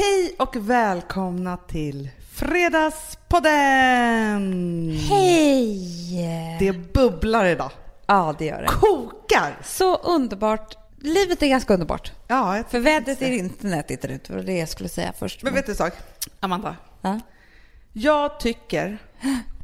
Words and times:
Hej 0.00 0.34
och 0.38 0.56
välkomna 0.56 1.56
till 1.56 2.10
Fredagspodden! 2.32 4.90
Hej! 5.10 6.56
Det 6.58 6.72
bubblar 6.72 7.44
idag. 7.44 7.70
Ja, 8.06 8.34
det 8.38 8.44
gör 8.44 8.62
det. 8.62 8.68
Kokar! 8.68 9.58
Så 9.64 9.96
underbart. 9.96 10.76
Livet 10.98 11.42
är 11.42 11.48
ganska 11.48 11.74
underbart. 11.74 12.12
Ja, 12.28 12.56
jag 12.56 12.70
För 12.70 12.80
vädret 12.80 13.22
är 13.22 13.30
inte 13.30 13.66
nätigt 13.66 14.04
ut. 14.04 14.24
Det 14.24 14.34
var 14.34 14.42
det 14.42 14.58
jag 14.58 14.68
skulle 14.68 14.88
säga 14.88 15.12
först. 15.18 15.42
Men 15.42 15.54
vet 15.54 15.66
du 15.66 15.72
en 15.72 15.76
sak, 15.76 15.92
Amanda? 16.40 16.76
Ja. 17.00 17.20
Jag 17.92 18.40
tycker, 18.40 18.98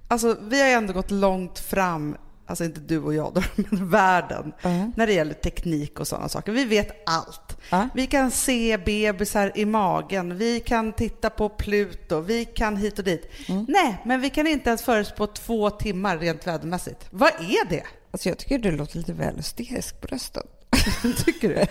alltså 0.09 0.37
vi 0.43 0.61
har 0.61 0.69
ju 0.69 0.75
ändå 0.75 0.93
gått 0.93 1.11
långt 1.11 1.59
fram, 1.59 2.17
alltså 2.47 2.65
inte 2.65 2.81
du 2.81 2.99
och 2.99 3.15
jag 3.15 3.33
då, 3.35 3.43
men 3.71 3.91
världen, 3.91 4.53
Ja. 4.63 4.91
när 4.97 5.07
det 5.07 5.13
gäller 5.13 5.35
teknik 5.35 6.01
och 6.01 6.09
sådana 6.09 6.29
saker. 6.29 6.53
Vi 6.53 6.65
vet 6.65 7.09
allt. 7.09 7.46
Ja. 7.71 7.89
Vi 7.95 8.07
kan 8.07 8.31
se 8.31 8.79
bebisar 8.79 9.53
i 9.55 9.65
magen, 9.65 10.39
vi 10.39 10.61
kan 10.61 10.93
titta 10.93 11.31
på 11.31 11.49
Pluto, 11.49 12.21
vi 12.21 12.45
kan 12.45 12.77
hit 12.77 12.99
och 12.99 13.05
dit. 13.05 13.31
Mm. 13.49 13.67
Nej, 13.69 14.03
men 14.05 14.21
vi 14.21 14.31
kan 14.31 14.47
inte 14.47 14.71
ens 14.71 14.83
förutspå 14.83 15.27
två 15.27 15.71
timmar 15.71 16.19
rent 16.19 16.47
vädermässigt. 16.47 17.07
Vad 17.11 17.29
är 17.29 17.69
det? 17.69 17.83
Alltså 18.11 18.29
jag 18.29 18.39
tycker 18.39 18.59
du 18.59 18.71
låter 18.71 18.99
lite 18.99 19.13
väl 19.13 19.37
hysterisk 19.37 20.01
på 20.01 20.07
rösten. 20.07 20.43
Tycker 21.25 21.49
du? 21.49 21.67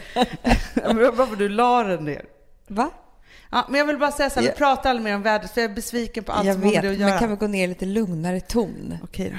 Men 0.76 1.16
Varför 1.16 1.36
du 1.36 1.50
la 1.50 1.84
den 1.84 2.05
ner? 2.05 2.25
Va? 2.67 2.89
Ja, 3.52 3.66
men 3.70 3.80
jag 3.80 3.86
vill 3.88 3.98
bara 3.98 4.12
säga 4.12 4.30
så 4.30 4.39
här, 4.39 4.48
vi 4.48 4.53
pratar 4.53 4.89
aldrig 4.89 5.03
mer 5.03 5.16
om 5.16 5.22
vädret 5.22 5.52
för 5.52 5.62
jag 5.62 5.72
är 5.72 5.75
besviken 5.75 6.23
på 6.23 6.31
allt 6.31 6.45
jag 6.45 6.55
som 6.55 6.64
har 6.64 6.72
med 6.72 6.81
vet, 6.81 6.84
det 6.84 6.89
att 6.94 7.00
men 7.00 7.08
göra. 7.08 7.20
kan 7.20 7.30
vi 7.30 7.36
gå 7.36 7.48
ner 7.48 7.64
i 7.64 7.67
lite 7.67 7.86
lugnare 7.86 8.41
ton? 8.41 8.98
Okej 9.03 9.30
då. 9.34 9.38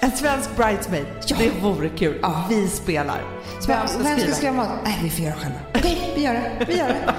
En 0.00 0.10
svensk 0.12 0.56
bridesmaid, 0.56 1.06
Ja. 1.26 1.36
det 1.38 1.50
vore 1.62 1.88
kul. 1.88 2.24
Vi 2.48 2.68
spelar. 2.68 3.22
Vem 3.66 3.88
ska 3.88 3.98
skriva? 4.04 4.34
skriva 4.34 4.52
mat? 4.52 4.68
Nej, 4.84 4.98
vi 5.02 5.10
får 5.10 5.24
göra 5.24 5.34
själva. 5.34 5.58
Okej, 5.74 6.12
vi 6.16 6.22
gör 6.22 6.34
det. 6.34 6.64
Vi 6.68 6.78
gör 6.78 6.88
det. 6.88 7.14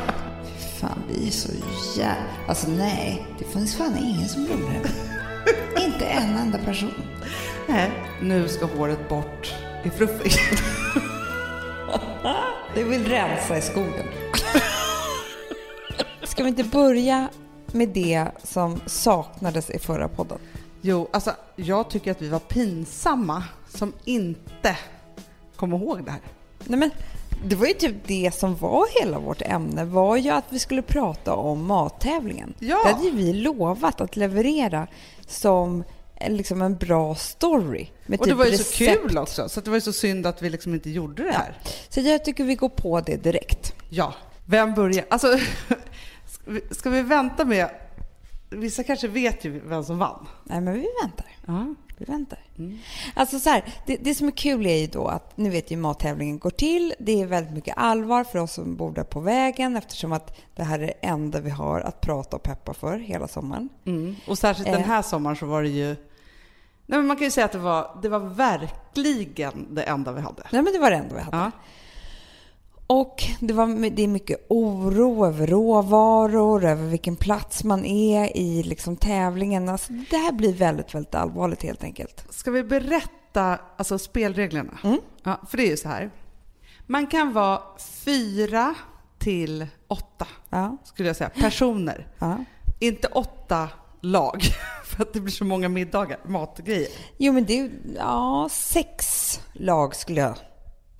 Fan, 0.79 1.03
vi 1.09 1.27
är 1.27 1.31
så 1.31 1.49
jävla... 1.97 2.15
Alltså 2.47 2.67
nej, 2.69 3.25
det 3.39 3.45
finns 3.45 3.75
fan 3.77 3.97
ingen 3.97 4.29
som 4.29 4.41
gjorde 4.41 4.63
det. 4.63 4.89
Inte 5.85 6.05
en 6.05 6.37
enda 6.37 6.57
person. 6.57 6.93
Nej, 7.67 7.91
nu 8.21 8.47
ska 8.47 8.65
håret 8.65 9.09
bort 9.09 9.53
i 9.83 9.89
fluffig. 9.89 10.31
Du 12.75 12.83
vill 12.83 13.05
rensa 13.07 13.57
i 13.57 13.61
skogen. 13.61 14.05
Ska 16.23 16.43
vi 16.43 16.49
inte 16.49 16.63
börja 16.63 17.29
med 17.71 17.89
det 17.89 18.25
som 18.43 18.81
saknades 18.85 19.69
i 19.69 19.79
förra 19.79 20.07
podden? 20.07 20.37
Jo, 20.81 21.07
alltså 21.13 21.31
jag 21.55 21.89
tycker 21.89 22.11
att 22.11 22.21
vi 22.21 22.29
var 22.29 22.39
pinsamma 22.39 23.43
som 23.75 23.93
inte 24.05 24.77
kom 25.55 25.73
ihåg 25.73 26.05
det 26.05 26.11
här. 26.11 26.21
Nej, 26.65 26.79
men 26.79 26.91
det 27.45 27.55
var 27.55 27.67
ju 27.67 27.73
typ 27.73 27.95
det 28.07 28.31
som 28.35 28.55
var 28.55 29.01
hela 29.01 29.19
vårt 29.19 29.41
ämne, 29.41 29.85
var 29.85 30.17
ju 30.17 30.29
att 30.29 30.43
vi 30.49 30.59
skulle 30.59 30.81
prata 30.81 31.33
om 31.35 31.65
mattävlingen. 31.65 32.53
Ja. 32.59 32.81
Det 32.85 32.91
hade 32.93 33.05
ju 33.05 33.11
vi 33.11 33.33
lovat 33.33 34.01
att 34.01 34.15
leverera 34.15 34.87
som 35.27 35.83
en- 36.15 36.37
liksom 36.37 36.61
en 36.61 36.75
bra 36.77 37.15
story. 37.15 37.87
Med 38.05 38.19
Och 38.19 38.25
det 38.25 38.31
typ 38.31 38.37
var 38.37 38.45
ju 38.45 38.57
så 38.57 38.63
recept. 38.63 39.01
kul 39.01 39.17
också, 39.17 39.49
så 39.49 39.61
det 39.61 39.69
var 39.69 39.77
ju 39.77 39.81
så 39.81 39.93
synd 39.93 40.27
att 40.27 40.41
vi 40.41 40.49
liksom 40.49 40.73
inte 40.73 40.89
gjorde 40.89 41.23
det 41.23 41.31
här. 41.31 41.57
Så 41.89 41.99
jag 42.01 42.25
tycker 42.25 42.43
vi 42.43 42.55
går 42.55 42.69
på 42.69 43.01
det 43.01 43.15
direkt. 43.23 43.73
Ja, 43.89 44.13
vem 44.45 44.73
börjar? 44.73 45.05
Alltså, 45.09 45.37
ska 46.71 46.89
vi 46.89 47.01
vänta 47.01 47.45
med... 47.45 47.69
Vissa 48.49 48.83
kanske 48.83 49.07
vet 49.07 49.45
ju 49.45 49.59
vem 49.59 49.83
som 49.83 49.97
vann. 49.97 50.27
Nej, 50.43 50.61
men 50.61 50.73
vi 50.73 50.87
väntar. 51.03 51.25
Ja. 51.47 51.75
Vi 51.97 52.05
väntar. 52.05 52.39
Alltså 53.13 53.39
så 53.39 53.49
här, 53.49 53.63
det, 53.85 53.97
det 53.97 54.15
som 54.15 54.27
är 54.27 54.31
kul 54.31 54.65
är 54.65 54.75
ju 54.77 54.87
då 54.87 55.07
att 55.07 55.37
ni 55.37 55.49
vet 55.49 55.71
ju 55.71 55.75
hur 55.75 55.81
mattävlingen 55.81 56.39
går 56.39 56.49
till. 56.49 56.93
Det 56.99 57.21
är 57.21 57.25
väldigt 57.25 57.53
mycket 57.53 57.73
allvar 57.77 58.23
för 58.23 58.39
oss 58.39 58.53
som 58.53 58.75
bor 58.75 58.91
där 58.91 59.03
på 59.03 59.19
vägen 59.19 59.75
eftersom 59.75 60.11
att 60.13 60.37
det 60.55 60.63
här 60.63 60.79
är 60.79 60.87
det 60.87 60.93
enda 61.01 61.39
vi 61.39 61.49
har 61.49 61.81
att 61.81 62.01
prata 62.01 62.35
och 62.35 62.43
peppa 62.43 62.73
för 62.73 62.97
hela 62.99 63.27
sommaren. 63.27 63.69
Mm. 63.85 64.15
Och 64.27 64.37
särskilt 64.37 64.67
den 64.67 64.81
Eh. 64.81 64.87
här 64.87 65.01
sommaren 65.01 65.35
så 65.35 65.45
var 65.45 65.63
det 65.63 65.69
ju... 65.69 65.87
Nej, 66.85 66.99
men 66.99 67.07
man 67.07 67.17
kan 67.17 67.23
ju 67.25 67.31
säga 67.31 67.45
att 67.45 67.51
det 67.51 67.57
var, 67.57 67.99
det 68.01 68.09
var 68.09 68.19
verkligen 68.19 69.75
det 69.75 69.83
enda 69.83 70.11
vi 70.11 70.21
hade. 70.21 70.43
Nej 70.51 70.61
men 70.61 70.73
det 70.73 70.79
var 70.79 70.91
det 70.91 70.97
enda 70.97 71.15
vi 71.15 71.21
hade. 71.21 71.37
Ja. 71.37 71.51
Och 72.91 73.23
det, 73.39 73.53
var, 73.53 73.89
det 73.89 74.03
är 74.03 74.07
mycket 74.07 74.45
oro 74.49 75.25
över 75.25 75.47
råvaror, 75.47 76.65
över 76.65 76.87
vilken 76.87 77.15
plats 77.15 77.63
man 77.63 77.85
är 77.85 78.37
i 78.37 78.63
liksom 78.63 78.95
tävlingen. 78.95 79.69
Alltså, 79.69 79.93
det 79.93 80.17
här 80.17 80.31
blir 80.31 80.53
väldigt, 80.53 80.95
väldigt 80.95 81.15
allvarligt 81.15 81.63
helt 81.63 81.83
enkelt. 81.83 82.25
Ska 82.29 82.51
vi 82.51 82.63
berätta 82.63 83.59
alltså, 83.77 83.99
spelreglerna? 83.99 84.77
Mm. 84.83 84.97
Ja, 85.23 85.41
för 85.49 85.57
det 85.57 85.63
är 85.63 85.69
ju 85.69 85.77
så 85.77 85.89
här. 85.89 86.11
Man 86.87 87.07
kan 87.07 87.33
vara 87.33 87.61
fyra 88.05 88.75
till 89.19 89.67
åtta, 89.87 90.27
Ja, 90.49 90.77
skulle 90.83 91.09
jag 91.09 91.15
säga, 91.15 91.29
personer. 91.29 92.07
ja. 92.19 92.37
Inte 92.79 93.07
åtta 93.07 93.69
lag, 94.01 94.41
för 94.85 95.03
att 95.03 95.13
det 95.13 95.19
blir 95.19 95.31
så 95.33 95.45
många 95.45 95.69
middagar, 95.69 96.19
matgrejer. 96.25 96.87
Jo 97.17 97.33
men 97.33 97.45
det 97.45 97.59
är 97.59 97.71
ja, 97.97 98.47
sex 98.51 98.95
lag 99.53 99.95
skulle 99.95 100.21
jag 100.21 100.35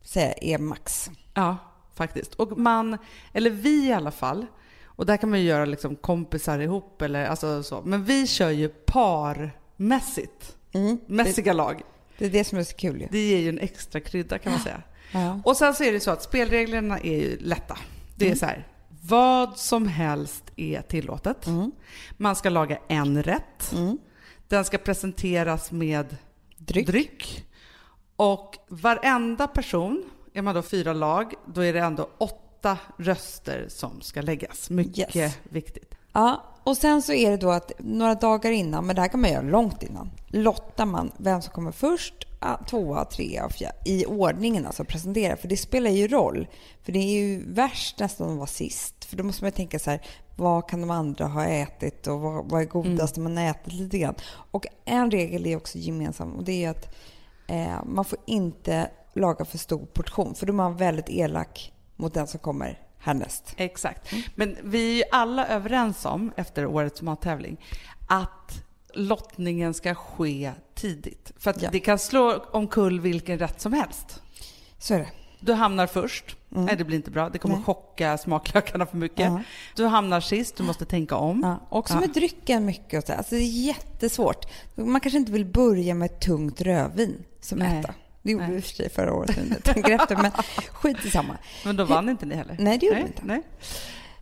säga 0.03 0.33
är 0.41 0.57
max. 0.57 1.09
Ja, 1.33 1.57
faktiskt. 1.99 2.33
Och 2.35 2.57
man, 2.57 2.97
eller 3.33 3.49
vi 3.49 3.87
i 3.87 3.93
alla 3.93 4.11
fall, 4.11 4.45
och 4.85 5.05
där 5.05 5.17
kan 5.17 5.29
man 5.29 5.39
ju 5.39 5.45
göra 5.45 5.65
liksom 5.65 5.95
kompisar 5.95 6.59
ihop 6.59 7.01
eller 7.01 7.25
alltså 7.25 7.63
så. 7.63 7.81
Men 7.81 8.03
vi 8.03 8.27
kör 8.27 8.49
ju 8.49 8.69
parmässigt. 8.69 10.57
Mm. 10.73 10.97
Mässiga 11.07 11.53
lag. 11.53 11.81
Det 12.17 12.25
är 12.25 12.29
det 12.29 12.43
som 12.43 12.57
är 12.57 12.63
så 12.63 12.75
kul 12.75 13.01
ju. 13.01 13.07
Det 13.11 13.19
ger 13.29 13.37
ju 13.37 13.49
en 13.49 13.59
extra 13.59 13.99
krydda 13.99 14.37
kan 14.39 14.51
man 14.51 14.61
säga. 14.61 14.81
Ja. 15.11 15.41
Och 15.45 15.57
sen 15.57 15.73
så 15.73 15.83
är 15.83 15.91
det 15.91 15.99
så 15.99 16.11
att 16.11 16.23
spelreglerna 16.23 16.99
är 16.99 17.17
ju 17.19 17.37
lätta. 17.39 17.77
Det 18.15 18.25
är 18.25 18.29
Mm. 18.29 18.37
så 18.39 18.45
här, 18.45 18.67
vad 19.01 19.57
som 19.57 19.87
helst 19.87 20.43
är 20.55 20.81
tillåtet. 20.81 21.47
Mm. 21.47 21.71
Man 22.17 22.35
ska 22.35 22.49
laga 22.49 22.77
en 22.87 23.23
rätt. 23.23 23.71
Mm. 23.75 23.97
Den 24.47 24.65
ska 24.65 24.77
presenteras 24.77 25.71
med 25.71 26.17
Dryck. 26.57 26.87
dryck. 26.87 27.45
Och 28.15 28.55
varenda 28.67 29.47
person, 29.47 30.03
är 30.33 30.41
man 30.41 30.55
då 30.55 30.61
fyra 30.61 30.93
lag, 30.93 31.33
då 31.45 31.61
är 31.61 31.73
det 31.73 31.79
ändå 31.79 32.09
åtta 32.17 32.77
röster 32.97 33.65
som 33.69 34.01
ska 34.01 34.21
läggas. 34.21 34.69
Mycket 34.69 35.15
Yes. 35.15 35.37
viktigt. 35.43 35.95
Ja, 36.13 36.43
och 36.63 36.77
sen 36.77 37.01
så 37.01 37.13
är 37.13 37.31
det 37.31 37.37
då 37.37 37.51
att 37.51 37.71
några 37.79 38.15
dagar 38.15 38.51
innan, 38.51 38.85
men 38.85 38.95
det 38.95 39.01
här 39.01 39.09
kan 39.09 39.21
man 39.21 39.29
göra 39.31 39.41
långt 39.41 39.83
innan, 39.83 40.11
lottar 40.27 40.85
man 40.85 41.11
vem 41.17 41.41
som 41.41 41.53
kommer 41.53 41.71
först, 41.71 42.13
ah, 42.39 42.57
tvåa, 42.57 43.05
trea 43.05 43.45
och 43.45 43.51
fjärde, 43.51 43.77
i 43.85 44.05
ordningen 44.05 44.65
alltså 44.65 44.83
presentera. 44.83 45.37
För 45.37 45.47
det 45.47 45.57
spelar 45.57 45.89
ju 45.89 46.07
roll. 46.07 46.47
För 46.83 46.91
det 46.91 46.99
är 46.99 47.19
ju 47.21 47.53
värst 47.53 47.99
nästan 47.99 48.29
att 48.31 48.37
vara 48.37 48.47
sist. 48.47 49.05
För 49.05 49.17
då 49.17 49.23
måste 49.23 49.43
man 49.43 49.47
ju 49.47 49.55
tänka 49.55 49.79
så 49.79 49.89
här, 49.91 50.01
vad 50.35 50.69
kan 50.69 50.81
de 50.81 50.89
andra 50.91 51.25
ha 51.27 51.45
ätit 51.45 52.07
och 52.07 52.19
vad, 52.19 52.49
vad 52.49 52.61
är 52.61 52.65
godast 52.65 53.17
man 53.17 53.37
har 53.37 53.43
ätit 53.43 53.73
lite 53.73 53.97
grann. 53.97 54.15
Och 54.51 54.65
en 54.85 55.11
regel 55.11 55.45
är 55.45 55.57
också 55.57 55.77
gemensam 55.77 56.33
och 56.35 56.43
det 56.43 56.65
är 56.65 56.69
att 56.69 56.95
eh, 57.47 57.85
man 57.85 58.05
får 58.05 58.19
inte 58.25 58.89
laga 59.13 59.45
för 59.45 59.57
stor 59.57 59.85
portion. 59.85 60.35
För 60.35 60.45
då 60.45 60.53
är 60.53 60.55
man 60.55 60.77
väldigt 60.77 61.09
elak 61.09 61.73
mot 61.95 62.13
den 62.13 62.27
som 62.27 62.39
kommer 62.39 62.79
härnäst. 62.99 63.53
Exakt. 63.57 64.11
Men 64.35 64.57
vi 64.63 64.91
är 64.91 64.95
ju 64.97 65.03
alla 65.11 65.47
överens 65.47 66.05
om, 66.05 66.31
efter 66.35 66.65
årets 66.65 67.01
mattävling, 67.01 67.57
att 68.07 68.63
lottningen 68.93 69.73
ska 69.73 69.95
ske 69.95 70.51
tidigt. 70.75 71.31
För 71.37 71.49
att 71.51 71.61
Ja. 71.61 71.69
det 71.71 71.79
kan 71.79 71.99
slå 71.99 72.45
omkull 72.51 72.99
vilken 72.99 73.39
rätt 73.39 73.61
som 73.61 73.73
helst. 73.73 74.21
Så 74.77 74.93
är 74.93 74.99
det. 74.99 75.09
Du 75.41 75.53
hamnar 75.53 75.87
först. 75.87 76.35
Nej, 76.49 76.75
det 76.77 76.83
blir 76.83 76.95
inte 76.97 77.11
bra. 77.11 77.29
Det 77.29 77.37
kommer 77.37 77.55
Nej. 77.55 77.63
chocka 77.63 78.17
smaklökarna 78.17 78.85
för 78.85 78.97
mycket. 78.97 79.19
Ja. 79.25 79.41
Du 79.75 79.85
hamnar 79.85 80.19
sist. 80.21 80.55
Du 80.55 80.63
måste 80.63 80.85
tänka 80.85 81.15
om. 81.15 81.39
Ja, 81.43 81.67
också 81.77 81.93
Ja. 81.93 81.99
med 81.99 82.09
drycken 82.09 82.65
mycket. 82.65 83.03
Och 83.03 83.07
så. 83.07 83.13
Alltså 83.13 83.35
det 83.35 83.41
är 83.41 83.65
jättesvårt. 83.65 84.45
Man 84.75 85.01
kanske 85.01 85.17
inte 85.17 85.31
vill 85.31 85.45
börja 85.45 85.93
med 85.93 86.05
ett 86.05 86.19
tungt 86.21 86.61
rövin 86.61 87.23
som 87.41 87.59
Nej. 87.59 87.79
etta. 87.79 87.93
Det 88.29 88.33
gjorde 88.33 88.47
Nej. 88.47 88.55
vi 88.55 88.61
för 88.61 88.75
sig 88.75 88.89
förra 88.89 89.13
året 89.13 89.37
när 89.37 89.55
jag 89.55 89.63
tänker 89.63 89.91
efter. 89.91 90.15
Men 90.15 90.31
skit 90.71 91.05
i 91.05 91.09
samma. 91.09 91.37
Men 91.65 91.75
då 91.75 91.85
vann 91.85 92.09
inte 92.09 92.25
ni 92.25 92.35
heller? 92.35 92.55
Nej, 92.59 92.77
det 92.77 92.85
gjorde 92.85 92.99
vi 92.99 93.07
inte. 93.07 93.21
Nej. 93.25 93.41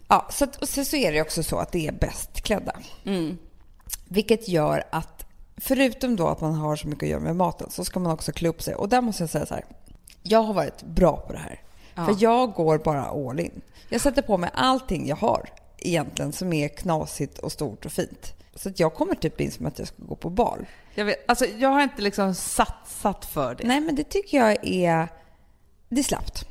Ja, 0.08 0.28
så, 0.32 0.44
att, 0.44 0.56
och 0.56 0.70
så, 0.70 0.86
så 0.86 0.96
är 0.96 1.12
det 1.12 1.22
också 1.22 1.44
så 1.44 1.58
att 1.58 1.72
det 1.72 1.88
är 1.88 1.92
bäst 1.92 2.42
klädda. 2.42 2.72
Mm. 3.06 3.38
Vilket 4.06 4.48
gör 4.48 4.84
att 4.90 5.26
förutom 5.58 6.16
då 6.16 6.28
att 6.28 6.42
man 6.42 6.54
har 6.54 6.76
så 6.76 6.88
mycket 6.88 7.04
att 7.04 7.10
göra 7.10 7.20
med 7.20 7.36
maten 7.36 7.70
så 7.72 7.86
ska 7.86 8.00
man 8.00 8.12
också 8.12 8.32
klä 8.32 8.50
upp 8.50 8.62
sig. 8.62 8.76
Och 8.76 8.90
där 8.90 9.02
måste 9.02 9.24
jag 9.24 9.30
säga 9.30 9.46
så 9.46 9.54
här. 9.54 9.66
Jag 10.24 10.44
har 10.44 10.54
varit 10.54 10.84
bra 10.84 11.18
på 11.18 11.34
det 11.34 11.40
här. 11.40 11.62
Ja. 11.96 12.06
För 12.06 12.16
jag 12.20 12.54
går 12.54 12.78
bara 12.78 13.06
all 13.06 13.40
in. 13.40 13.62
Jag 13.90 14.02
sätter 14.02 14.22
på 14.22 14.38
mig 14.38 14.50
allting 14.54 15.08
jag 15.08 15.16
har 15.16 15.50
egentligen 15.78 16.32
som 16.32 16.54
är 16.54 16.68
knasigt 16.68 17.40
och 17.40 17.52
stort 17.52 17.86
och 17.86 17.92
fint. 17.92 18.34
Så 18.58 18.70
att 18.70 18.80
jag 18.80 18.94
kommer 18.94 19.16
typ 19.16 19.42
in 19.42 19.52
som 19.52 19.66
att 19.66 19.80
jag 19.80 19.88
ska 19.88 19.96
gå 20.04 20.16
på 20.16 20.30
bal. 20.30 20.66
Jag, 20.96 21.06
vet, 21.06 21.30
alltså, 21.30 21.46
jag 21.46 21.70
har 21.70 21.82
inte 21.84 22.02
liksom 22.02 22.36
satsat 22.36 23.26
för 23.26 23.56
det. 23.56 23.64
Nej, 23.68 23.80
men 23.82 23.96
det 23.96 24.04
tycker 24.04 24.38
jag 24.38 24.58
är... 24.68 25.08
Det 25.90 26.00
är 26.00 26.04
slappt. 26.04 26.48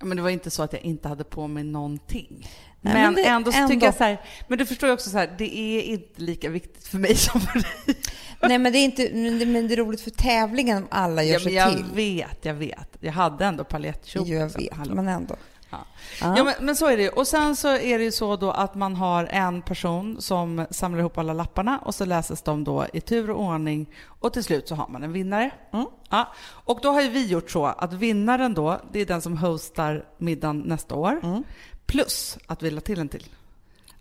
Men 0.00 0.16
det 0.16 0.22
var 0.22 0.30
inte 0.30 0.50
så 0.50 0.62
att 0.62 0.72
jag 0.72 0.82
inte 0.82 1.08
hade 1.08 1.24
på 1.24 1.46
mig 1.48 1.64
någonting. 1.64 2.48
Nej, 2.80 2.94
men 2.94 3.02
men 3.02 3.14
det- 3.14 3.24
ändå 3.24 3.52
så 3.52 3.58
ändå. 3.58 3.68
tycker 3.74 3.86
jag 3.86 3.94
så 3.94 4.04
här, 4.04 4.20
men 4.48 4.58
du 4.58 4.66
förstår 4.66 4.88
ju 4.88 4.92
också 4.92 5.10
så 5.10 5.18
här, 5.18 5.34
det 5.38 5.56
är 5.58 5.82
inte 5.82 6.22
lika 6.22 6.48
viktigt 6.48 6.86
för 6.86 6.98
mig 6.98 7.14
som 7.16 7.40
för 7.40 7.54
dig. 7.58 7.96
Nej, 8.42 8.58
men 8.58 8.72
det 8.72 8.78
är 8.78 8.84
inte... 8.84 9.10
Men 9.12 9.38
det, 9.38 9.46
men 9.46 9.68
det 9.68 9.74
är 9.74 9.76
roligt 9.76 10.00
för 10.00 10.10
tävlingen 10.10 10.76
om 10.76 10.86
alla 10.90 11.22
gör 11.22 11.32
Ja, 11.34 11.40
sig 11.40 11.52
men 11.52 11.54
jag 11.54 11.72
till. 11.76 11.84
vet, 11.94 12.44
jag 12.44 12.54
vet. 12.54 12.96
Jag 13.00 13.12
hade 13.12 13.44
ändå 13.44 13.64
paljettkjol. 13.64 14.24
Jo, 14.28 14.34
jag 14.38 14.44
liksom. 14.60 14.84
vet, 14.84 14.94
men 14.94 15.08
ändå. 15.08 15.36
Ja. 15.72 15.78
Ja. 16.20 16.44
Men, 16.44 16.54
men 16.60 16.76
så 16.76 16.86
är 16.86 16.96
det 16.96 17.02
ju. 17.02 17.08
Och 17.08 17.26
sen 17.26 17.56
så 17.56 17.68
är 17.68 17.98
det 17.98 18.04
ju 18.04 18.12
så 18.12 18.36
då 18.36 18.50
att 18.50 18.74
man 18.74 18.96
har 18.96 19.24
en 19.24 19.62
person 19.62 20.16
som 20.20 20.66
samlar 20.70 21.00
ihop 21.00 21.18
alla 21.18 21.32
lapparna 21.32 21.78
och 21.78 21.94
så 21.94 22.04
läses 22.04 22.42
de 22.42 22.64
då 22.64 22.86
i 22.92 23.00
tur 23.00 23.30
och 23.30 23.40
ordning 23.40 23.86
och 24.06 24.32
till 24.32 24.44
slut 24.44 24.68
så 24.68 24.74
har 24.74 24.88
man 24.88 25.02
en 25.02 25.12
vinnare. 25.12 25.50
Mm. 25.72 25.86
Ja. 26.10 26.28
Och 26.44 26.78
då 26.82 26.90
har 26.92 27.02
ju 27.02 27.08
vi 27.08 27.26
gjort 27.26 27.50
så 27.50 27.66
att 27.66 27.92
vinnaren 27.92 28.54
då, 28.54 28.80
det 28.92 29.00
är 29.00 29.06
den 29.06 29.22
som 29.22 29.36
hostar 29.38 30.04
middagen 30.18 30.58
nästa 30.58 30.94
år. 30.94 31.20
Mm. 31.22 31.44
Plus 31.86 32.38
att 32.46 32.62
vi 32.62 32.70
la 32.70 32.80
till 32.80 32.98
en 33.00 33.08
till. 33.08 33.26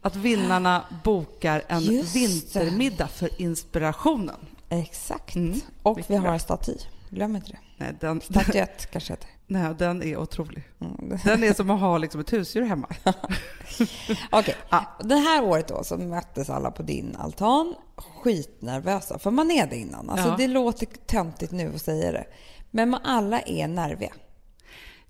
Att 0.01 0.15
vinnarna 0.15 0.85
bokar 1.03 1.63
en 1.67 1.81
Just 1.81 2.13
det. 2.13 2.19
vintermiddag 2.19 3.07
för 3.07 3.41
inspirationen. 3.41 4.35
Exakt. 4.69 5.35
Mm. 5.35 5.59
Och 5.83 5.99
vi 6.07 6.15
har 6.15 6.33
en 6.33 6.39
staty. 6.39 6.77
Glöm 7.09 7.35
inte 7.35 7.51
det. 7.51 7.57
Nej, 7.77 7.95
den, 7.99 8.21
Statyett 8.21 8.91
kanske 8.91 9.13
heter. 9.13 9.29
Nej, 9.51 9.75
den 9.77 10.03
är 10.03 10.17
otrolig. 10.17 10.63
Mm. 10.81 11.17
Den 11.25 11.43
är 11.43 11.53
som 11.53 11.69
att 11.69 11.79
ha 11.79 11.97
liksom 11.97 12.21
ett 12.21 12.33
husdjur 12.33 12.61
hemma. 12.63 12.87
Okej, 14.31 14.55
Ja. 14.69 14.97
det 15.03 15.15
här 15.15 15.43
året 15.43 15.67
då 15.67 15.83
så 15.83 15.97
möttes 15.97 16.49
alla 16.49 16.71
på 16.71 16.83
din 16.83 17.15
altan 17.19 17.75
skitnervösa. 17.97 19.19
För 19.19 19.31
man 19.31 19.51
är 19.51 19.67
det 19.67 19.75
innan. 19.75 20.09
Alltså 20.09 20.27
Ja. 20.27 20.35
det 20.37 20.47
låter 20.47 20.85
töntigt 20.85 21.51
nu 21.51 21.71
att 21.75 21.81
säga 21.81 22.11
det. 22.11 22.25
Men 22.71 22.89
man 22.89 23.01
alla 23.03 23.39
är 23.41 23.67
nerviga. 23.67 24.11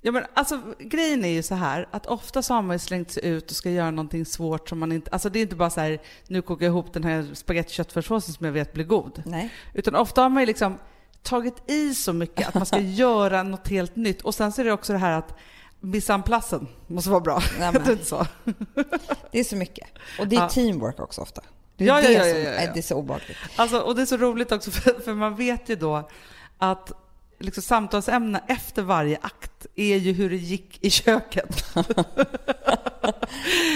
Ja, 0.04 0.12
men 0.12 0.24
alltså, 0.34 0.62
grejen 0.80 1.26
är 1.26 1.30
ju 1.30 1.44
så 1.44 1.56
här 1.56 1.88
att 1.92 2.06
ofta 2.06 2.42
så 2.42 2.54
har 2.54 2.62
man 2.62 2.76
ju 2.76 2.80
slängt 2.80 3.12
sig 3.12 3.26
ut 3.26 3.50
och 3.52 3.56
ska 3.56 3.70
göra 3.70 3.92
någonting 3.92 4.26
svårt 4.26 4.70
som 4.70 4.80
man 4.80 4.92
inte... 4.92 5.12
Alltså 5.12 5.30
det 5.30 5.40
är 5.40 5.42
inte 5.42 5.56
bara 5.56 5.70
så 5.70 5.82
här, 5.82 6.02
nu 6.28 6.42
kokar 6.42 6.66
jag 6.66 6.72
ihop 6.72 6.94
den 6.94 7.04
här 7.04 7.28
spagettiköttfärssåsen 7.34 8.34
som 8.34 8.46
jag 8.46 8.54
vet 8.54 8.74
blir 8.74 8.86
god. 8.86 9.24
Nej. 9.26 9.50
Utan 9.74 9.96
ofta 9.96 10.22
har 10.22 10.30
man 10.30 10.42
ju 10.44 10.48
liksom 10.48 10.78
tagit 11.24 11.70
i 11.70 11.96
så 11.96 12.14
mycket 12.14 12.48
att 12.48 12.54
man 12.54 12.66
ska 12.66 12.80
göra 12.80 13.44
något 13.44 13.68
helt 13.68 13.96
nytt. 13.96 14.22
Och 14.22 14.36
sen 14.36 14.52
så 14.52 14.62
är 14.62 14.66
det 14.66 14.72
också 14.72 14.94
det 14.94 15.00
här 15.00 15.12
att 15.18 15.34
missanplassen 15.80 16.68
måste 16.88 17.10
vara 17.10 17.20
bra. 17.20 17.42
Nej, 17.60 17.72
det 17.86 17.92
inte 17.92 18.06
så? 18.06 18.26
Det 19.32 19.40
är 19.40 19.44
så 19.44 19.56
mycket. 19.56 19.88
Och 20.20 20.28
det 20.28 20.36
är 20.36 20.40
Ja. 20.42 20.50
teamwork 20.50 21.00
också 21.00 21.22
ofta. 21.22 21.42
Det 21.78 21.84
är 21.84 21.88
Ja, 21.88 22.02
det 22.02 22.12
ja, 22.12 22.20
som 22.20 22.30
ja, 22.30 22.36
ja, 22.38 22.44
ja. 22.44 22.50
är 22.50 22.74
det 22.74 22.80
är 22.80 22.84
så 22.84 22.96
obehagligt. 22.96 23.38
Alltså, 23.56 23.80
och 23.80 23.96
det 23.96 24.02
är 24.02 24.06
så 24.06 24.18
roligt 24.18 24.52
också 24.52 24.72
för, 24.72 25.00
för 25.04 25.14
man 25.14 25.36
vet 25.36 25.70
ju 25.70 25.76
då 25.76 26.10
att 26.58 26.92
liksom, 27.42 27.64
samtalsämnena 27.64 28.42
efter 28.48 28.82
varje 28.82 29.18
akt 29.22 29.66
är 29.76 29.98
ju 29.98 30.14
hur 30.14 30.30
det 30.30 30.36
gick 30.36 30.86
i 30.86 30.90
köket. 30.90 31.66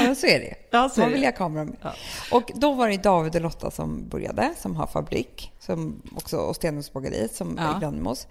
Ja, 0.07 0.15
så 0.15 0.27
är 0.27 0.39
det. 0.39 0.55
Ja, 0.71 0.89
så 0.89 0.99
Man 1.01 1.11
vill 1.11 1.25
ha 1.25 1.31
kameran 1.31 1.67
med. 1.67 1.77
Ja. 1.81 1.93
Och 2.31 2.51
då 2.55 2.73
var 2.73 2.89
det 2.89 2.97
David 3.03 3.35
och 3.35 3.41
Lotta 3.41 3.71
som 3.71 4.07
började, 4.07 4.53
som 4.57 4.75
har 4.75 4.87
fabrik, 4.87 5.51
som 5.59 6.01
också, 6.15 6.37
och 6.37 6.55
Stenungsbageriet 6.55 7.35
som 7.35 7.55
Ja. 7.61 7.75
är 7.75 7.79
granne 7.79 8.01
med 8.01 8.11
oss. 8.11 8.27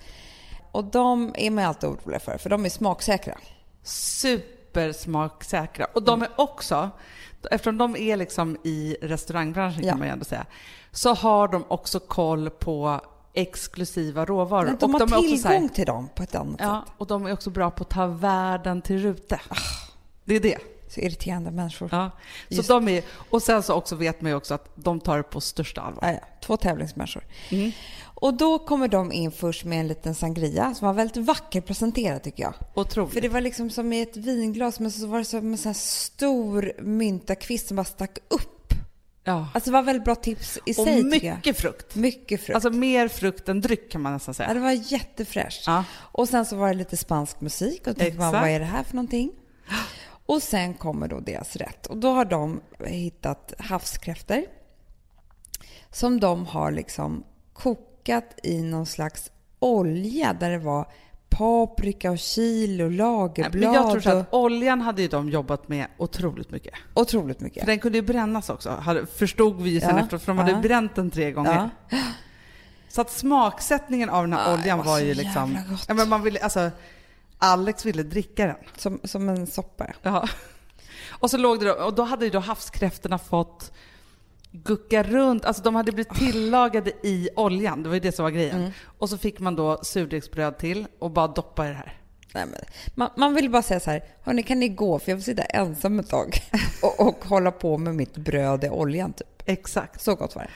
Och 0.73 0.85
de 0.85 1.35
är 1.39 1.51
man 1.51 1.65
alltid 1.65 1.91
oroliga 1.91 2.21
för, 2.21 2.39
för 2.39 2.51
de 2.51 2.65
är 2.65 2.69
smaksäkra. 2.69 3.39
supersmaksäkra. 3.83 5.87
Och 5.95 6.03
de 6.03 6.23
är 6.23 6.29
också, 6.37 6.91
eftersom 7.51 7.79
de 7.79 7.97
är 7.97 8.17
liksom 8.17 8.57
i 8.65 8.97
restaurangbranschen 9.03 9.85
Ja. 9.85 9.91
kan 9.91 9.99
man 9.99 10.09
ju 10.09 10.13
ändå 10.13 10.25
säga, 10.25 10.47
så 10.93 11.15
har 11.15 11.49
de 11.49 11.65
också 11.69 12.01
koll 12.01 12.51
på 12.51 13.01
exklusiva 13.35 14.25
råvaror. 14.25 14.65
Men 14.67 14.77
de 14.77 14.95
och 14.95 15.01
har 15.01 15.01
är 15.01 15.05
också 15.05 15.21
tillgång 15.23 15.39
så 15.39 15.49
här- 15.49 15.69
till 15.69 15.87
dem 15.87 16.09
på 16.15 16.23
ett 16.23 16.35
annat 16.35 16.61
Ja, 16.63 16.85
sätt. 16.87 16.95
och 16.99 17.07
de 17.07 17.27
är 17.27 17.33
också 17.33 17.51
bra 17.51 17.71
på 17.71 17.83
att 17.83 17.91
ta 17.91 18.07
världen 18.07 18.83
till 18.83 18.99
rute. 18.99 19.41
Det 20.25 20.37
är 20.37 20.41
det. 20.41 20.59
Så 20.89 21.01
irriterande 21.01 21.51
människor. 21.51 21.89
Ja. 21.93 22.11
Så 22.49 22.55
Just. 22.55 22.69
de 22.69 22.89
är, 22.89 23.05
och 23.31 23.43
sen 23.43 23.63
så 23.63 23.75
också 23.75 23.97
vet 23.97 24.21
man 24.21 24.31
ju 24.31 24.37
också 24.37 24.55
att 24.55 24.69
de 24.75 25.01
tar 25.01 25.17
det 25.17 25.23
på 25.23 25.41
största 25.41 25.81
allvar. 25.81 26.03
Ja, 26.03 26.13
ja. 26.13 26.19
Två 26.47 26.57
tävlingsmänniskor. 26.57 27.25
Mm. 27.51 27.73
Och 28.05 28.35
då 28.35 28.59
kommer 28.59 28.89
de 28.89 29.13
in 29.13 29.31
först 29.33 29.65
med 29.65 29.81
en 29.81 29.89
liten 29.89 30.15
sangria 30.15 30.75
som 30.75 30.87
var 30.87 30.95
väldigt 30.95 31.17
vackert 31.27 31.67
presenterad 31.67 32.23
tycker 32.23 32.43
jag. 32.43 32.55
Otroligt. 32.75 33.13
För 33.15 33.21
det 33.21 33.29
var 33.29 33.41
liksom 33.41 33.71
som 33.71 33.93
i 33.93 34.03
ett 34.03 34.17
vinglas 34.17 34.81
men 34.81 34.91
så 34.93 35.07
var 35.07 35.19
det 35.19 35.25
som 35.25 35.53
en 35.53 35.59
sån 35.59 35.69
här 35.69 35.75
stor 35.75 36.73
myntakvist 36.83 37.67
som 37.69 37.77
bara 37.77 37.85
stack 37.85 38.19
upp. 38.29 38.54
Ja. 39.25 39.49
Alltså 39.55 39.71
det 39.71 39.75
var 39.75 39.83
väldigt 39.83 40.05
bra 40.05 40.15
tips 40.15 40.59
i 40.67 40.71
Och 40.71 40.75
sig 40.75 40.97
jag. 40.97 41.05
mycket 41.05 41.59
frukt. 41.59 41.95
Mycket 41.95 42.41
frukt. 42.41 42.55
Alltså 42.55 42.71
mer 42.71 43.09
frukt 43.09 43.49
än 43.49 43.61
dryck 43.61 43.93
kan 43.93 44.01
man 44.01 44.13
nästan 44.13 44.33
ja, 44.33 44.45
säga. 44.45 44.55
det 44.55 44.61
var 44.61 44.93
jättefräscht. 44.93 45.67
Ja. 45.67 45.85
Och 45.93 46.29
sen 46.29 46.47
så 46.47 46.57
var 46.57 46.69
det 46.69 46.75
lite 46.75 46.97
spansk 46.97 47.41
musik 47.41 47.87
och 47.87 47.95
då 47.95 47.99
tänkte 47.99 48.19
man 48.19 48.33
vad 48.33 48.49
är 48.49 48.59
det 48.61 48.67
här 48.67 48.83
för 48.85 48.95
någonting? 48.95 49.33
Och 50.27 50.43
sen 50.43 50.75
kommer 50.75 51.09
då 51.09 51.21
deras 51.21 51.57
rätt 51.57 51.87
och 51.87 51.97
då 51.97 52.13
har 52.13 52.25
de 52.25 52.61
hittat 52.85 53.55
havskräftor 53.59 54.45
som 55.91 56.21
de 56.21 56.47
har 56.47 56.71
liksom 56.71 57.25
kokat 57.53 58.39
i 58.43 58.63
någon 58.63 58.87
slags 58.87 59.31
olja 59.59 60.33
där 60.33 60.51
det 60.51 60.59
var 60.59 60.89
paprika 61.39 62.11
och 62.11 62.19
chili 62.19 62.83
och 62.83 62.91
lagerblad 62.91 63.55
Men 63.55 63.73
jag 63.73 63.91
tror 63.91 64.01
så 64.01 64.11
att 64.11 64.35
oljan 64.35 64.81
hade 64.81 65.03
ju 65.03 65.09
de 65.09 65.29
jobbat 65.29 65.69
med 65.69 65.87
otroligt 65.97 66.51
mycket. 66.51 66.75
otroligt 66.95 67.37
För 67.37 67.45
mycket. 67.45 67.67
den 67.67 67.79
kunde 67.79 67.99
ju 67.99 68.03
brännas 68.03 68.51
också, 68.51 68.85
förstod 69.17 69.63
vi 69.63 69.81
sen 69.81 69.97
Ja, 69.97 70.03
efteråt, 70.03 70.23
för 70.23 70.33
de 70.33 70.39
hade 70.39 70.51
ja. 70.51 70.61
bränt 70.61 70.95
den 70.95 71.11
tre 71.11 71.33
gånger. 71.33 71.71
Ja. 71.91 71.99
Så 72.89 73.01
att 73.01 73.11
smaksättningen 73.11 74.11
av 74.11 74.23
den 74.23 74.33
här 74.33 74.51
Ja, 74.51 74.55
oljan 74.55 74.79
det 74.79 74.85
var, 74.85 74.93
var 74.93 75.01
ju 75.01 75.15
liksom... 75.15 75.59
gott. 75.71 75.85
Ja, 75.89 75.95
men 75.95 76.09
man 76.09 76.23
ville, 76.23 76.41
alltså, 76.41 76.71
Alex 77.39 77.85
ville 77.85 78.03
dricka 78.03 78.47
den. 78.47 78.57
Som, 78.77 79.01
som 79.05 79.29
en 79.29 79.47
soppa. 79.47 79.87
Ja. 80.03 80.29
Och 81.09 81.31
så 81.31 81.37
låg 81.37 81.61
det 81.61 81.67
då, 81.67 81.73
och 81.73 81.95
då 81.95 82.03
hade 82.03 82.25
ju 82.25 82.31
då 82.31 82.39
havskräftorna 82.39 83.19
fått 83.19 83.73
gucka 84.55 85.03
runt, 85.03 85.45
alltså 85.45 85.63
de 85.63 85.75
hade 85.75 85.93
blivit 85.93 86.15
tillagade 86.15 86.93
i 87.03 87.29
oljan, 87.37 87.83
det 87.83 87.89
var 87.89 87.95
ju 87.95 88.01
det 88.01 88.13
som 88.13 88.23
var 88.23 88.31
grejen. 88.31 88.57
Mm. 88.57 88.71
Och 88.99 89.11
så 89.11 89.19
fick 89.19 89.41
man 89.41 89.57
då 89.57 89.79
surdegsbröd 89.83 90.59
till 90.59 90.87
och 90.99 91.11
bara 91.11 91.29
doppa 91.29 91.67
i 91.67 91.69
det 91.69 91.75
här. 91.75 92.01
Nej, 92.35 92.47
men, 92.47 92.61
man, 92.95 93.11
man 93.17 93.35
vill 93.35 93.51
bara 93.51 93.63
säga 93.63 93.81
så 93.81 93.91
här, 93.91 94.05
hörni 94.23 94.43
kan 94.43 94.61
ni 94.61 94.69
gå 94.69 94.99
för 94.99 95.11
jag 95.11 95.17
vill 95.17 95.25
sitta 95.25 95.43
ensam 95.43 95.99
ett 95.99 96.09
tag 96.09 96.39
och, 96.83 97.09
och 97.09 97.25
hålla 97.25 97.51
på 97.51 97.79
med 97.79 97.95
mitt 97.95 98.17
bröd 98.17 98.65
i 98.65 98.69
oljan 98.69 99.13
typ. 99.13 99.43
Exakt. 99.45 100.01
Så 100.01 100.15
gott 100.15 100.35
var 100.35 100.43
det. 100.43 100.51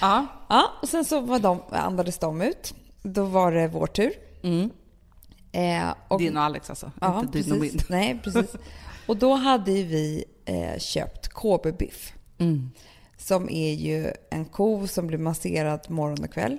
Ja. 0.00 0.26
Ja, 0.48 0.72
och 0.82 0.88
sen 0.88 1.04
så 1.04 1.20
var 1.20 1.38
de, 1.38 1.62
andades 1.70 2.18
de 2.18 2.42
ut. 2.42 2.74
Då 3.02 3.24
var 3.24 3.52
det 3.52 3.68
vår 3.68 3.86
tur. 3.86 4.12
Mm. 4.42 4.70
Eh, 5.52 5.94
och, 6.08 6.18
Din 6.18 6.36
och 6.36 6.42
Alex 6.42 6.70
alltså, 6.70 6.92
ja, 7.00 7.20
inte 7.20 7.38
din 7.38 7.52
och 7.52 7.58
min. 7.58 7.78
Nej, 7.88 8.20
precis. 8.24 8.56
Och 9.06 9.16
då 9.16 9.34
hade 9.34 9.72
vi 9.72 10.24
eh, 10.44 10.78
köpt 10.78 11.28
KB-biff. 11.28 12.12
Mm. 12.38 12.70
Som 13.20 13.50
är 13.50 13.72
ju 13.74 14.12
en 14.30 14.44
ko 14.44 14.86
som 14.86 15.06
blir 15.06 15.18
masserad 15.18 15.90
morgon 15.90 16.24
och 16.24 16.32
kväll. 16.32 16.58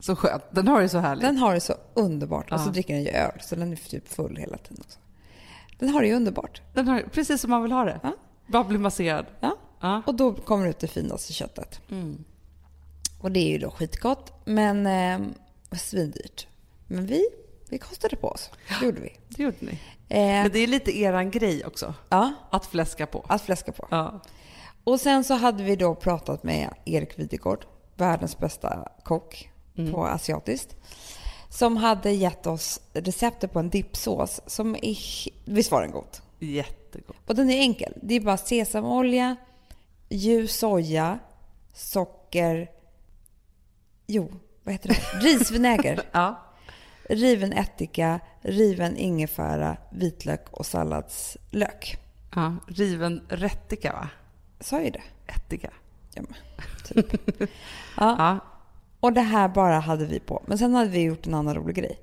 Så 0.00 0.16
skönt. 0.16 0.42
Den 0.50 0.68
har 0.68 0.80
det 0.82 0.88
så 0.88 0.98
härligt. 0.98 1.22
Den 1.24 1.36
har 1.38 1.54
det 1.54 1.60
så 1.60 1.74
underbart. 1.94 2.52
Och 2.52 2.60
så 2.60 2.70
dricker 2.70 2.94
den 2.94 3.02
ju 3.02 3.10
öl, 3.10 3.32
så 3.40 3.54
den 3.56 3.72
är 3.72 3.76
typ 3.76 4.08
full 4.08 4.36
hela 4.36 4.56
tiden 4.56 4.82
också. 4.86 4.98
Den 5.78 5.88
har 5.88 6.00
det 6.00 6.06
ju 6.08 6.14
underbart. 6.14 6.62
Den 6.74 6.88
har 6.88 7.00
precis 7.12 7.40
som 7.40 7.50
man 7.50 7.62
vill 7.62 7.72
ha 7.72 7.84
det. 7.84 8.00
Ja. 8.02 8.12
Bara 8.46 8.64
bli 8.64 8.78
masserad. 8.78 9.26
Ja. 9.40 9.56
Ja. 9.80 10.02
Och 10.06 10.14
då 10.14 10.34
kommer 10.34 10.66
ut 10.68 10.78
det 10.78 10.86
finaste 10.88 11.32
köttet. 11.32 11.80
Mm. 11.90 12.24
Och 13.20 13.32
det 13.32 13.40
är 13.40 13.48
ju 13.48 13.58
då 13.58 13.70
skitgott, 13.70 14.32
men 14.44 14.86
eh, 14.86 15.18
svindyrt. 15.78 16.46
Men 16.86 17.06
vi, 17.06 17.24
vi 17.68 17.78
kostade 17.78 18.16
på 18.16 18.28
oss. 18.28 18.50
Det 18.80 18.86
gjorde 18.86 19.00
vi. 19.00 19.12
Det 19.28 19.42
gjorde 19.42 19.56
ni. 19.60 19.72
Eh, 20.08 20.18
Men 20.18 20.50
det 20.52 20.58
är 20.58 20.66
lite 20.66 20.98
eran 20.98 21.30
grej 21.30 21.64
också. 21.66 21.94
ja, 22.08 22.32
Att 22.50 22.66
fläska 22.66 23.06
på. 23.06 23.24
att 23.28 23.42
fläska 23.42 23.72
på. 23.72 23.88
Ja. 23.90 24.20
Och 24.86 25.00
sen 25.00 25.24
så 25.24 25.34
hade 25.34 25.62
vi 25.62 25.76
då 25.76 25.94
pratat 25.94 26.42
med 26.42 26.74
Erik 26.84 27.18
Videgård, 27.18 27.66
världens 27.94 28.38
bästa 28.38 28.88
kock 29.04 29.50
på 29.92 30.06
asiatiskt. 30.06 30.76
Som 31.48 31.76
hade 31.76 32.10
gett 32.10 32.46
oss 32.46 32.80
receptet 32.92 33.52
på 33.52 33.58
en 33.58 33.70
dippsås 33.70 34.40
som 34.46 34.74
är... 34.74 34.96
Visst 35.44 35.70
var 35.70 35.82
den 35.82 35.90
god? 35.90 36.16
Jättegott. 36.38 37.16
Och 37.26 37.34
den 37.34 37.50
är 37.50 37.58
enkel. 37.58 37.92
Det 38.02 38.14
är 38.14 38.20
bara 38.20 38.36
sesamolja, 38.36 39.36
ljus 40.08 40.56
soja, 40.58 41.18
socker... 41.74 42.70
Jo, 44.06 44.32
vad 44.64 44.74
heter 44.74 44.88
det? 44.88 45.26
Risvinäger. 45.26 46.02
Ja. 46.12 46.42
riven 47.08 47.52
ättika, 47.52 48.20
riven 48.40 48.96
ingefära, 48.96 49.76
vitlök 49.90 50.46
och 50.50 50.66
salladslök. 50.66 51.98
ja. 52.34 52.56
Riven 52.66 53.22
rättika 53.28 53.92
va? 53.92 54.08
Sa 54.60 54.82
ju 54.82 54.90
det? 54.90 55.02
Ättika. 55.26 55.70
Ja, 56.14 56.22
men, 56.22 56.34
typ. 56.84 57.20
ja. 57.40 57.48
Ja. 57.96 58.38
Och 59.00 59.12
det 59.12 59.20
här 59.20 59.48
bara 59.48 59.78
hade 59.78 60.06
vi 60.06 60.20
på. 60.20 60.42
Men 60.46 60.58
sen 60.58 60.74
hade 60.74 60.90
vi 60.90 61.02
gjort 61.02 61.26
en 61.26 61.34
annan 61.34 61.54
rolig 61.54 61.76
grej. 61.76 62.00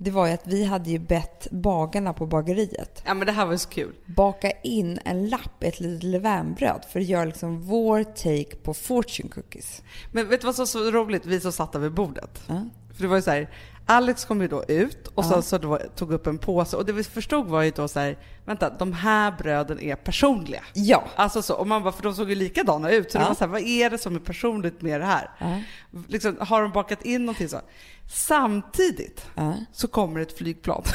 Det 0.00 0.10
var 0.10 0.26
ju 0.26 0.32
att 0.32 0.46
vi 0.46 0.64
hade 0.64 0.90
ju 0.90 0.98
bett 0.98 1.48
bagarna 1.50 2.12
på 2.12 2.26
bageriet 2.26 3.02
ja, 3.06 3.14
men 3.14 3.26
det 3.26 3.32
här 3.32 3.46
var 3.46 3.56
så 3.56 3.68
kul. 3.68 3.94
baka 4.06 4.50
in 4.50 4.98
en 5.04 5.28
lapp, 5.28 5.62
ett 5.62 5.80
litet 5.80 6.02
levainbröd 6.02 6.84
för 6.90 7.00
att 7.00 7.06
göra 7.06 7.24
liksom 7.24 7.62
vår 7.62 8.04
take 8.04 8.56
på 8.56 8.74
fortune 8.74 9.28
cookies. 9.28 9.82
Men 10.12 10.28
vet 10.28 10.40
du 10.40 10.46
vad 10.46 10.54
som 10.54 10.62
var 10.62 10.66
så 10.66 10.90
roligt? 10.90 11.26
Vi 11.26 11.40
som 11.40 11.52
satt 11.52 11.72
där 11.72 11.80
vid 11.80 11.92
bordet. 11.92 12.42
Ja. 12.46 12.64
För 12.94 13.02
det 13.02 13.08
var 13.08 13.16
ju 13.16 13.22
så 13.22 13.30
här, 13.30 13.50
Alex 13.90 14.24
kom 14.24 14.40
ju 14.40 14.48
då 14.48 14.64
ut 14.68 15.06
och 15.06 15.24
Ja. 15.30 15.42
så, 15.42 15.58
då 15.58 15.78
tog 15.96 16.12
upp 16.12 16.26
en 16.26 16.38
påse 16.38 16.76
och 16.76 16.84
det 16.86 16.92
vi 16.92 17.04
förstod 17.04 17.46
var 17.46 17.62
ju 17.62 17.70
då 17.70 17.88
så 17.88 18.00
här, 18.00 18.18
vänta, 18.44 18.70
de 18.70 18.92
här 18.92 19.32
bröden 19.38 19.80
är 19.80 19.96
personliga. 19.96 20.62
Ja. 20.74 21.04
Alltså 21.16 21.42
så, 21.42 21.54
och 21.54 21.66
man 21.66 21.82
bara, 21.82 21.92
för 21.92 22.02
de 22.02 22.14
såg 22.14 22.28
ju 22.28 22.34
likadana 22.34 22.90
ut, 22.90 23.12
så 23.12 23.18
det 23.18 23.24
Ja. 23.24 23.28
var 23.28 23.34
så 23.34 23.40
här, 23.44 23.48
vad 23.48 23.60
är 23.60 23.90
det 23.90 23.98
som 23.98 24.14
är 24.16 24.20
personligt 24.20 24.82
med 24.82 25.00
det 25.00 25.06
här? 25.06 25.30
Ja. 25.38 25.60
Liksom, 26.08 26.36
har 26.40 26.62
de 26.62 26.72
bakat 26.72 27.02
in 27.02 27.20
någonting 27.24 27.48
så? 27.48 27.60
Samtidigt 28.12 29.26
Ja. 29.34 29.54
så 29.72 29.88
kommer 29.88 30.20
ett 30.20 30.38
flygplan. 30.38 30.82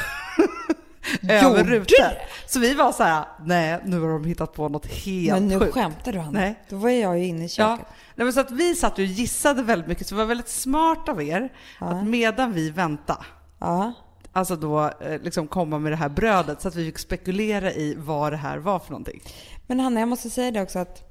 över 1.22 1.64
det? 1.80 2.16
Så 2.46 2.58
vi 2.60 2.74
var 2.74 2.92
så 2.92 3.02
här, 3.02 3.24
nej 3.44 3.80
nu 3.84 4.00
har 4.00 4.08
de 4.08 4.24
hittat 4.24 4.52
på 4.52 4.68
något 4.68 4.86
helt 4.86 5.32
Men 5.40 5.48
nu 5.48 5.58
sjukt. 5.58 5.74
skämtar 5.74 6.12
du 6.12 6.18
Hanna. 6.18 6.40
Nej. 6.40 6.54
Då 6.68 6.76
var 6.76 6.90
jag 6.90 7.18
ju 7.18 7.24
inne 7.26 7.38
i 7.40 7.42
Ja, 7.42 7.48
köket. 7.48 7.86
Nej, 8.14 8.24
men 8.24 8.32
så 8.32 8.40
att 8.40 8.50
vi 8.50 8.74
satt 8.74 8.98
och 8.98 9.04
gissade 9.04 9.62
väldigt 9.62 9.88
mycket, 9.88 10.06
så 10.06 10.14
det 10.14 10.18
var 10.18 10.26
väldigt 10.26 10.48
smart 10.48 11.08
av 11.08 11.22
er 11.22 11.52
att 11.78 12.06
medan 12.06 12.52
vi 12.52 12.70
väntade, 12.70 13.24
Ja. 13.58 13.92
alltså 14.32 14.56
då 14.56 14.90
eh, 15.00 15.20
liksom 15.22 15.46
komma 15.48 15.78
med 15.78 15.92
det 15.92 15.96
här 15.96 16.08
brödet 16.08 16.62
så 16.62 16.68
att 16.68 16.74
vi 16.74 16.86
fick 16.86 16.98
spekulera 16.98 17.72
i 17.72 17.94
vad 17.98 18.32
det 18.32 18.36
här 18.36 18.58
var 18.58 18.78
för 18.78 18.90
någonting. 18.90 19.20
Men 19.66 19.80
Hanna, 19.80 20.00
jag 20.00 20.08
måste 20.08 20.30
säga 20.30 20.50
det 20.50 20.62
också 20.62 20.78
att 20.78 21.10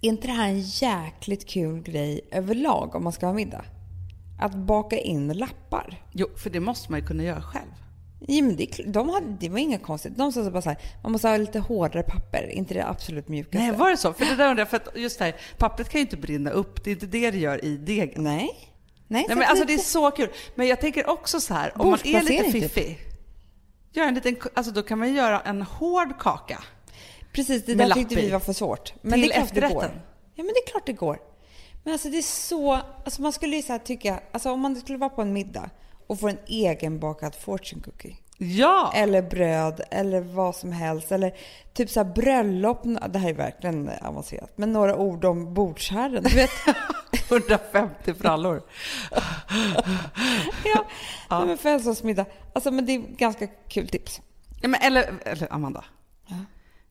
är 0.00 0.08
inte 0.08 0.26
det 0.26 0.32
här 0.32 0.48
en 0.48 0.60
jäkligt 0.60 1.48
kul 1.48 1.82
grej 1.82 2.20
överlag 2.30 2.94
om 2.94 3.04
man 3.04 3.12
ska 3.12 3.26
ha 3.26 3.32
middag? 3.32 3.64
Att 4.40 4.54
baka 4.54 4.98
in 4.98 5.28
lappar. 5.32 6.02
Jo, 6.12 6.26
för 6.36 6.50
det 6.50 6.60
måste 6.60 6.90
man 6.92 7.00
ju 7.00 7.06
kunna 7.06 7.22
göra 7.22 7.42
själv. 7.42 7.70
Ja, 8.28 8.42
men 8.42 8.56
det, 8.56 8.66
de 8.86 9.08
hade, 9.08 9.26
det 9.40 9.48
var 9.48 9.58
inga 9.58 9.78
konstigt. 9.78 10.16
De 10.16 10.32
sa 10.32 10.44
så 10.44 10.50
bara 10.50 10.62
så 10.62 10.68
här, 10.68 10.78
man 11.02 11.12
måste 11.12 11.28
ha 11.28 11.36
lite 11.36 11.58
hårdare 11.58 12.02
papper, 12.02 12.50
inte 12.50 12.74
det 12.74 12.88
absolut 12.88 13.28
mjukaste. 13.28 13.58
Nej, 13.58 13.72
var 13.72 13.90
det 13.90 13.96
så? 13.96 14.12
För 14.12 14.24
det 14.24 14.36
där 14.36 14.50
undrar 14.50 14.64
för 14.64 14.76
att 14.76 14.88
just 14.94 15.18
det 15.18 15.24
här, 15.24 15.36
pappret 15.58 15.88
kan 15.88 15.98
ju 15.98 16.02
inte 16.02 16.16
brinna 16.16 16.50
upp, 16.50 16.84
det 16.84 16.90
är 16.90 16.92
inte 16.92 17.06
det 17.06 17.30
det 17.30 17.38
gör 17.38 17.64
i 17.64 17.76
degen. 17.76 18.24
Nej. 18.24 18.50
Nej, 19.08 19.24
Nej, 19.28 19.36
men 19.36 19.48
alltså 19.48 19.64
det 19.64 19.74
är 19.74 19.78
så 19.78 20.10
kul. 20.10 20.28
Men 20.54 20.66
jag 20.66 20.80
tänker 20.80 21.10
också 21.10 21.40
så 21.40 21.54
här, 21.54 21.72
om 21.82 21.90
man 21.90 21.98
är 22.04 22.22
lite 22.22 22.42
typ. 22.42 22.52
fiffig, 22.52 22.98
gör 23.92 24.06
en 24.06 24.14
liten, 24.14 24.36
alltså 24.54 24.72
då 24.72 24.82
kan 24.82 24.98
man 24.98 25.14
göra 25.14 25.40
en 25.40 25.62
hård 25.62 26.18
kaka. 26.18 26.64
Precis, 27.32 27.64
det 27.64 27.74
där 27.74 27.90
tyckte 27.90 28.14
vi 28.14 28.30
var 28.30 28.40
för 28.40 28.52
svårt. 28.52 28.94
Men 29.02 29.12
Till 29.12 29.28
det 29.28 29.34
är 29.34 29.40
klart 29.40 29.54
det 29.54 29.60
går. 29.60 29.66
efterrätten. 29.66 30.00
Ja, 30.34 30.44
men 30.44 30.54
det 30.54 30.60
är 30.66 30.70
klart 30.70 30.86
det 30.86 30.92
går. 30.92 31.18
Men 31.84 31.92
alltså 31.92 32.08
det 32.08 32.18
är 32.18 32.22
så... 32.22 32.72
Alltså 32.72 33.22
man 33.22 33.32
skulle 33.32 33.56
ju 33.56 33.62
så 33.62 33.72
här 33.72 33.78
tycka... 33.78 34.20
Alltså 34.32 34.50
om 34.50 34.60
man 34.60 34.76
skulle 34.76 34.98
vara 34.98 35.10
på 35.10 35.22
en 35.22 35.32
middag 35.32 35.70
och 36.12 36.20
få 36.20 36.28
en 36.28 36.38
egenbakad 36.46 37.34
fortune 37.34 37.82
cookie. 37.82 38.16
Ja! 38.38 38.92
Eller 38.94 39.22
bröd 39.22 39.80
eller 39.90 40.20
vad 40.20 40.56
som 40.56 40.72
helst. 40.72 41.12
Eller 41.12 41.34
typ 41.72 41.90
så 41.90 42.04
bröllop. 42.04 42.82
Det 43.08 43.18
här 43.18 43.28
är 43.28 43.34
verkligen 43.34 43.90
avancerat. 44.02 44.52
Men 44.56 44.72
några 44.72 44.96
ord 44.96 45.24
om 45.24 45.54
bordsherren. 45.54 46.22
Du 46.22 46.34
vet, 46.34 46.50
150 47.30 48.14
frallor. 48.14 48.62
ja, 50.64 50.84
ja. 51.30 51.44
Men 51.44 51.58
födelsedagsmiddag. 51.58 52.24
Alltså 52.52 52.70
men 52.70 52.86
det 52.86 52.92
är 52.92 52.98
ganska 52.98 53.46
kul 53.46 53.88
tips. 53.88 54.20
Ja, 54.62 54.68
men 54.68 54.80
eller, 54.80 55.14
eller 55.24 55.52
Amanda. 55.52 55.84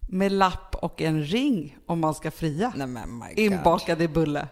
Med 0.07 0.31
lapp 0.31 0.75
och 0.75 1.01
en 1.01 1.23
ring 1.23 1.77
om 1.85 1.99
man 1.99 2.13
ska 2.13 2.31
fria. 2.31 2.73
Nej 2.75 2.87
men 2.87 3.17
my 3.17 3.27
God. 3.27 3.39
Inbakad 3.39 4.01
i 4.01 4.07
bulle. 4.07 4.47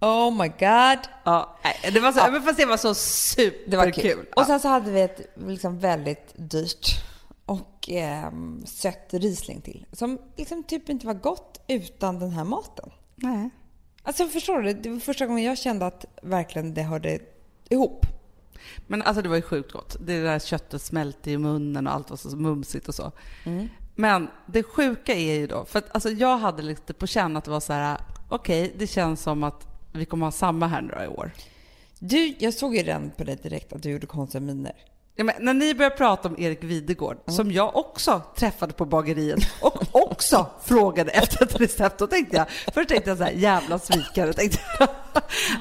Oh 0.00 0.30
my 0.30 0.48
god. 0.48 0.98
Ja, 1.24 1.56
det 1.92 2.00
var 2.00 2.12
så, 2.12 2.32
men 2.32 2.42
fast 2.42 2.58
det 2.58 2.66
var 2.66 2.76
så 2.76 2.94
superkul. 2.94 3.70
Det 3.70 3.76
var 3.76 3.90
kul. 3.90 4.26
Ja. 4.36 4.42
Och 4.42 4.46
sen 4.46 4.60
så 4.60 4.68
hade 4.68 4.90
vi 4.90 5.00
ett 5.00 5.34
liksom 5.46 5.78
väldigt 5.78 6.32
dyrt 6.36 6.86
och 7.46 7.88
ehm, 7.88 8.66
sött 8.66 9.08
Riesling 9.10 9.60
till. 9.60 9.86
Som 9.92 10.18
liksom 10.36 10.62
typ 10.62 10.88
inte 10.88 11.06
var 11.06 11.14
gott 11.14 11.64
utan 11.68 12.18
den 12.18 12.30
här 12.30 12.44
maten. 12.44 12.90
Nej. 13.14 13.50
Alltså 14.02 14.26
förstår 14.26 14.62
du? 14.62 14.72
Det 14.72 14.90
var 14.90 15.00
första 15.00 15.26
gången 15.26 15.44
jag 15.44 15.58
kände 15.58 15.86
att 15.86 16.04
verkligen 16.22 16.74
det 16.74 16.82
hörde 16.82 17.18
ihop. 17.68 18.06
Men 18.86 19.02
alltså 19.02 19.22
det 19.22 19.28
var 19.28 19.36
ju 19.36 19.42
sjukt 19.42 19.72
gott. 19.72 19.96
Det 20.00 20.22
där 20.22 20.38
köttet 20.38 20.82
smälte 20.82 21.30
i 21.30 21.38
munnen 21.38 21.86
och 21.86 21.94
allt 21.94 22.10
var 22.10 22.16
så 22.16 22.36
mumsigt 22.36 22.88
och 22.88 22.94
så. 22.94 23.12
Mm. 23.44 23.68
Men 23.94 24.28
det 24.46 24.62
sjuka 24.62 25.14
är 25.14 25.34
ju 25.34 25.46
då, 25.46 25.64
för 25.64 25.78
att 25.78 25.94
alltså 25.94 26.10
jag 26.10 26.38
hade 26.38 26.62
lite 26.62 26.94
på 26.94 27.06
känn 27.06 27.36
att 27.36 27.44
det 27.44 27.50
var 27.50 27.60
så 27.60 27.72
här, 27.72 27.98
okej, 28.28 28.74
det 28.78 28.86
känns 28.86 29.22
som 29.22 29.44
att 29.44 29.77
vi 29.98 30.04
kommer 30.04 30.26
ha 30.26 30.32
samma 30.32 30.66
här 30.66 30.82
några 30.82 31.04
i 31.04 31.08
år. 31.08 31.30
Du, 31.98 32.34
jag 32.38 32.54
såg 32.54 32.76
ju 32.76 32.82
redan 32.82 33.10
på 33.10 33.24
dig 33.24 33.36
direkt 33.42 33.72
att 33.72 33.82
du 33.82 33.90
gjorde 33.90 34.06
konstiga 34.06 34.40
miner. 34.40 34.72
Ja, 35.16 35.24
när 35.40 35.54
ni 35.54 35.74
började 35.74 35.96
prata 35.96 36.28
om 36.28 36.34
Erik 36.38 36.64
Videgård, 36.64 37.16
som 37.26 37.52
jag 37.52 37.76
också 37.76 38.22
träffade 38.36 38.72
på 38.72 38.84
bageriet 38.84 39.38
och 39.60 39.82
också 40.12 40.46
frågade 40.64 41.10
efter 41.10 41.44
ett 41.44 41.60
recept, 41.60 41.98
då 41.98 42.06
tänkte 42.06 42.36
jag, 42.36 42.46
först 42.74 42.88
tänkte 42.88 43.10
jag 43.10 43.18
så 43.18 43.24
här, 43.24 43.30
jävla 43.32 43.78
svikare, 43.78 44.32
tänkte 44.32 44.58
jag. 44.78 44.88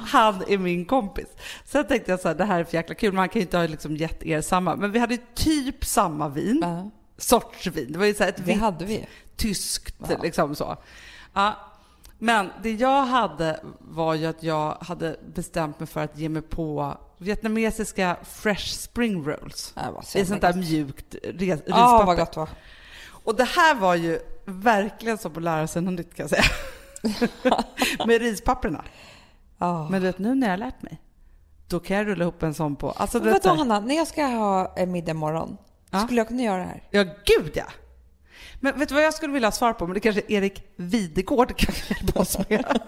Han 0.08 0.44
är 0.48 0.58
min 0.58 0.86
kompis. 0.86 1.28
Sen 1.66 1.88
tänkte 1.88 2.12
jag 2.12 2.20
så 2.20 2.28
här, 2.28 2.36
det 2.36 2.46
här 2.46 2.60
är 2.60 2.64
för 2.64 2.74
jäkla 2.78 2.96
kul, 2.96 3.14
man 3.14 3.30
kan 3.30 3.40
ju 3.40 3.46
inte 3.46 3.58
ha 3.58 3.68
liksom 3.68 3.96
gett 3.96 4.24
er 4.24 4.42
samma, 4.42 4.76
men 4.76 4.92
vi 4.92 5.00
hade 5.00 5.18
typ 5.36 5.86
samma 5.86 6.30
vin, 6.30 6.60
Ja. 6.62 6.90
sorts 7.18 7.68
vin. 7.68 7.92
Det 7.92 8.00
var 8.00 8.06
ju 8.06 8.14
så 8.14 8.24
här 8.24 8.30
ett 8.30 8.40
vitt, 8.82 9.04
tyskt, 9.36 9.96
Ja. 10.10 10.18
liksom 10.24 10.56
så. 10.56 10.78
Ja. 11.34 11.58
Men 12.20 12.50
det 12.64 12.72
jag 12.72 13.04
hade 13.06 13.60
var 13.80 14.14
ju 14.14 14.26
att 14.26 14.44
jag 14.44 14.78
hade 14.82 15.20
bestämt 15.34 15.80
mig 15.80 15.88
för 15.88 16.02
att 16.04 16.18
ge 16.18 16.30
mig 16.30 16.42
på 16.42 16.98
vietnamesiska 17.18 18.18
fresh 18.24 18.66
spring 18.78 19.24
rolls. 19.26 19.74
Så 20.04 20.18
I 20.18 20.26
sånt 20.26 20.42
där 20.42 20.54
gott. 20.54 20.62
mjukt 20.62 21.16
rispapper. 21.24 22.06
vad 22.06 22.18
gott. 22.18 22.50
Och 23.24 23.36
det 23.36 23.44
här 23.44 23.76
var 23.76 23.96
ju 23.96 24.20
verkligen 24.46 25.18
som 25.18 25.32
att 25.38 25.44
lära 25.44 25.68
sig 25.68 25.82
något 25.82 25.94
nytt 25.94 26.16
kan 26.16 26.24
jag 26.24 26.30
säga. 26.30 26.44
Med 28.08 28.22
rispapperna. 28.22 28.84
Ja. 29.58 29.88
Men 29.90 30.02
du 30.02 30.08
vet, 30.08 30.20
nu 30.20 30.36
när 30.36 30.48
jag 30.48 30.52
har 30.54 30.58
lärt 30.58 30.82
mig, 30.82 31.02
då 31.68 31.80
kan 31.80 31.98
jag 31.98 32.08
rulla 32.08 32.24
ihop 32.24 32.44
en 32.44 32.54
sån 32.54 32.76
på... 32.76 32.92
Alltså, 32.92 33.20
du 33.20 33.26
Men 33.26 33.34
vet, 33.34 33.46
vadå 33.46 33.58
Hanna, 33.58 33.80
när 33.80 33.96
jag 33.96 34.08
ska 34.08 34.26
ha 34.26 34.76
middag 34.88 35.12
imorgon, 35.12 35.58
Ja. 35.92 36.00
skulle 36.00 36.20
jag 36.20 36.28
kunna 36.28 36.42
göra 36.44 36.58
det 36.58 36.64
här? 36.64 36.84
Ja, 36.92 37.04
gud 37.04 37.52
ja! 37.54 37.64
Men 38.60 38.80
vet 38.80 38.90
du 38.90 38.96
vad 38.96 39.04
jag 39.04 39.14
skulle 39.14 39.34
vilja 39.34 39.48
ha 39.48 39.52
svar 39.52 39.74
på? 39.74 39.88
Men 39.88 39.94
det 39.94 40.00
kanske 40.00 40.22
Erik 40.28 40.64
Videgård 40.76 41.58
kan 41.58 41.76
hjälpa 41.90 42.20
oss 42.20 42.38
med. 42.50 42.80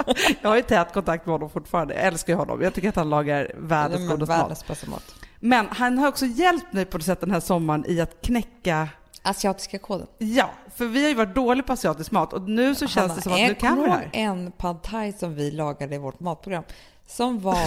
Jag 0.41 0.49
har 0.49 0.55
ju 0.55 0.61
tät 0.61 0.93
kontakt 0.93 1.25
med 1.25 1.33
honom 1.33 1.49
fortfarande. 1.49 1.93
Jag 1.93 2.03
älskar 2.03 2.33
ju 2.33 2.37
honom. 2.37 2.61
Jag 2.61 2.73
tycker 2.73 2.89
att 2.89 2.95
han 2.95 3.09
lagar 3.09 3.51
världens 3.57 4.09
godaste 4.09 4.89
mat. 4.89 5.15
Men 5.39 5.67
han 5.69 5.97
har 5.97 6.07
också 6.07 6.25
hjälpt 6.25 6.73
mig 6.73 6.85
på 6.85 6.97
något 6.97 7.05
sätt 7.05 7.19
den 7.21 7.31
här 7.31 7.39
sommaren 7.39 7.85
i 7.87 8.01
att 8.01 8.21
knäcka 8.21 8.89
Asiatiska 9.21 9.79
koden. 9.79 10.07
Ja, 10.17 10.49
för 10.75 10.85
vi 10.85 11.01
har 11.01 11.09
ju 11.09 11.15
varit 11.15 11.35
dåliga 11.35 11.63
på 11.63 11.73
asiatisk 11.73 12.11
mat 12.11 12.33
och 12.33 12.49
nu 12.49 12.75
så 12.75 12.87
känns 12.87 12.95
Hanna, 12.95 13.15
det 13.15 13.21
som 13.21 13.33
att 13.33 13.39
jag 13.39 13.47
nu 13.49 13.55
kan 13.55 13.77
vi 13.77 13.83
det 13.83 13.91
här. 13.91 14.09
en 14.13 14.51
pad 14.51 14.83
thai 14.83 15.13
som 15.13 15.35
vi 15.35 15.51
lagade 15.51 15.95
i 15.95 15.97
vårt 15.97 16.19
matprogram. 16.19 16.63
Som 17.07 17.39
var, 17.39 17.57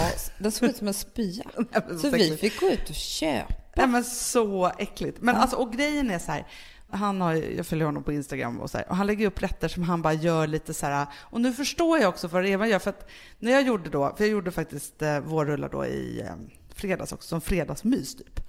den 0.43 0.51
såg 0.51 0.69
ut 0.69 0.77
som 0.77 0.87
en 0.87 0.93
spya. 0.93 1.43
Nej, 1.57 1.81
Så 1.89 1.97
så 1.99 2.09
vi 2.09 2.37
fick 2.37 2.59
gå 2.59 2.67
ut 2.69 2.89
och 2.89 2.95
köpa. 2.95 3.53
Nej 3.75 3.87
men 3.87 4.03
så 4.03 4.71
äckligt. 4.77 5.21
Men 5.21 5.35
alltså, 5.35 5.55
och 5.55 5.73
grejen 5.73 6.11
är 6.11 6.19
så 6.19 6.31
här, 6.31 6.47
han 6.93 7.21
har, 7.21 7.33
jag 7.33 7.65
följer 7.67 7.85
honom 7.85 8.03
på 8.03 8.13
Instagram 8.13 8.59
och 8.59 8.69
så 8.69 8.77
här, 8.77 8.89
och 8.89 8.95
han 8.95 9.07
lägger 9.07 9.27
upp 9.27 9.41
rätter 9.43 9.67
som 9.67 9.83
han 9.83 10.01
bara 10.01 10.13
gör 10.13 10.47
lite 10.47 10.73
så 10.73 10.85
här, 10.85 11.07
och 11.13 11.41
nu 11.41 11.53
förstår 11.53 11.99
jag 11.99 12.09
också 12.09 12.27
vad 12.27 12.45
Eva 12.45 12.67
gör, 12.67 12.79
för 12.79 12.89
att 12.89 13.09
när 13.39 13.51
jag 13.51 13.61
gjorde 13.61 13.89
då, 13.89 14.13
för 14.17 14.23
jag 14.23 14.31
gjorde 14.31 14.51
faktiskt 14.51 15.01
eh, 15.01 15.19
vårrullar 15.19 15.69
då 15.69 15.85
i 15.85 16.21
eh, 16.21 16.35
fredags 16.75 17.11
också, 17.13 17.27
som 17.27 17.41
fredagsmys 17.41 18.15
typ, 18.15 18.39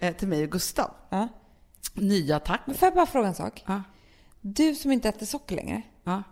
eh, 0.00 0.14
till 0.16 0.28
mig 0.28 0.44
och 0.44 0.50
Gustav. 0.50 0.90
Ja. 1.10 1.28
Nya 1.94 2.40
tack. 2.40 2.60
Men 2.66 2.74
får 2.74 2.86
jag 2.86 2.94
bara 2.94 3.06
fråga 3.06 3.28
en 3.28 3.34
sak? 3.34 3.64
Ja, 3.66 3.82
Du 4.40 4.74
som 4.74 4.92
inte 4.92 5.08
äter 5.08 5.26
socker 5.26 5.56
längre, 5.56 5.82
ja. 6.04 6.22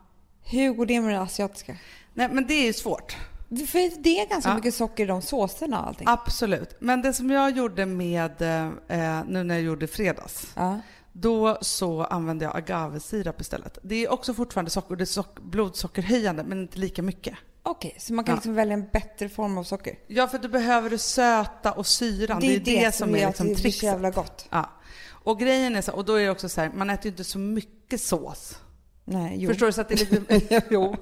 hur 0.42 0.72
går 0.72 0.86
det 0.86 1.00
med 1.00 1.14
det 1.14 1.20
asiatiska? 1.20 1.76
Nej 2.14 2.28
men 2.32 2.46
det 2.46 2.54
är 2.54 2.66
ju 2.66 2.72
svårt. 2.72 3.16
För 3.48 4.02
det 4.02 4.20
är 4.20 4.28
ganska 4.28 4.50
Ja. 4.50 4.56
mycket 4.56 4.74
socker 4.74 5.04
i 5.04 5.06
de 5.06 5.22
såserna 5.22 5.80
och 5.80 5.86
allting. 5.88 6.06
Absolut. 6.08 6.76
Men 6.80 7.02
det 7.02 7.12
som 7.12 7.30
jag 7.30 7.50
gjorde 7.56 7.86
med, 7.86 8.42
eh, 8.42 9.22
nu 9.26 9.42
när 9.44 9.54
jag 9.54 9.62
gjorde 9.64 9.86
fredags, 9.86 10.52
Ja. 10.56 10.80
Då 11.12 11.58
så 11.60 12.04
använde 12.04 12.44
jag 12.44 12.56
agavesirap 12.56 13.40
istället. 13.40 13.78
Det 13.82 14.04
är 14.04 14.12
också 14.12 14.34
fortfarande 14.34 14.70
socker, 14.70 14.96
det 14.96 15.04
är 15.04 15.06
sock, 15.06 15.40
blodsockerhöjande 15.40 16.42
men 16.44 16.60
inte 16.60 16.78
lika 16.78 17.02
mycket. 17.02 17.34
Okej, 17.62 17.96
så 17.98 18.12
man 18.14 18.24
kan 18.24 18.32
Ja. 18.32 18.36
liksom 18.36 18.54
välja 18.54 18.74
en 18.74 18.88
bättre 18.92 19.28
form 19.28 19.58
av 19.58 19.64
socker? 19.64 19.98
Ja, 20.06 20.26
för 20.28 20.38
du 20.38 20.48
behöver 20.48 20.90
det 20.90 20.98
söta 20.98 21.72
och 21.72 21.86
syran. 21.86 22.40
Det 22.40 22.56
är 22.56 22.60
det, 22.60 22.94
som 22.94 23.14
är 23.14 23.18
gör 23.18 23.26
liksom 23.26 23.46
att 23.46 23.48
det 23.48 23.54
blir 23.54 23.56
så 23.56 23.62
trickset. 23.62 23.82
jävla 23.82 24.10
gott. 24.10 24.46
Ja. 24.50 24.70
Och 25.08 25.38
grejen 25.40 25.76
är 25.76 25.82
så, 25.82 25.92
och 25.92 26.04
då 26.04 26.14
är 26.14 26.24
det 26.24 26.30
också 26.30 26.48
så 26.48 26.60
här, 26.60 26.70
man 26.74 26.90
äter 26.90 27.04
ju 27.04 27.10
inte 27.10 27.24
så 27.24 27.38
mycket 27.38 28.00
sås. 28.00 28.58
Nej, 29.04 29.36
jo. 29.40 29.48
Förstår 29.48 29.66
du? 29.66 29.72
Så 29.72 29.80
att 29.80 29.88
det 29.88 30.10
lite, 30.10 30.62
jo. 30.70 30.96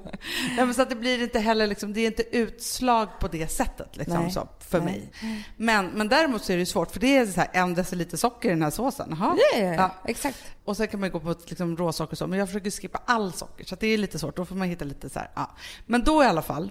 Ja, 0.59 0.64
men 0.64 0.75
så 0.75 0.83
att 0.83 0.88
det 0.88 0.95
blir 0.97 1.23
inte 1.23 1.38
heller 1.38 1.67
liksom, 1.67 1.93
det 1.93 2.00
är 2.00 2.07
inte 2.07 2.37
utslag 2.37 3.09
på 3.21 3.28
det 3.28 3.49
sättet 3.49 3.97
liksom 3.97 4.23
Nej. 4.23 4.31
så, 4.31 4.49
för 4.61 4.81
Nej. 4.81 5.11
mig. 5.21 5.45
Men, 5.57 5.87
men 5.87 6.09
däremot 6.09 6.45
så 6.45 6.52
är 6.52 6.57
det 6.57 6.67
svårt, 6.67 6.90
för 6.90 7.00
det 7.00 7.17
är 7.17 7.26
så 7.26 7.40
här 7.40 7.49
en 7.52 7.75
deciliter 7.75 8.17
socker 8.17 8.49
i 8.49 8.52
den 8.52 8.62
här 8.62 8.71
såsen. 8.71 9.17
Jaha. 9.19 9.37
Ja, 9.52 9.59
ja, 9.61 9.75
ja. 9.75 9.95
Exakt. 10.05 10.38
Och 10.64 10.76
sen 10.76 10.88
kan 10.88 11.00
man 11.00 11.11
gå 11.11 11.21
på 11.21 11.35
liksom 11.47 11.76
råsocker 11.76 12.12
och 12.12 12.19
så, 12.19 12.26
men 12.26 12.38
jag 12.38 12.49
försöker 12.49 12.71
skippa 12.71 13.00
all 13.07 13.33
socker 13.33 13.64
så 13.64 13.76
det 13.81 13.87
är 13.87 13.99
lite 13.99 14.19
svårt. 14.19 14.37
Då 14.37 14.45
får 14.45 14.55
man 14.57 14.69
hitta 14.69 14.85
lite 14.85 15.09
så 15.11 15.19
här, 15.19 15.31
ja. 15.35 15.50
Men 15.87 16.05
då 16.05 16.23
i 16.25 16.26
alla 16.26 16.43
fall, 16.43 16.71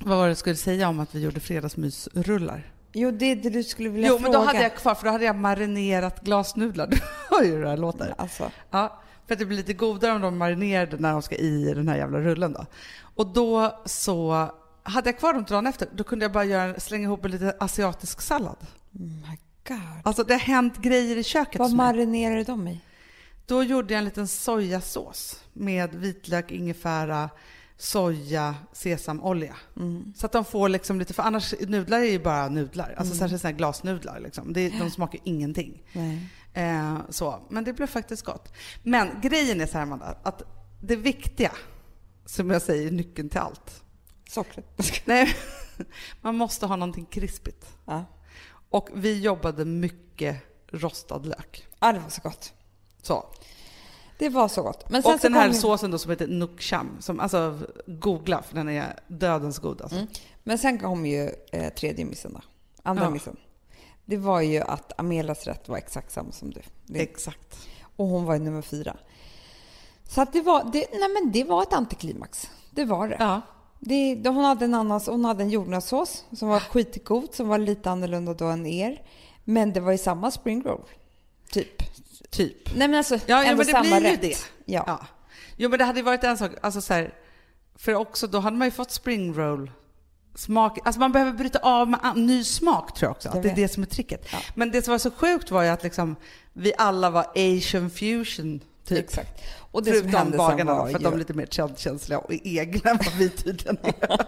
vad 0.00 0.16
var 0.18 0.24
det 0.24 0.30
jag 0.30 0.36
skulle 0.38 0.56
säga 0.56 0.88
om 0.88 1.00
att 1.00 1.14
vi 1.14 1.20
gjorde 1.20 1.40
fredagsmysrullar? 1.40 2.72
Jo, 2.92 3.10
det 3.10 3.24
är 3.32 3.36
det 3.36 3.50
du 3.50 3.62
skulle 3.64 3.88
vilja 3.88 4.08
Jo, 4.08 4.18
fråga. 4.18 4.22
men 4.22 4.32
då 4.40 4.46
hade 4.46 4.62
jag 4.62 4.74
kvar, 4.76 4.94
för 4.94 5.04
då 5.04 5.10
hade 5.10 5.24
jag 5.24 5.36
marinerat 5.36 6.20
glasnudlar. 6.24 6.86
Du 6.86 6.98
hör 7.30 7.42
ju 7.44 7.50
hur 7.50 7.62
det 7.62 7.68
här 7.68 7.76
låter. 7.76 8.14
Alltså, 8.18 8.50
Ja, 8.70 9.00
för 9.28 9.34
att 9.34 9.38
det 9.38 9.46
blir 9.46 9.56
lite 9.56 9.72
godare 9.72 10.12
om 10.12 10.20
de 10.20 10.38
marinerade 10.38 10.96
när 10.96 11.12
de 11.12 11.22
ska 11.22 11.34
i 11.36 11.74
den 11.74 11.88
här 11.88 11.96
jävla 11.96 12.20
rullen 12.20 12.52
då. 12.52 12.66
Och 13.00 13.26
då 13.26 13.82
så 13.86 14.50
hade 14.82 15.08
jag 15.08 15.18
kvar 15.18 15.32
dem 15.34 15.44
till 15.44 15.52
dagen 15.52 15.66
efter, 15.66 15.88
då 15.92 16.04
kunde 16.04 16.24
jag 16.24 16.32
bara 16.32 16.44
göra, 16.44 16.80
slänga 16.80 17.04
ihop 17.04 17.24
en 17.24 17.30
lite 17.30 17.56
asiatisk 17.60 18.20
sallad. 18.20 18.56
oh 18.94 19.00
my 19.00 19.38
god. 19.68 19.78
Alltså 20.04 20.24
det 20.24 20.34
har 20.34 20.40
hänt 20.40 20.76
grejer 20.76 21.16
i 21.16 21.24
köket 21.24 21.58
Vad 21.58 21.72
marinerar 21.72 22.36
du 22.36 22.44
dem 22.44 22.68
i? 22.68 22.80
Då 23.46 23.62
gjorde 23.62 23.94
jag 23.94 23.98
en 23.98 24.04
liten 24.04 24.28
sojasås 24.28 25.42
med 25.52 25.94
vitlök, 25.94 26.50
ingefära, 26.50 27.30
soja, 27.76 28.54
sesamolja. 28.72 29.56
Mm. 29.76 30.12
Så 30.16 30.26
att 30.26 30.32
de 30.32 30.44
får 30.44 30.68
liksom 30.68 30.98
lite, 30.98 31.14
för 31.14 31.22
annars 31.22 31.54
nudlar 31.60 31.98
är 31.98 32.04
ju 32.04 32.18
bara 32.18 32.48
nudlar. 32.48 32.94
Alltså 32.96 33.14
Mm. 33.14 33.18
särskilt 33.18 33.40
sådana 33.42 33.52
här 33.52 33.58
glasnudlar 33.58 34.20
liksom. 34.20 34.52
Det, 34.52 34.68
de 34.68 34.90
smakar 34.90 35.20
ingenting. 35.24 35.82
Nej. 35.92 36.26
Eh, 36.58 36.98
så. 37.08 37.40
Men 37.48 37.64
det 37.64 37.72
blev 37.72 37.86
faktiskt 37.86 38.24
gott. 38.24 38.52
Men 38.82 39.20
grejen 39.22 39.60
är 39.60 39.66
så 39.66 39.72
här, 39.72 39.82
Amanda, 39.82 40.16
att 40.22 40.42
det 40.80 40.96
viktiga, 40.96 41.52
som 42.26 42.50
jag 42.50 42.62
säger, 42.62 42.90
nyckeln 42.90 43.28
till 43.28 43.40
allt. 43.40 43.82
Sockret. 44.28 44.66
Nej, 45.04 45.36
man 46.20 46.36
måste 46.36 46.66
ha 46.66 46.76
någonting 46.76 47.06
krispigt. 47.06 47.66
Ja. 47.84 48.04
Och 48.70 48.88
vi 48.94 49.20
jobbade 49.20 49.64
mycket 49.64 50.36
rostad 50.72 51.18
lök. 51.18 51.66
ja, 51.80 51.92
det 51.92 51.98
var 51.98 52.08
så 52.08 52.20
gott. 52.22 52.52
Så. 53.02 53.24
Det 54.18 54.28
var 54.28 54.48
så 54.48 54.62
gott. 54.62 54.90
Men 54.90 55.02
sen 55.02 55.14
Och 55.14 55.20
så 55.20 55.26
den 55.28 55.34
här 55.34 55.48
kom 55.48 55.54
såsen 55.54 55.90
då 55.90 55.98
som 55.98 56.10
heter 56.10 56.26
Nook 56.26 56.60
Cham, 56.60 56.96
som 57.00 57.20
alltså 57.20 57.58
googla 57.86 58.42
för 58.42 58.54
den 58.54 58.68
är 58.68 59.00
dödens 59.08 59.58
god 59.58 59.82
alltså. 59.82 59.96
Mm. 59.96 60.08
Men 60.44 60.58
sen 60.58 60.78
kom 60.78 61.06
ju 61.06 61.30
eh, 61.52 61.72
tredje 61.74 62.04
missen 62.04 62.32
då. 62.32 62.40
Andra 62.82 63.04
Ja. 63.04 63.10
missen. 63.10 63.36
Det 64.08 64.16
var 64.16 64.40
ju 64.40 64.60
att 64.60 65.00
Amelas 65.00 65.44
rätt 65.46 65.68
var 65.68 65.76
exakt 65.76 66.12
samma 66.12 66.32
som 66.32 66.50
du. 66.50 66.60
Det, 66.86 67.00
Exakt. 67.00 67.68
och 67.96 68.06
hon 68.06 68.24
var 68.24 68.34
ju 68.34 68.40
nummer 68.40 68.62
fyra. 68.62 68.96
Så 70.08 70.20
att 70.20 70.32
det 70.32 70.40
var, 70.40 70.64
det, 70.72 70.86
nej 70.92 71.08
men 71.08 71.32
det 71.32 71.44
var 71.44 71.62
ett 71.62 71.72
antiklimax. 71.72 72.50
Det 72.70 72.84
var 72.84 73.08
det. 73.08 73.16
Ja. 73.18 73.40
det, 73.78 74.28
hon 74.28 74.44
hade 74.44 74.64
en 74.64 74.74
annan, 74.74 75.00
hon 75.06 75.24
hade 75.24 75.42
en 75.42 75.50
jordnötssås 75.50 76.24
som 76.32 76.48
var 76.48 76.60
skitgod, 76.60 77.34
som 77.34 77.48
var 77.48 77.58
lite 77.58 77.90
annorlunda 77.90 78.34
då 78.34 78.44
än 78.46 78.66
er. 78.66 79.02
Men 79.44 79.72
det 79.72 79.80
var 79.80 79.92
ju 79.92 79.98
samma 79.98 80.30
spring 80.30 80.62
roll. 80.62 80.84
Typ. 81.50 81.82
Typ. 82.30 82.76
Nej 82.76 82.88
men 82.88 82.94
alltså, 82.98 83.14
Ja, 83.14 83.20
ja 83.26 83.44
ändå 83.44 83.56
men 83.56 83.66
det 83.66 83.72
samma 83.72 83.82
blir 84.00 84.10
ju 84.10 84.16
rätt. 84.16 84.20
det. 84.20 84.36
Ja. 84.64 84.84
Ja. 84.86 85.06
Jo 85.56 85.68
men 85.70 85.78
det 85.78 85.84
hade 85.84 85.98
ju 85.98 86.04
varit 86.04 86.24
en 86.24 86.38
sak, 86.38 86.50
alltså 86.62 86.80
så 86.80 86.94
här, 86.94 87.14
för 87.76 87.94
också 87.94 88.26
då 88.26 88.38
hade 88.38 88.56
man 88.56 88.66
ju 88.66 88.70
fått 88.72 88.90
spring 88.90 89.34
roll 89.34 89.70
smak, 90.38 90.78
alltså 90.84 91.00
man 91.00 91.12
behöver 91.12 91.32
bryta 91.32 91.58
av 91.58 91.88
med 91.90 92.00
an- 92.02 92.26
ny 92.26 92.44
smak 92.44 92.94
tror 92.94 93.06
jag 93.08 93.16
också, 93.16 93.28
att 93.28 93.42
det 93.42 93.50
är 93.50 93.56
det 93.56 93.68
som 93.68 93.82
är 93.82 93.86
tricket. 93.86 94.26
Ja. 94.32 94.38
Men 94.54 94.70
det 94.70 94.82
som 94.82 94.90
var 94.92 94.98
så 94.98 95.10
sjukt 95.10 95.50
var 95.50 95.62
ju 95.62 95.68
att 95.68 95.82
liksom 95.82 96.16
vi 96.52 96.72
alla 96.78 97.10
var 97.10 97.26
asian 97.34 97.90
fusion 97.90 98.60
typ. 98.84 98.98
Exakt. 98.98 99.42
Och 99.70 99.82
det 99.84 99.90
Förutom 99.90 100.30
bagarna 100.36 100.74
var 100.74 100.86
för 100.88 100.94
att 100.94 101.00
ju... 101.00 101.04
de 101.04 101.14
är 101.14 101.18
lite 101.18 101.34
mer 101.34 101.46
känsliga 101.76 102.18
och 102.18 102.32
egna 102.44 102.90
än 102.90 102.96
vad 103.04 103.14
vi 103.14 103.28
tydligen 103.30 103.78
är. 103.82 104.26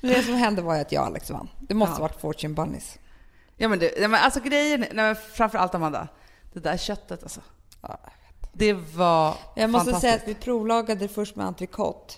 Det 0.00 0.22
som 0.22 0.34
hände 0.34 0.62
var 0.62 0.74
ju 0.74 0.80
att 0.80 0.92
jag 0.92 1.00
och 1.00 1.06
Alex 1.06 1.30
vann. 1.30 1.48
Det 1.60 1.74
måste 1.74 1.94
Ja. 1.96 2.00
varit 2.00 2.20
Fortune 2.20 2.54
Bunnies. 2.54 2.98
Ja 3.56 3.68
men, 3.68 3.78
det, 3.78 3.92
ja, 4.00 4.08
men 4.08 4.20
alltså 4.24 4.40
grejen, 4.40 4.80
nej, 4.80 4.90
men 4.94 5.16
framför 5.16 5.58
allt 5.58 5.74
Amanda, 5.74 6.08
det 6.52 6.60
där 6.60 6.76
köttet 6.76 7.22
alltså. 7.22 7.40
Ja. 7.80 7.98
Det 8.52 8.72
var 8.72 9.34
Jag 9.56 9.70
måste 9.70 9.94
säga 9.94 10.14
att 10.14 10.28
vi 10.28 10.34
provlagade 10.34 11.08
först 11.08 11.36
med 11.36 11.46
entrecote 11.46 12.14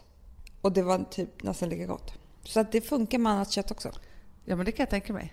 och 0.60 0.72
det 0.72 0.82
var 0.82 1.04
typ 1.10 1.42
nästan 1.42 1.68
lika 1.68 1.86
gott. 1.86 2.12
Så 2.48 2.60
att 2.60 2.72
det 2.72 2.80
funkar 2.80 3.18
med 3.18 3.32
annat 3.32 3.50
kött 3.50 3.70
också. 3.70 3.90
Ja 4.44 4.56
men 4.56 4.66
det 4.66 4.72
kan 4.72 4.82
jag 4.82 4.90
tänka 4.90 5.12
mig. 5.12 5.32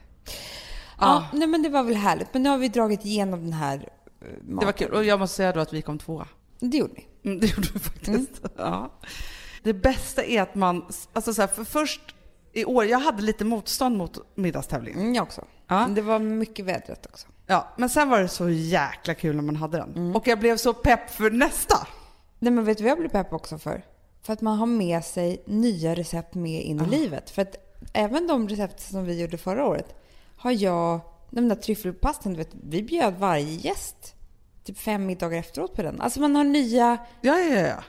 Ja, 1.00 1.27
nej 1.34 1.48
men 1.48 1.63
det 1.63 1.70
var 1.70 1.84
väl 1.84 1.96
härligt. 1.96 2.34
Men 2.34 2.43
nu 2.43 2.50
har 2.50 2.58
vi 2.58 2.67
dragit 2.67 3.05
igenom 3.05 3.43
den 3.43 3.53
här 3.53 3.89
eh, 4.22 4.27
maten. 4.27 4.60
Det 4.60 4.65
var 4.65 4.72
kul. 4.72 4.93
Och 4.93 5.05
jag 5.05 5.20
måste 5.20 5.36
säga 5.36 5.51
då 5.51 5.60
att 5.60 5.74
vi 5.74 5.82
kom 5.82 6.00
tvåa. 6.00 6.27
Det 6.60 6.77
gjorde 6.77 6.93
vi. 6.93 7.29
Mm, 7.29 7.39
det 7.39 7.48
gjorde 7.48 7.67
vi 7.74 7.79
faktiskt. 7.79 8.41
Ja. 8.58 8.91
Det 9.63 9.74
bästa 9.74 10.24
är 10.24 10.41
att 10.41 10.55
man, 10.55 10.86
alltså 11.13 11.34
så 11.34 11.41
här, 11.41 11.48
för 11.48 11.63
först 11.63 12.01
i 12.53 12.65
år, 12.65 12.86
jag 12.86 13.00
hade 13.00 13.22
lite 13.22 13.46
motstånd 13.46 13.98
mot 13.98 14.17
middagstävlingen. 14.36 15.00
Mm, 15.00 15.15
jag 15.15 15.24
också. 15.24 15.46
Ja. 15.67 15.79
Men 15.79 15.96
det 15.96 16.01
var 16.01 16.20
mycket 16.20 16.65
vädret 16.65 17.05
också. 17.05 17.27
Ja, 17.48 17.74
men 17.77 17.89
sen 17.89 18.10
var 18.10 18.20
det 18.20 18.27
så 18.27 18.50
jäkla 18.50 19.13
kul 19.13 19.36
när 19.36 19.43
man 19.43 19.55
hade 19.55 19.77
den. 19.77 20.15
Och 20.15 20.27
jag 20.27 20.39
blev 20.39 20.58
så 20.58 20.74
pepp 20.74 21.10
för 21.10 21.32
nästa. 21.32 21.88
Nej 22.39 22.53
men 22.53 22.65
vet 22.65 22.77
du 22.77 22.84
vad 22.84 22.91
jag 22.91 23.00
blir 23.00 23.10
pepp 23.10 23.34
också 23.34 23.58
för? 23.58 23.84
För 24.24 24.34
att 24.34 24.42
man 24.42 24.58
har 24.58 24.65
med 24.65 25.03
sig 25.06 25.44
nya 25.46 25.96
recept 25.96 26.36
med 26.36 26.63
in 26.63 26.82
i 26.82 26.86
livet. 26.86 27.30
För 27.30 27.42
att 27.42 27.56
även 27.94 28.27
de 28.27 28.50
recept 28.50 28.80
som 28.80 29.06
vi 29.06 29.22
gjorde 29.22 29.38
förra 29.38 29.65
året 29.65 29.96
har 30.38 30.51
jag, 30.51 31.00
den 31.30 31.50
där 31.50 31.56
tryffelpastan, 31.56 32.34
du 32.34 32.38
vet, 32.38 32.50
vi 32.63 32.84
bjöd 32.84 33.13
varje 33.20 33.56
gäst 33.56 34.15
typ 34.63 34.77
fem 34.77 35.06
middagar 35.06 35.39
efteråt 35.39 35.75
på 35.75 35.82
den. 35.84 36.01
Alltså 36.01 36.20
man 36.20 36.36
har 36.36 36.44
nya, 36.44 36.98
Ja, 37.22 37.39
ja, 37.39 37.60
ja. 37.60 37.84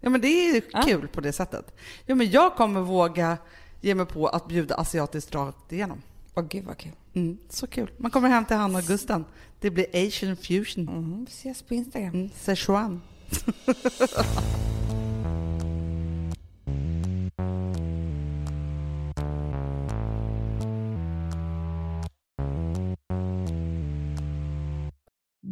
Ja, 0.00 0.10
men 0.10 0.20
det 0.20 0.28
är 0.28 0.62
Ja. 0.72 0.82
kul 0.82 1.08
på 1.08 1.20
det 1.20 1.32
sättet. 1.32 1.74
Ja, 2.06 2.14
men 2.14 2.30
jag 2.30 2.56
kommer 2.56 2.80
våga 2.80 3.38
ge 3.80 3.94
mig 3.94 4.06
på 4.06 4.26
att 4.26 4.48
bjuda 4.48 4.74
asiatiskt 4.74 5.34
rakt 5.34 5.72
igenom. 5.72 6.02
åh 6.34 6.44
gud 6.48 6.64
vad 6.64 6.76
kul. 6.76 6.92
Mm, 7.14 7.38
så 7.48 7.66
kul. 7.66 7.90
Man 7.96 8.10
kommer 8.10 8.28
hem 8.28 8.44
till 8.44 8.56
Hanna 8.56 8.78
och 8.78 8.84
Gusten. 8.84 9.24
Det 9.60 9.70
blir 9.70 9.86
asian 10.06 10.36
fusion. 10.36 10.88
Mm, 10.88 11.24
vi 11.24 11.30
ses 11.32 11.62
på 11.62 11.74
Instagram. 11.74 12.14
Mm, 12.14 12.30
Sichuan. 12.36 13.02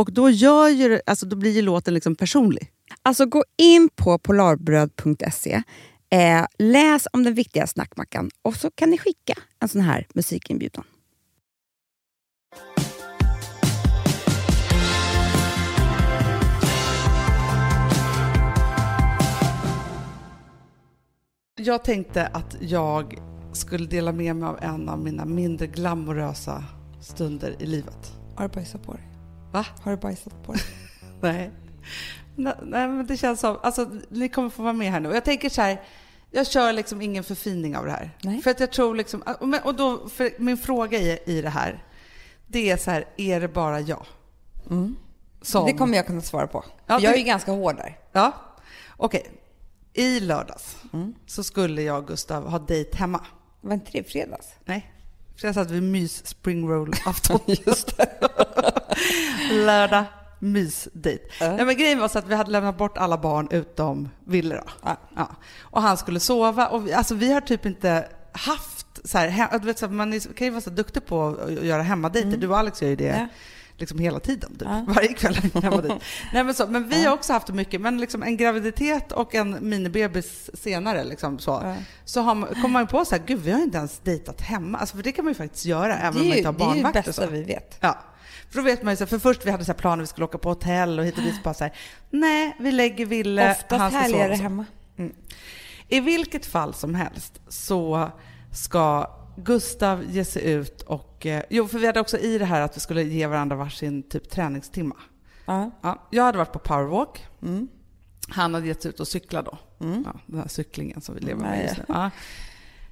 Och 0.00 0.12
då, 0.12 0.30
gör 0.30 0.68
ju, 0.68 1.00
alltså, 1.06 1.26
då 1.26 1.36
blir 1.36 1.50
ju 1.50 1.62
låten 1.62 1.94
liksom 1.94 2.16
personlig. 2.16 2.70
Alltså 3.02 3.26
gå 3.26 3.44
in 3.56 3.88
på 3.96 4.18
polarbröd.se, 4.18 5.62
eh, 6.10 6.46
läs 6.58 7.06
om 7.12 7.24
den 7.24 7.34
viktiga 7.34 7.66
snackmackan 7.66 8.30
och 8.42 8.56
så 8.56 8.70
kan 8.70 8.90
ni 8.90 8.98
skicka 8.98 9.34
en 9.58 9.68
sån 9.68 9.80
här 9.80 10.06
musikinbjudan. 10.14 10.84
Jag 21.58 21.84
tänkte 21.84 22.26
att 22.26 22.56
jag 22.60 23.18
skulle 23.52 23.86
dela 23.86 24.12
med 24.12 24.36
mig 24.36 24.48
av 24.48 24.58
en 24.62 24.88
av 24.88 24.98
mina 24.98 25.24
mindre 25.24 25.66
glamorösa 25.66 26.64
stunder 27.00 27.56
i 27.58 27.66
livet. 27.66 28.12
Har 28.36 28.48
du 28.48 28.54
bajsat 28.54 28.82
på 28.82 28.92
dig? 28.92 29.09
Va? 29.52 29.66
Har 29.82 29.90
du 29.90 29.96
bajsat 29.96 30.42
på 30.42 30.52
dig? 30.52 30.62
Nej. 31.20 31.50
Nej, 32.36 32.88
men 32.88 33.06
det 33.06 33.16
känns 33.16 33.40
som... 33.40 33.58
Alltså, 33.62 33.90
ni 34.08 34.28
kommer 34.28 34.48
få 34.50 34.62
vara 34.62 34.72
med 34.72 34.90
här 34.92 35.00
nu. 35.00 35.08
Jag 35.14 35.24
tänker 35.24 35.48
så 35.48 35.62
här, 35.62 35.82
jag 36.30 36.46
kör 36.46 36.72
liksom 36.72 37.02
ingen 37.02 37.24
förfining 37.24 37.76
av 37.76 37.84
det 37.84 37.90
här. 37.92 38.16
Nej. 38.22 38.42
För 38.42 38.50
att 38.50 38.60
jag 38.60 38.72
tror 38.72 38.94
liksom... 38.94 39.22
och 39.40 39.48
men- 39.48 39.62
Och 39.62 39.74
då, 39.74 40.08
min 40.38 40.56
fråga 40.58 40.98
i, 40.98 41.18
i 41.26 41.42
det 41.42 41.48
här, 41.48 41.84
det 42.46 42.70
är 42.70 42.76
så 42.76 42.90
här, 42.90 43.04
är 43.16 43.40
det 43.40 43.48
bara 43.48 43.80
jag? 43.80 44.06
Som, 45.42 45.66
Det 45.66 45.72
kommer 45.72 45.96
jag 45.96 46.06
kunna 46.06 46.20
svara 46.20 46.46
på. 46.46 46.64
Ja, 46.86 46.94
jag 46.94 47.04
är 47.04 47.10
det- 47.12 47.18
ju 47.18 47.24
ganska 47.24 47.52
hård 47.52 47.76
där. 47.76 47.98
Ja, 48.12 48.32
okej. 48.96 49.30
I 49.92 50.20
lördags 50.20 50.76
Mm. 50.92 51.14
så 51.26 51.44
skulle 51.44 51.82
jag 51.82 51.98
och 51.98 52.06
Gustav 52.08 52.48
ha 52.50 52.58
dejt 52.58 52.96
hemma. 52.96 53.24
Var 53.60 53.74
inte 53.74 53.90
det 53.92 54.10
fredags? 54.10 54.48
Nej. 54.64 54.92
För 55.40 55.48
jag 55.48 55.54
satt 55.54 55.70
vid 55.70 55.82
mys 55.82 56.26
springroll-afton. 56.26 57.40
Just 57.66 57.96
det. 57.96 58.08
Lördag, 59.52 60.04
mysdejt. 60.38 61.24
Ja. 61.40 61.56
Nej, 61.56 61.64
men 61.64 61.76
grejen 61.76 61.98
var 61.98 62.08
så 62.08 62.18
att 62.18 62.28
vi 62.28 62.34
hade 62.34 62.50
lämnat 62.50 62.78
bort 62.78 62.98
alla 62.98 63.18
barn 63.18 63.48
utom 63.50 64.08
Ville. 64.24 64.54
Då. 64.54 64.62
Ja. 64.82 64.96
Ja. 65.16 65.30
Och 65.60 65.82
han 65.82 65.96
skulle 65.96 66.20
sova. 66.20 66.66
Och 66.68 66.86
vi, 66.86 66.92
alltså, 66.92 67.14
vi 67.14 67.32
har 67.32 67.40
typ 67.40 67.66
inte 67.66 68.08
haft... 68.32 68.86
Så 69.04 69.18
här, 69.18 69.28
he, 69.28 69.58
du 69.58 69.66
vet, 69.66 69.78
så 69.78 69.86
här, 69.86 69.92
man 69.92 70.12
är, 70.12 70.34
kan 70.34 70.46
ju 70.46 70.50
vara 70.50 70.60
så 70.60 70.70
duktig 70.70 71.06
på 71.06 71.28
att 71.28 71.52
göra 71.52 71.82
hemmadejter. 71.82 72.36
Du 72.36 72.48
och 72.48 72.58
Alex 72.58 72.82
gör 72.82 72.88
ju 72.88 72.96
det 72.96 73.04
Ja. 73.04 73.28
Liksom 73.80 73.98
hela 73.98 74.20
tiden. 74.20 74.50
Typ. 74.58 74.68
Ja. 74.68 74.84
Varje 74.94 75.08
kväll. 75.14 75.36
Nej, 76.32 76.44
men, 76.44 76.54
så, 76.54 76.66
men 76.66 76.88
vi 76.88 77.04
har 77.04 77.12
också 77.14 77.32
haft 77.32 77.46
det 77.46 77.52
mycket. 77.52 77.80
Men 77.80 77.98
liksom 78.00 78.22
en 78.22 78.36
graviditet 78.36 79.12
och 79.12 79.34
en 79.34 79.68
minibebis 79.68 80.50
senare 80.54 81.04
liksom, 81.04 81.38
så, 81.38 81.50
Ja. 81.64 81.74
så 82.04 82.20
har 82.20 82.34
man, 82.34 82.48
kommer 82.48 82.68
man 82.68 82.82
ju 82.82 82.86
på 82.86 83.04
så 83.04 83.14
här, 83.16 83.22
gud 83.26 83.40
vi 83.40 83.50
har 83.52 83.60
inte 83.60 83.78
ens 83.78 83.98
dejtat 83.98 84.40
hemma. 84.40 84.78
Alltså, 84.78 84.96
för 84.96 85.02
det 85.02 85.12
kan 85.12 85.24
man 85.24 85.30
ju 85.30 85.34
faktiskt 85.38 85.64
göra 85.64 85.98
även 85.98 86.14
Det 86.14 86.20
om 86.20 86.26
man 86.28 86.32
ju 86.32 86.36
inte 86.36 86.48
har 86.48 86.52
det, 86.52 86.64
är 86.64 86.68
ju 86.68 86.74
det 86.74 86.82
barnvakt 86.82 87.06
bästa 87.06 87.24
så. 87.26 87.30
vi 87.30 87.42
vet. 87.42 87.76
Ja. 87.80 87.98
För 88.50 88.56
då 88.58 88.62
vet 88.64 88.82
man 88.82 88.92
ju 88.92 88.96
så 88.96 89.04
här, 89.04 89.08
för 89.08 89.18
först 89.18 89.46
vi 89.46 89.50
hade 89.50 89.64
så 89.64 89.72
här 89.72 89.78
planer, 89.78 90.00
vi 90.02 90.06
skulle 90.06 90.24
åka 90.24 90.38
på 90.38 90.48
hotell 90.48 90.98
och 90.98 91.04
hit 91.04 91.18
och 91.18 91.22
dit. 91.24 91.34
så 91.34 91.40
Bara 91.44 91.54
så 91.54 91.64
här, 91.64 91.74
nej, 92.10 92.56
vi 92.60 92.72
lägger 92.72 93.06
Ville, 93.06 93.50
Oftast 93.50 93.80
han 93.80 93.90
ska 93.90 94.00
härligare 94.00 94.34
hemma. 94.34 94.64
I 95.88 96.00
vilket 96.00 96.46
fall 96.46 96.74
som 96.74 96.94
helst 96.94 97.40
så 97.48 98.10
ska 98.52 99.10
Gustav 99.44 100.04
ge 100.10 100.24
sig 100.24 100.52
ut 100.52 100.82
och... 100.82 101.26
Eh, 101.26 101.42
jo, 101.50 101.66
för 101.68 101.78
vi 101.78 101.86
hade 101.86 102.00
också 102.00 102.18
i 102.18 102.38
det 102.38 102.44
här 102.44 102.60
att 102.60 102.76
vi 102.76 102.80
skulle 102.80 103.02
ge 103.02 103.26
varandra 103.26 103.56
varsin 103.56 104.02
typ 104.02 104.30
träningstimma. 104.30 104.96
Ja. 105.46 105.70
Ja, 105.82 106.06
jag 106.10 106.24
hade 106.24 106.38
varit 106.38 106.52
på 106.52 106.58
powerwalk. 106.58 107.26
Mm. 107.42 107.68
Han 108.28 108.54
hade 108.54 108.66
gett 108.66 108.82
sig 108.82 108.88
ut 108.88 109.00
och 109.00 109.08
cykla 109.08 109.42
då. 109.42 109.58
Mm. 109.80 110.02
Ja, 110.06 110.20
den 110.26 110.40
här 110.40 110.48
cyklingen 110.48 111.00
som 111.00 111.14
vi 111.14 111.20
lever 111.20 111.40
med 111.40 111.62
just 111.62 111.76
nu. 111.78 111.84
Ja. 111.88 112.10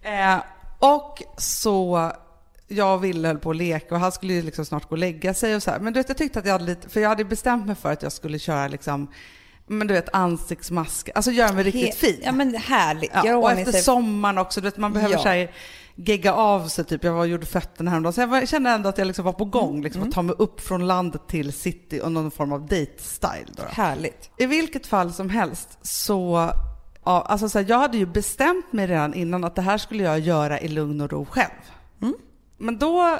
Eh, 0.02 0.42
och 0.78 1.22
så 1.36 2.12
jag 2.68 2.94
och 2.94 3.04
Ville 3.04 3.28
höll 3.28 3.38
på 3.38 3.50
att 3.50 3.56
leka 3.56 3.94
och 3.94 4.00
han 4.00 4.12
skulle 4.12 4.32
ju 4.32 4.42
liksom 4.42 4.64
snart 4.64 4.82
gå 4.88 4.90
och 4.90 4.98
lägga 4.98 5.34
sig 5.34 5.56
och 5.56 5.62
så 5.62 5.70
här. 5.70 5.80
Men 5.80 5.92
du 5.92 6.00
vet, 6.00 6.08
jag 6.08 6.18
tyckte 6.18 6.38
att 6.38 6.44
jag 6.44 6.52
hade 6.52 6.64
lite, 6.64 6.88
för 6.88 7.00
jag 7.00 7.08
hade 7.08 7.24
bestämt 7.24 7.66
mig 7.66 7.74
för 7.74 7.92
att 7.92 8.02
jag 8.02 8.12
skulle 8.12 8.38
köra 8.38 8.68
liksom, 8.68 9.10
men 9.66 9.86
du 9.86 9.94
vet 9.94 10.08
ansiktsmask, 10.14 11.10
alltså 11.14 11.30
göra 11.30 11.52
mig 11.52 11.64
riktigt 11.64 11.94
fin. 11.94 12.20
Ja 12.22 12.32
men 12.32 12.54
härligt. 12.54 13.10
Ja, 13.24 13.36
och 13.36 13.50
efter 13.50 13.72
sig. 13.72 13.82
sommaren 13.82 14.38
också, 14.38 14.60
du 14.60 14.64
vet, 14.64 14.76
man 14.76 14.92
behöver 14.92 15.14
Ja. 15.14 15.22
så 15.22 15.28
här, 15.28 15.50
gegga 15.98 16.32
av 16.32 16.68
sig. 16.68 16.84
Typ. 16.84 17.04
Jag 17.04 17.12
var 17.12 17.20
och 17.20 17.28
gjorde 17.28 17.46
fötterna 17.46 17.90
häromdagen. 17.90 18.12
Så 18.12 18.20
jag 18.20 18.28
var, 18.28 18.46
kände 18.46 18.70
ändå 18.70 18.88
att 18.88 18.98
jag 18.98 19.06
liksom 19.06 19.24
var 19.24 19.32
på 19.32 19.44
gång. 19.44 19.70
Mm. 19.70 19.82
Liksom, 19.82 20.02
att 20.02 20.12
ta 20.12 20.22
mig 20.22 20.34
upp 20.38 20.60
från 20.60 20.86
landet 20.86 21.22
till 21.28 21.52
city 21.52 22.00
och 22.00 22.12
någon 22.12 22.30
form 22.30 22.52
av 22.52 22.66
date-style. 22.66 23.68
Härligt. 23.70 24.30
I 24.36 24.46
vilket 24.46 24.86
fall 24.86 25.12
som 25.12 25.30
helst 25.30 25.78
så... 25.82 26.50
Ja, 27.04 27.22
alltså 27.22 27.48
så 27.48 27.58
här, 27.58 27.66
jag 27.68 27.78
hade 27.78 27.98
ju 27.98 28.06
bestämt 28.06 28.72
mig 28.72 28.86
redan 28.86 29.14
innan 29.14 29.44
att 29.44 29.54
det 29.54 29.62
här 29.62 29.78
skulle 29.78 30.02
jag 30.02 30.18
göra 30.18 30.60
i 30.60 30.68
lugn 30.68 31.00
och 31.00 31.12
ro 31.12 31.24
själv. 31.24 31.50
Mm. 32.02 32.14
Men 32.58 32.78
då 32.78 33.18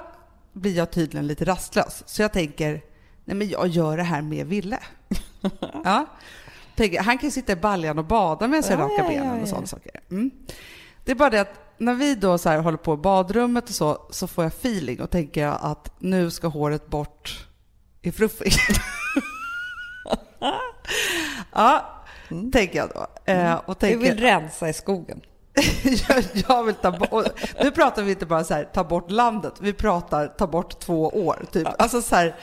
blir 0.53 0.77
jag 0.77 0.91
tydligen 0.91 1.27
lite 1.27 1.45
rastlös. 1.45 2.03
Så 2.07 2.23
jag 2.23 2.33
tänker, 2.33 2.83
nej 3.25 3.37
men 3.37 3.49
jag 3.49 3.67
gör 3.67 3.97
det 3.97 4.03
här 4.03 4.23
med 4.23 4.47
Ville. 4.47 4.79
ja. 5.85 6.07
tänker, 6.77 7.03
han 7.03 7.19
kan 7.19 7.27
ju 7.27 7.31
sitta 7.31 7.53
i 7.53 7.57
baljan 7.57 7.99
och 7.99 8.05
bada 8.05 8.47
medan 8.47 8.71
jag 8.71 8.81
Ja, 8.81 8.85
rakar 8.85 9.05
ja, 9.05 9.09
benen 9.09 9.43
och 9.43 9.49
sådana 9.49 9.67
saker. 9.67 10.01
Mm. 10.11 10.31
Det 11.05 11.11
är 11.11 11.17
bara 11.17 11.31
det 11.31 11.41
att 11.41 11.68
när 11.79 11.95
vi 11.95 12.15
då 12.15 12.39
så 12.39 12.51
håller 12.51 12.79
på 12.79 12.95
i 12.95 12.97
badrummet 12.97 13.69
och 13.69 13.75
så, 13.75 14.07
så 14.11 14.27
får 14.27 14.45
jag 14.45 14.53
feeling 14.53 15.01
och 15.01 15.11
tänker 15.11 15.43
jag 15.43 15.59
att 15.61 15.93
nu 15.99 16.31
ska 16.31 16.49
håret 16.49 16.87
bort 16.87 17.47
i 18.03 18.13
fruffig. 18.13 18.53
ja, 21.53 22.03
tänker 22.53 22.79
jag 22.79 22.89
då. 22.95 23.33
Eh, 23.33 23.55
och 23.55 23.75
Du 23.75 23.81
tänker, 23.81 23.99
vill 23.99 24.21
rensa 24.21 24.69
i 24.69 24.73
skogen. 24.73 25.21
jag, 26.09 26.25
jag 26.49 26.65
vill 26.65 26.75
ta 26.75 26.91
bort, 26.91 27.13
och 27.13 27.25
nu 27.63 27.71
pratar 27.71 28.03
vi 28.03 28.11
inte 28.11 28.27
bara 28.27 28.45
så 28.45 28.55
här, 28.55 28.65
ta 28.65 28.85
bort 28.85 29.11
landet, 29.11 29.53
vi 29.61 29.73
pratar 29.73 30.27
ta 30.27 30.47
bort 30.47 30.81
två 30.81 31.09
år. 31.09 31.47
Typ. 31.53 31.69
Alltså 31.79 32.03
så 32.03 32.17
här, 32.17 32.37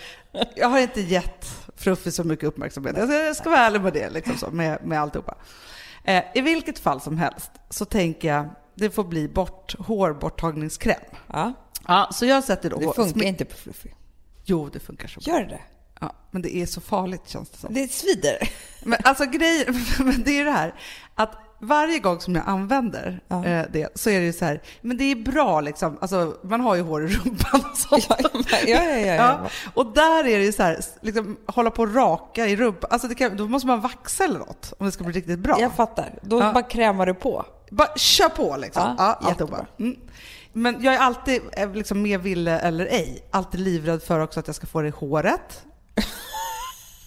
jag 0.55 0.67
har 0.67 0.79
inte 0.79 1.01
gett 1.01 1.45
Fruffi 1.75 2.11
så 2.11 2.23
mycket 2.23 2.45
uppmärksamhet. 2.45 2.97
Jag 2.97 3.07
ska, 3.07 3.17
jag 3.17 3.35
ska 3.35 3.49
vara 3.49 3.59
ärlig 3.59 3.81
med 3.81 3.93
det, 3.93 4.09
liksom 4.09 4.37
så, 4.37 4.51
med, 4.51 4.85
med 4.85 5.01
alltihopa. 5.01 5.35
Eh, 6.03 6.23
I 6.33 6.41
vilket 6.41 6.79
fall 6.79 7.01
som 7.01 7.17
helst 7.17 7.51
så 7.69 7.85
tänker 7.85 8.27
jag 8.27 8.49
det 8.75 8.89
får 8.89 9.03
bli 9.03 9.27
bort, 9.27 9.75
hårborttagningskräm. 9.79 10.99
Ja. 11.33 11.53
Ja, 11.87 12.09
så 12.13 12.25
jag 12.25 12.43
sätter 12.43 12.69
då... 12.69 12.77
Det 12.79 12.93
funkar 12.93 13.23
inte 13.23 13.45
på 13.45 13.55
Fluffy. 13.55 13.89
Jo, 14.43 14.69
det 14.73 14.79
funkar 14.79 15.07
så 15.07 15.19
bra. 15.19 15.33
Gör 15.33 15.45
det? 15.45 15.59
Ja, 15.99 16.13
men 16.31 16.41
det 16.41 16.55
är 16.55 16.65
så 16.65 16.81
farligt 16.81 17.21
känns 17.29 17.49
det 17.49 17.57
som. 17.57 17.73
Det 17.73 17.91
svider. 17.91 18.37
Men 18.83 18.99
alltså 19.03 19.25
grejen, 19.25 19.65
men 19.99 20.23
det 20.23 20.39
är 20.39 20.45
det 20.45 20.51
här 20.51 20.73
att 21.15 21.31
varje 21.59 21.99
gång 21.99 22.19
som 22.19 22.35
jag 22.35 22.43
använder 22.47 23.19
Ja. 23.27 23.45
eh, 23.45 23.65
det 23.73 23.87
så 23.95 24.09
är 24.09 24.19
det 24.19 24.25
ju 24.25 24.33
så 24.33 24.45
här, 24.45 24.61
men 24.81 24.97
det 24.97 25.03
är 25.03 25.15
bra 25.15 25.61
liksom, 25.61 25.97
alltså 26.01 26.37
man 26.43 26.61
har 26.61 26.75
ju 26.75 26.81
hår 26.81 27.05
i 27.05 27.07
rumpan 27.07 27.61
och 27.71 27.77
sånt. 27.77 28.05
Ja, 28.09 28.17
ja, 28.67 28.83
ja, 28.83 29.15
ja, 29.15 29.39
och 29.73 29.93
där 29.93 30.19
är 30.27 30.37
det 30.37 30.45
ju 30.45 30.51
så 30.51 30.63
här, 30.63 30.79
liksom 31.01 31.37
hålla 31.45 31.71
på 31.71 31.81
och 31.81 31.95
raka 31.95 32.47
i 32.47 32.55
rumpan, 32.55 32.89
alltså 32.93 33.07
det 33.07 33.15
kan, 33.15 33.37
då 33.37 33.47
måste 33.47 33.67
man 33.67 33.81
vaxa 33.81 34.23
eller 34.23 34.39
något 34.39 34.73
om 34.79 34.85
det 34.85 34.91
ska 34.91 35.03
bli 35.03 35.13
riktigt 35.13 35.39
bra. 35.39 35.57
Jag 35.61 35.75
fattar. 35.75 36.19
Då 36.21 36.39
bara 36.39 36.63
krämar 36.63 37.05
du 37.05 37.13
på. 37.13 37.45
Bara 37.71 37.97
kör 37.97 38.29
på 38.29 38.57
liksom. 38.57 38.95
Ja, 38.97 39.19
Ja, 39.21 39.29
jättebra. 39.29 39.57
alltihopa. 39.57 39.83
Mm. 39.83 39.99
Men 40.53 40.83
jag 40.83 40.93
är 40.93 40.99
alltid, 40.99 41.41
eh, 41.53 41.73
liksom 41.73 42.01
med 42.01 42.19
ville 42.19 42.59
eller 42.59 42.85
ej, 42.85 43.23
alltid 43.31 43.59
livrädd 43.59 44.03
för 44.03 44.19
också 44.19 44.39
att 44.39 44.47
jag 44.47 44.55
ska 44.55 44.67
få 44.67 44.81
det 44.81 44.87
i 44.87 44.91
håret. 44.91 45.63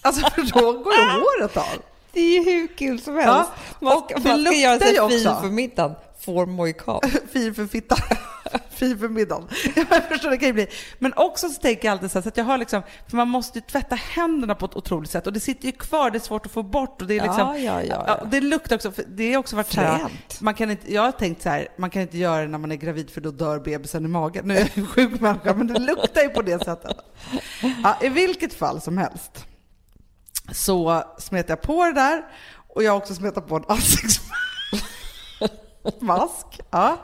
Alltså 0.03 0.31
för 0.31 0.43
då 0.43 0.73
går 0.73 0.95
ju 0.95 1.03
håret 1.11 1.57
av. 1.57 1.83
Det 2.13 2.21
är 2.21 2.39
ju 2.45 2.53
hur 2.53 2.67
kul 2.77 3.01
som 3.01 3.15
helst. 3.15 3.29
Ja, 3.29 3.49
Man 3.81 4.03
ska, 4.09 4.29
man 4.29 4.45
ska 4.45 4.55
göra 4.55 4.79
sig 4.79 4.89
fin 4.89 5.01
också. 5.03 5.41
för 5.43 5.49
middagen. 5.51 5.95
Får 6.29 6.47
mohikan. 6.47 7.01
Fin 7.33 7.55
för 7.55 7.67
fittan. 7.67 7.99
Fin 8.71 8.99
för 8.99 9.09
middagen. 9.09 9.49
Jag 9.75 10.09
förstår, 10.09 10.31
det 10.31 10.39
kan 10.39 10.47
ju 10.47 10.53
bli. 10.53 10.67
Men 10.99 11.13
också 11.17 11.49
så 11.49 11.61
tänker 11.61 11.89
jag 11.89 11.93
alltid 11.93 12.11
så, 12.11 12.19
här, 12.19 12.23
så 12.23 12.29
att 12.29 12.37
jag 12.37 12.45
har 12.45 12.59
liksom, 12.59 12.83
för 13.09 13.17
man 13.17 13.29
måste 13.29 13.59
ju 13.59 13.65
tvätta 13.65 13.95
händerna 13.95 14.55
på 14.55 14.67
ett 14.67 14.77
otroligt 14.77 15.11
sätt 15.11 15.27
och 15.27 15.33
det 15.33 15.41
sitter 15.41 15.67
ju 15.67 15.73
kvar, 15.73 16.11
det 16.11 16.19
är 16.19 16.21
svårt 16.21 16.47
att 16.47 16.53
få 16.53 16.63
bort 16.63 17.03
och 17.03 17.09
det 17.09 17.19
är 17.19 17.23
liksom, 17.23 17.39
Ja, 17.65 17.83
ja, 17.83 18.05
ja, 18.07 18.27
det 18.31 18.41
luktar 18.41 18.77
också, 18.77 18.93
för 18.93 19.05
det 19.09 19.33
har 19.33 19.39
också 19.41 19.57
varit 19.57 19.73
så 19.73 19.81
här, 19.81 20.01
man 20.41 20.55
kan 20.55 20.71
inte, 20.71 20.95
jag 20.95 21.03
har 21.03 21.13
tänkt 21.13 21.43
så 21.43 21.49
här, 21.49 21.69
man 21.79 21.91
kan 21.91 22.03
inte 22.03 22.19
göra 22.19 22.43
det 22.43 22.49
när 22.49 22.59
man 22.59 22.73
är 22.73 22.77
gravid 22.77 23.11
för 23.11 23.21
då 23.21 23.31
dör 23.31 23.59
bebisen 23.59 24.05
i 24.05 24.09
magen. 24.09 24.45
Nu 24.49 24.55
är 24.57 24.61
jag 24.61 24.79
en 24.79 24.87
sjuk 24.87 25.21
människa, 25.21 25.55
men 25.55 25.67
det 25.67 25.79
luktar 25.79 26.21
ju 26.23 26.29
på 26.29 26.43
det 26.43 26.65
sättet. 26.65 26.97
I 28.03 28.09
vilket 28.09 28.55
fall 28.55 28.81
som 28.81 28.99
helst 28.99 29.47
så 30.53 31.03
smetar 31.19 31.51
jag 31.53 31.63
på 31.63 31.85
det 31.85 31.93
där 31.93 32.23
och 32.69 32.83
jag 32.83 32.93
har 32.93 32.99
också 32.99 33.15
smetat 33.15 33.49
på 33.49 33.57
en 33.57 33.65
ansiktsmask. 33.69 34.33
Ja. 36.71 36.99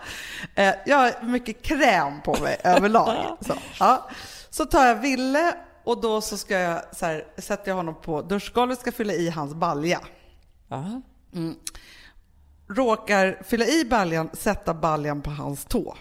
Eh, 0.54 0.74
Jag 0.86 0.96
har 0.96 1.22
mycket 1.26 1.62
kräm 1.62 2.22
på 2.22 2.36
mig 2.42 2.56
överlag. 2.64 3.36
Så, 3.40 3.52
ja. 3.80 4.08
så 4.50 4.64
tar 4.66 4.86
jag 4.86 4.94
Ville 4.96 5.54
och 5.84 6.00
då 6.00 6.20
så 6.20 6.36
ska 6.36 6.58
jag 6.58 6.82
så 6.96 7.06
här, 7.06 7.24
sätter 7.38 7.70
jag 7.70 7.76
honom 7.76 7.94
på 8.02 8.22
duschgolvet 8.22 8.80
ska 8.80 8.92
fylla 8.92 9.12
i 9.12 9.30
hans 9.30 9.54
balja. 9.54 10.00
Ja. 10.68 11.00
Råkar 12.68 13.42
fylla 13.44 13.66
i 13.66 13.84
baljan, 13.84 14.30
sätta 14.32 14.74
baljan 14.74 15.22
på 15.22 15.30
hans 15.30 15.64
tå. 15.64 15.96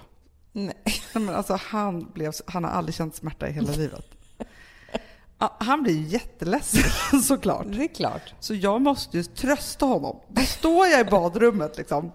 Nej. 0.51 0.73
Nej, 0.85 1.01
Men 1.25 1.35
alltså, 1.35 1.59
han, 1.61 2.11
blev, 2.13 2.33
han 2.47 2.63
har 2.63 2.71
aldrig 2.71 2.95
känt 2.95 3.15
smärta 3.15 3.47
i 3.47 3.51
hela 3.51 3.71
livet. 3.77 4.05
Ja, 5.39 5.55
han 5.59 5.83
blir 5.83 5.93
ju 5.93 6.07
jätteledsen 6.07 7.21
såklart. 7.21 7.65
Det 7.67 7.83
är 7.83 7.87
klart. 7.95 8.33
Så 8.39 8.55
jag 8.55 8.81
måste 8.81 9.17
ju 9.17 9.23
trösta 9.23 9.85
honom. 9.85 10.19
Då 10.27 10.41
står 10.41 10.87
jag 10.87 10.99
i 11.01 11.03
badrummet 11.03 11.77
liksom. 11.77 12.11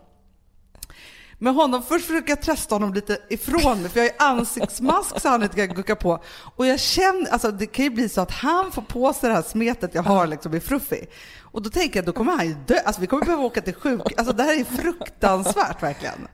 Med 1.41 1.55
honom, 1.55 1.83
först 1.83 2.07
försöker 2.07 2.29
jag 2.29 2.43
trösta 2.43 2.75
honom 2.75 2.95
lite 2.95 3.19
ifrån 3.31 3.83
mig 3.83 3.91
för 3.91 4.01
jag 4.01 4.07
har 4.07 4.11
ju 4.13 4.39
ansiktsmask 4.39 5.21
så 5.21 5.29
han 5.29 5.43
inte 5.43 5.57
kan 5.67 5.77
gucka 5.77 5.97
på. 5.97 6.23
Och 6.57 6.67
jag 6.67 6.81
känner, 6.81 7.31
alltså 7.31 7.51
det 7.51 7.67
kan 7.67 7.85
ju 7.85 7.91
bli 7.91 8.09
så 8.09 8.21
att 8.21 8.31
han 8.31 8.73
får 8.73 8.83
på 8.83 9.13
sig 9.13 9.29
det 9.29 9.35
här 9.35 9.43
smetet 9.43 9.95
jag 9.95 10.03
har 10.03 10.27
liksom 10.27 10.55
i 10.55 10.61
Fruffy. 10.61 11.01
Och 11.43 11.63
då 11.63 11.71
tänker 11.71 11.99
jag 11.99 12.07
då 12.07 12.13
kommer 12.13 12.33
han 12.33 12.47
ju 12.47 12.55
dö, 12.67 12.79
alltså 12.85 13.01
vi 13.01 13.07
kommer 13.07 13.25
behöva 13.25 13.43
åka 13.45 13.61
till 13.61 13.75
sjuk, 13.75 14.01
alltså 14.19 14.33
det 14.33 14.43
här 14.43 14.61
är 14.61 14.65
fruktansvärt 14.65 15.83
verkligen. 15.83 16.29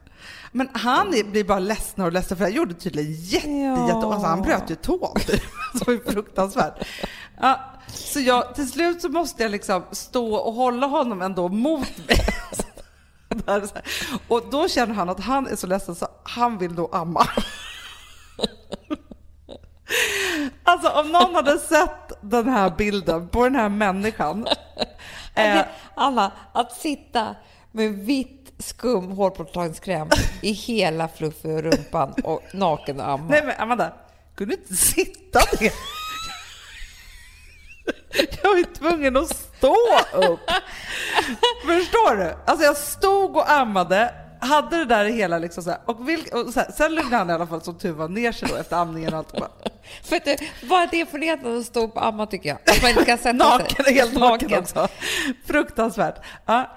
Men 0.51 0.69
han 0.73 1.09
blir 1.31 1.43
bara 1.43 1.59
ledsen 1.59 2.03
och 2.03 2.11
ledsen 2.11 2.37
för 2.37 2.43
jag 2.43 2.53
gjorde 2.53 2.73
tydligen 2.73 3.13
jätte, 3.13 3.49
Ja. 3.49 3.87
jätte, 3.87 4.07
alltså 4.07 4.27
han 4.27 4.41
bröt 4.41 4.69
ju 4.71 4.75
tån 4.75 5.15
typ. 5.27 5.41
Det 5.85 5.91
är 5.91 6.11
fruktansvärt. 6.11 6.87
Ja, 7.41 7.59
så 7.87 8.19
jag, 8.19 8.55
till 8.55 8.69
slut 8.71 9.01
så 9.01 9.09
måste 9.09 9.43
jag 9.43 9.51
liksom 9.51 9.83
stå 9.91 10.35
och 10.35 10.53
hålla 10.53 10.87
honom 10.87 11.21
ändå 11.21 11.49
mot 11.49 11.97
mig. 12.07 12.17
Så. 12.51 12.63
Och 14.27 14.41
då 14.51 14.67
känner 14.67 14.93
han 14.93 15.09
att 15.09 15.19
han 15.19 15.47
är 15.47 15.55
så 15.55 15.67
ledsen 15.67 15.95
så 15.95 16.07
han 16.23 16.57
vill 16.57 16.75
då 16.75 16.89
amma. 16.91 17.27
Alltså 20.63 20.89
om 20.89 21.11
någon 21.11 21.35
hade 21.35 21.59
sett 21.59 22.11
den 22.21 22.49
här 22.49 22.69
bilden 22.69 23.27
på 23.27 23.43
den 23.43 23.55
här 23.55 23.69
människan. 23.69 24.47
Eh, 25.37 25.65
Anna, 25.95 26.31
att 26.53 26.71
sitta 26.71 27.35
med 27.71 27.93
vitt 27.93 28.53
skum 28.59 29.11
hårborttagningskräm 29.11 30.09
i 30.41 30.51
hela 30.51 31.07
Fluffy 31.07 31.51
och 31.51 31.63
rumpan 31.63 32.13
och 32.23 32.41
naken 32.53 32.99
och 32.99 33.09
amma. 33.09 33.27
nej 33.29 33.41
men 33.45 33.55
Amanda, 33.57 33.93
kunde 34.35 34.53
inte 34.53 34.75
sitta 34.75 35.39
ner. 35.61 35.71
Jag 38.43 38.57
ju 38.57 38.63
tvungen 38.65 39.17
att 39.17 39.35
stå 39.35 39.75
upp. 40.13 40.39
Förstår 41.65 42.15
du? 42.17 42.33
Alltså 42.45 42.65
jag 42.65 42.77
stod 42.77 43.35
och 43.37 43.51
ammade, 43.51 44.13
hade 44.39 44.77
det 44.77 44.85
där 44.85 45.05
hela 45.05 45.37
liksom 45.37 45.63
så 45.63 45.69
här, 45.69 45.79
och, 45.85 46.09
vil, 46.09 46.23
och 46.33 46.53
så 46.53 46.59
här, 46.59 46.71
sen 46.71 46.95
lugnade 46.95 47.15
han 47.17 47.29
i 47.29 47.33
alla 47.33 47.47
fall 47.47 47.61
som 47.61 47.77
tur 47.77 47.91
var 47.91 48.07
ner 48.09 48.31
sig 48.31 48.47
då 48.51 48.55
efter 48.55 48.75
amningen 48.75 49.13
och 49.13 49.19
allt. 49.19 49.31
Och 49.31 49.39
bara, 49.39 49.51
För 50.03 50.15
att, 50.15 50.25
det- 50.25 50.31
är 50.61 50.91
det 50.91 51.05
för 51.05 51.17
det 51.17 51.59
att 51.59 51.65
stå 51.65 51.87
på 51.87 51.99
amma 51.99 52.25
tycker 52.25 52.49
jag? 52.49 52.57
Att 52.75 52.81
man 52.81 52.91
inte 52.91 53.05
kan 53.05 53.17
sätta 53.17 53.31
naken, 53.33 53.85
sig. 53.85 53.93
helt 53.93 54.13
naken 54.19 54.53
också. 54.59 54.87
Fruktansvärt. 55.45 56.15
Ja. 56.45 56.71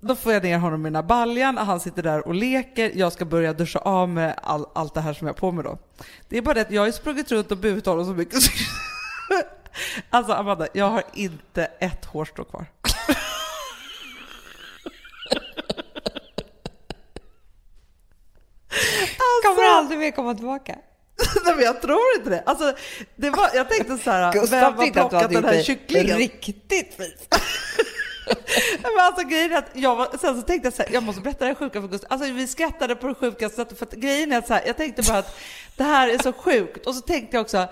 Då 0.00 0.16
får 0.16 0.32
jag 0.32 0.42
ner 0.42 0.58
honom 0.58 0.80
i 0.80 0.84
den 0.90 0.94
här 0.96 1.02
baljan, 1.02 1.58
han 1.58 1.80
sitter 1.80 2.02
där 2.02 2.26
och 2.28 2.34
leker, 2.34 2.92
jag 2.94 3.12
ska 3.12 3.24
börja 3.24 3.52
duscha 3.52 3.78
av 3.78 4.08
med 4.08 4.34
all, 4.42 4.66
allt 4.74 4.94
det 4.94 5.00
här 5.00 5.12
som 5.12 5.26
jag 5.26 5.34
har 5.34 5.38
på 5.38 5.52
mig 5.52 5.64
då. 5.64 5.78
Det 6.28 6.36
är 6.38 6.42
bara 6.42 6.54
det 6.54 6.60
att 6.60 6.70
jag 6.70 6.82
har 6.82 6.90
sprungit 6.90 7.30
runt 7.32 7.50
och 7.50 7.58
burit 7.58 7.86
honom 7.86 8.04
så 8.04 8.10
mycket. 8.12 8.38
så- 9.72 10.00
Alltså 10.10 10.32
Amanda, 10.32 10.68
jag 10.72 10.88
har 10.90 11.02
inte 11.14 11.64
ett 11.64 12.04
hårstrå 12.04 12.44
kvar. 12.44 12.66
Kommer 19.44 19.64
aldrig 19.64 19.98
mer 19.98 20.10
komma 20.10 20.34
tillbaka. 20.34 20.72
Nej 21.44 21.54
men 21.54 21.64
jag 21.64 21.82
tror 21.82 22.00
inte 22.18 22.30
det. 22.30 22.42
Alltså, 22.46 22.74
det 23.16 23.30
var, 23.30 23.50
jag 23.54 23.68
tänkte 23.70 23.98
så 23.98 24.10
här, 24.10 24.32
vem 24.32 24.40
Gustav 24.40 24.60
har 24.60 24.68
att 24.68 24.78
du 24.86 24.92
plockat 24.92 25.22
hade 25.22 25.34
den 25.34 25.44
här 25.44 25.62
kycklingen? 25.62 26.16
riktigt 26.18 26.94
fint. 26.96 27.34
Men 28.82 28.92
alltså 29.00 29.26
grejen 29.26 29.52
är 29.52 29.56
att 29.58 29.70
jag 29.72 29.96
var, 29.96 30.08
sen 30.20 30.36
så 30.36 30.42
tänkte 30.42 30.66
jag 30.66 30.74
så 30.74 30.82
här, 30.82 30.92
jag 30.92 31.02
måste 31.02 31.20
berätta 31.22 31.38
det 31.38 31.46
här 31.46 31.54
sjuka 31.54 31.80
för 31.80 31.88
Gustav. 31.88 32.12
Alltså 32.12 32.32
vi 32.32 32.46
skrattade 32.46 32.96
på 32.96 33.06
det 33.08 33.14
sjukaste 33.14 33.56
sättet 33.56 33.78
för 33.78 33.86
att 33.86 33.92
grejen 33.92 34.32
är 34.32 34.38
att 34.38 34.46
så 34.46 34.54
här, 34.54 34.62
jag 34.66 34.76
tänkte 34.76 35.02
bara 35.02 35.18
att 35.18 35.38
det 35.76 35.84
här 35.84 36.08
är 36.08 36.18
så 36.18 36.32
sjukt. 36.32 36.86
Och 36.86 36.94
så 36.94 37.00
tänkte 37.00 37.36
jag 37.36 37.42
också, 37.42 37.68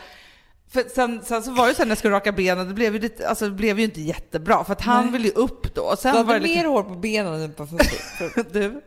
för 0.71 0.85
sen, 0.95 1.21
sen 1.25 1.43
så 1.43 1.51
var 1.53 1.69
det 1.69 1.75
så 1.75 1.79
här 1.79 1.87
när 1.87 1.91
jag 1.91 1.99
skulle 1.99 2.15
raka 2.15 2.33
benen, 2.33 2.69
det 2.69 2.75
blev 2.75 2.95
ju, 2.95 3.01
lite, 3.01 3.29
alltså, 3.29 3.45
det 3.45 3.55
blev 3.55 3.79
ju 3.79 3.85
inte 3.85 4.01
jättebra 4.01 4.65
för 4.65 4.73
att 4.73 4.81
han 4.81 5.05
Nej. 5.05 5.13
ville 5.13 5.25
ju 5.25 5.35
upp 5.35 5.75
då. 5.75 5.83
Och 5.83 5.99
sen 5.99 6.13
Du 6.13 6.19
hade 6.19 6.29
var 6.29 6.35
det 6.35 6.41
mer 6.41 6.55
liksom, 6.55 6.73
hår 6.73 6.83
på 6.83 6.95
benen 6.95 7.41
än 7.41 7.53
på 7.53 7.67
fötterna. 7.67 8.45
du, 8.53 8.83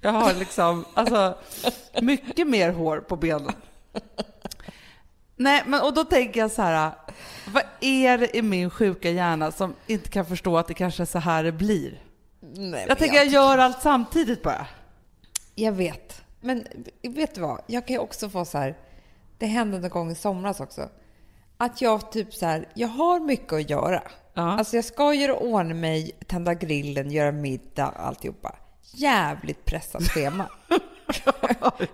jag 0.00 0.12
har 0.12 0.34
liksom, 0.34 0.84
alltså 0.94 1.38
mycket 2.02 2.46
mer 2.46 2.72
hår 2.72 2.98
på 2.98 3.16
benen. 3.16 3.52
Nej, 5.36 5.62
men 5.66 5.80
och 5.80 5.94
då 5.94 6.04
tänker 6.04 6.40
jag 6.40 6.50
så 6.50 6.62
här, 6.62 6.92
vad 7.52 7.62
är 7.80 8.18
det 8.18 8.36
i 8.36 8.42
min 8.42 8.70
sjuka 8.70 9.10
hjärna 9.10 9.52
som 9.52 9.74
inte 9.86 10.10
kan 10.10 10.26
förstå 10.26 10.58
att 10.58 10.68
det 10.68 10.74
kanske 10.74 11.02
är 11.02 11.06
så 11.06 11.18
här 11.18 11.44
det 11.44 11.52
blir? 11.52 12.02
Nej, 12.40 12.84
Jag 12.88 12.98
tänker 12.98 13.16
jag 13.16 13.26
gör 13.26 13.58
allt 13.58 13.82
samtidigt 13.82 14.42
bara. 14.42 14.66
Jag 15.54 15.72
vet. 15.72 16.22
Men 16.40 16.66
vet 17.02 17.34
du 17.34 17.40
vad? 17.40 17.60
Jag 17.66 17.86
kan 17.86 17.94
ju 17.94 18.00
också 18.00 18.30
få 18.30 18.44
så 18.44 18.58
här. 18.58 18.76
Det 19.38 19.46
hände 19.46 19.78
någon 19.78 19.90
gång 19.90 20.10
i 20.10 20.14
somras 20.14 20.60
också. 20.60 20.88
Att 21.60 21.80
jag 21.80 22.12
typ 22.12 22.34
så 22.34 22.46
här. 22.46 22.68
Jag 22.74 22.88
har 22.88 23.20
mycket 23.20 23.52
att 23.52 23.70
göra. 23.70 24.02
Ja. 24.34 24.42
Alltså 24.42 24.76
jag 24.76 24.84
ska 24.84 25.14
göra 25.14 25.36
ordning 25.36 25.80
mig, 25.80 26.12
tända 26.26 26.54
grillen, 26.54 27.10
göra 27.10 27.32
middag, 27.32 27.86
alltihopa. 27.86 28.56
Jävligt 28.82 29.64
pressat 29.64 30.02
schema. 30.02 30.48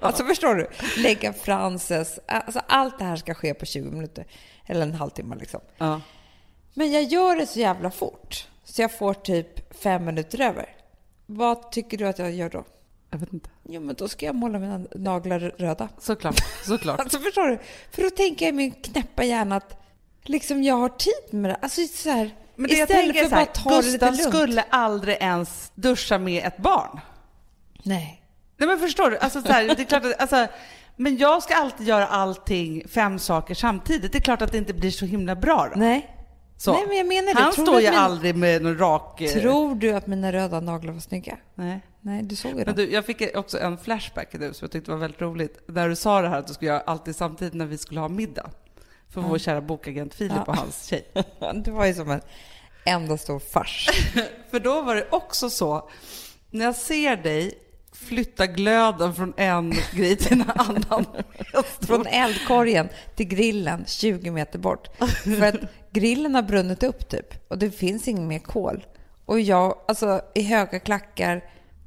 Alltså 0.01 0.25
förstår 0.25 0.55
du? 0.55 0.69
Lägga 1.03 1.33
Frances. 1.33 2.19
Alltså 2.27 2.61
allt 2.67 2.99
det 2.99 3.05
här 3.05 3.17
ska 3.17 3.35
ske 3.35 3.55
på 3.55 3.67
20 3.67 3.91
minuter. 3.91 4.27
Eller 4.67 4.83
en 4.83 4.95
halvtimme 4.95 5.37
liksom. 5.37 5.61
Ja. 5.79 6.01
Men 6.75 6.93
jag 6.93 7.03
gör 7.03 7.37
det 7.37 7.47
så 7.47 7.59
jävla 7.61 7.91
fort. 7.91 8.49
Så 8.65 8.83
jag 8.83 8.99
får 8.99 9.15
typ 9.15 9.75
fem 9.77 10.05
minuter 10.05 10.41
över. 10.41 10.77
Vad 11.27 11.73
tycker 11.73 11.99
du 11.99 12.09
att 12.09 12.19
jag 12.19 12.33
gör 12.33 12.51
då? 12.51 12.65
Jag 13.15 13.19
vet 13.21 13.33
inte. 13.33 13.51
Jo, 13.69 13.81
men 13.81 13.95
då 13.99 14.09
ska 14.09 14.27
jag 14.27 14.35
måla 14.35 14.59
mina 14.59 14.81
naglar 14.95 15.39
röda. 15.41 15.89
Såklart, 15.99 16.41
såklart. 16.67 17.01
Alltså 17.05 17.19
förstår 17.19 17.47
du? 17.49 17.59
För 17.91 18.03
då 18.03 18.11
tänker 18.11 18.47
jag 18.47 18.53
i 18.55 18.57
min 18.57 18.71
knäppa 18.71 19.25
hjärna 19.25 19.57
att 19.57 19.81
liksom 20.23 20.63
jag 20.63 20.75
har 20.77 20.89
tid 20.89 21.13
med 21.41 21.51
det. 21.51 21.55
Alltså 21.63 21.81
så 21.87 22.11
här, 22.11 22.31
Men 22.57 22.71
det 22.71 22.77
jag 22.77 22.89
istället 22.91 23.05
tänker 23.15 23.29
för 23.29 23.37
att 23.37 23.55
bara 23.65 23.71
ta 23.71 23.83
det 23.83 23.91
lite 23.93 24.11
lugnt. 24.11 24.23
skulle 24.35 24.63
aldrig 24.71 25.17
ens 25.21 25.73
duscha 25.75 26.19
med 26.19 26.45
ett 26.47 26.57
barn. 26.57 27.01
Nej. 27.83 28.21
Nej 28.57 28.69
men 28.69 28.79
förstår 28.79 29.11
du? 29.11 29.19
Alltså, 29.19 29.43
så 29.43 29.53
här, 29.53 29.65
det 29.65 29.81
är 29.83 29.85
klart 29.85 30.05
att, 30.05 30.21
alltså, 30.21 30.47
men 30.97 31.17
jag 31.17 31.43
ska 31.43 31.55
alltid 31.55 31.87
göra 31.89 32.07
allting, 32.07 32.83
fem 32.89 33.19
saker 33.19 33.55
samtidigt. 33.55 34.13
Det 34.13 34.19
är 34.19 34.23
klart 34.23 34.43
att 34.43 34.53
det 34.53 34.59
inte 34.59 34.75
blir 34.75 34.91
så 34.91 35.05
himla 35.07 35.37
bra 35.37 35.69
då. 35.75 35.81
Nej. 35.81 36.11
Så. 36.57 36.73
Nej, 36.73 36.85
men 36.89 36.97
jag 36.97 37.07
menar 37.07 37.35
det. 37.35 37.41
Han 37.41 37.53
Tror 37.53 37.67
står 37.67 37.81
ju 37.81 37.91
min- 37.91 37.99
aldrig 37.99 38.35
med 38.37 38.63
någon 38.63 38.79
rak... 38.79 39.21
eh, 39.21 39.31
Tror 39.33 39.75
du 39.75 39.93
att 39.93 40.07
mina 40.07 40.33
röda 40.33 40.61
naglar 40.61 40.93
var 40.93 41.01
snygga? 41.01 41.37
Nej. 41.55 41.81
Nej, 42.07 42.23
du 42.23 42.37
såg 42.37 42.59
ju 42.59 42.65
Men 42.65 42.75
du, 42.75 42.91
jag 42.91 43.05
fick 43.07 43.37
också 43.37 43.59
en 43.59 43.79
flashback 43.79 44.33
nu 44.33 44.55
som 44.55 44.65
jag 44.65 44.71
tyckte 44.73 44.91
var 44.91 44.99
väldigt 44.99 45.21
roligt. 45.21 45.59
När 45.67 45.89
du 45.89 45.97
sa 45.97 46.21
det 46.23 46.29
här 46.29 46.39
att 46.39 46.47
du 46.47 46.55
skulle 46.55 46.71
göra 46.71 46.81
alltid 46.81 47.17
samtidigt 47.17 47.55
när 47.55 47.67
vi 47.67 47.79
skulle 47.79 48.01
ha 48.01 48.09
middag. 48.09 48.51
För 49.09 49.21
vår 49.21 49.39
kära 49.39 49.61
bokagent 49.61 50.15
Filip 50.15 50.33
Ja. 50.37 50.43
och 50.43 50.57
hans 50.57 50.87
tjej. 50.87 51.09
Det 51.65 51.71
var 51.71 51.87
ju 51.87 51.95
som 51.95 52.11
en 52.11 52.21
enda 52.85 53.19
stor 53.19 53.39
fars. 53.39 53.89
För 54.51 54.61
då 54.61 54.83
var 54.83 54.95
det 54.95 55.07
också 55.11 55.51
så, 55.51 55.91
när 56.51 56.65
jag 56.65 56.75
ser 56.77 57.17
dig 57.17 57.59
flytta 57.93 58.47
glöden 58.47 59.15
från 59.15 59.33
en 59.37 59.75
grej 59.93 60.17
till 60.17 60.41
en 60.41 60.51
annan. 60.57 61.07
Från 61.81 62.07
eldkorgen 62.07 62.89
till 63.15 63.27
grillen 63.27 63.85
20 63.87 64.31
meter 64.31 64.59
bort. 64.59 64.89
För 65.25 65.43
att 65.43 65.61
grillen 65.93 66.35
har 66.35 66.43
brunnit 66.43 66.83
upp 66.83 67.09
typ 67.09 67.51
och 67.51 67.59
det 67.59 67.71
finns 67.71 68.09
ingen 68.09 68.27
mer 68.29 68.39
kol. 68.39 68.87
Och 69.25 69.41
jag, 69.41 69.79
alltså 69.89 70.21
i 70.35 70.43
höga 70.43 70.79
klackar, 70.81 71.45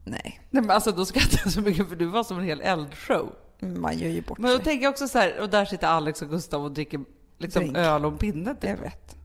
nej, 0.10 0.40
Nej, 0.50 0.64
men 0.64 0.72
alltså, 0.72 0.92
då 0.92 1.06
skrattar 1.06 1.40
jag 1.44 1.54
så 1.54 1.62
mycket 1.62 1.90
för 1.90 1.96
du 1.96 2.06
var 2.06 2.24
som 2.24 2.40
en 2.40 2.46
hel 2.46 2.62
eldshow. 2.62 3.32
man 3.60 3.98
gör 3.98 4.10
ju 4.10 4.22
bort 4.22 4.38
Men 4.38 4.50
då 4.52 4.56
sig. 4.58 4.66
tänker 4.66 4.84
jag 4.84 4.92
också 4.92 5.08
så 5.08 5.18
här, 5.20 5.40
och 5.40 5.50
där 5.50 5.66
sitter 5.66 5.88
Alex 5.88 6.22
och 6.22 6.30
Gustav 6.30 6.64
och 6.64 6.72
dricker 6.72 7.00
liksom 7.40 7.62
Drink. 7.64 7.78
öl 7.78 8.06
och 8.06 8.12
en 8.12 8.18
pinne. 8.18 8.56
Typ. 8.56 8.64
Jag 8.70 8.78
vet. 8.78 9.16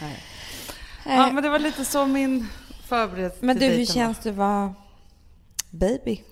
Nej. 0.00 0.22
Nej. 1.06 1.16
Ja, 1.16 1.32
men 1.32 1.42
det 1.42 1.48
var 1.50 1.58
lite 1.58 1.84
så 1.84 2.06
min 2.06 2.46
förberedelse 2.86 3.38
Men 3.46 3.58
du, 3.58 3.66
hur 3.66 3.84
känns 3.86 4.18
det 4.18 4.30
att 4.30 4.36
vara 4.36 4.74
baby? 5.70 6.22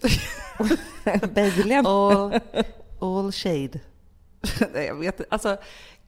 Babylän. 1.35 1.85
var. 1.85 2.13
All, 2.33 2.41
all 3.01 3.33
shade. 3.33 3.81
Nej, 4.75 4.87
jag 4.87 4.95
vet 4.95 5.21
inte. 5.21 5.27
Alltså, 5.35 5.57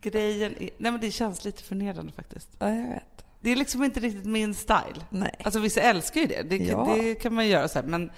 grejen 0.00 0.52
är, 0.52 0.70
Nej, 0.78 0.92
men 0.92 1.00
det 1.00 1.10
känns 1.10 1.44
lite 1.44 1.62
förnedrande 1.62 2.12
faktiskt. 2.12 2.48
Ja, 2.58 2.68
jag 2.74 2.88
vet. 2.88 3.17
Det 3.40 3.50
är 3.52 3.56
liksom 3.56 3.84
inte 3.84 4.00
riktigt 4.00 4.24
min 4.24 4.54
style. 4.54 5.04
Nej. 5.10 5.34
Alltså 5.44 5.60
vissa 5.60 5.80
älskar 5.80 6.20
ju 6.20 6.26
det. 6.26 6.42
Det, 6.42 6.56
Ja. 6.56 6.94
det 7.00 7.14
kan 7.14 7.34
man 7.34 7.48
göra 7.48 7.68
så 7.68 7.78
här. 7.78 7.86
Men, 7.86 8.10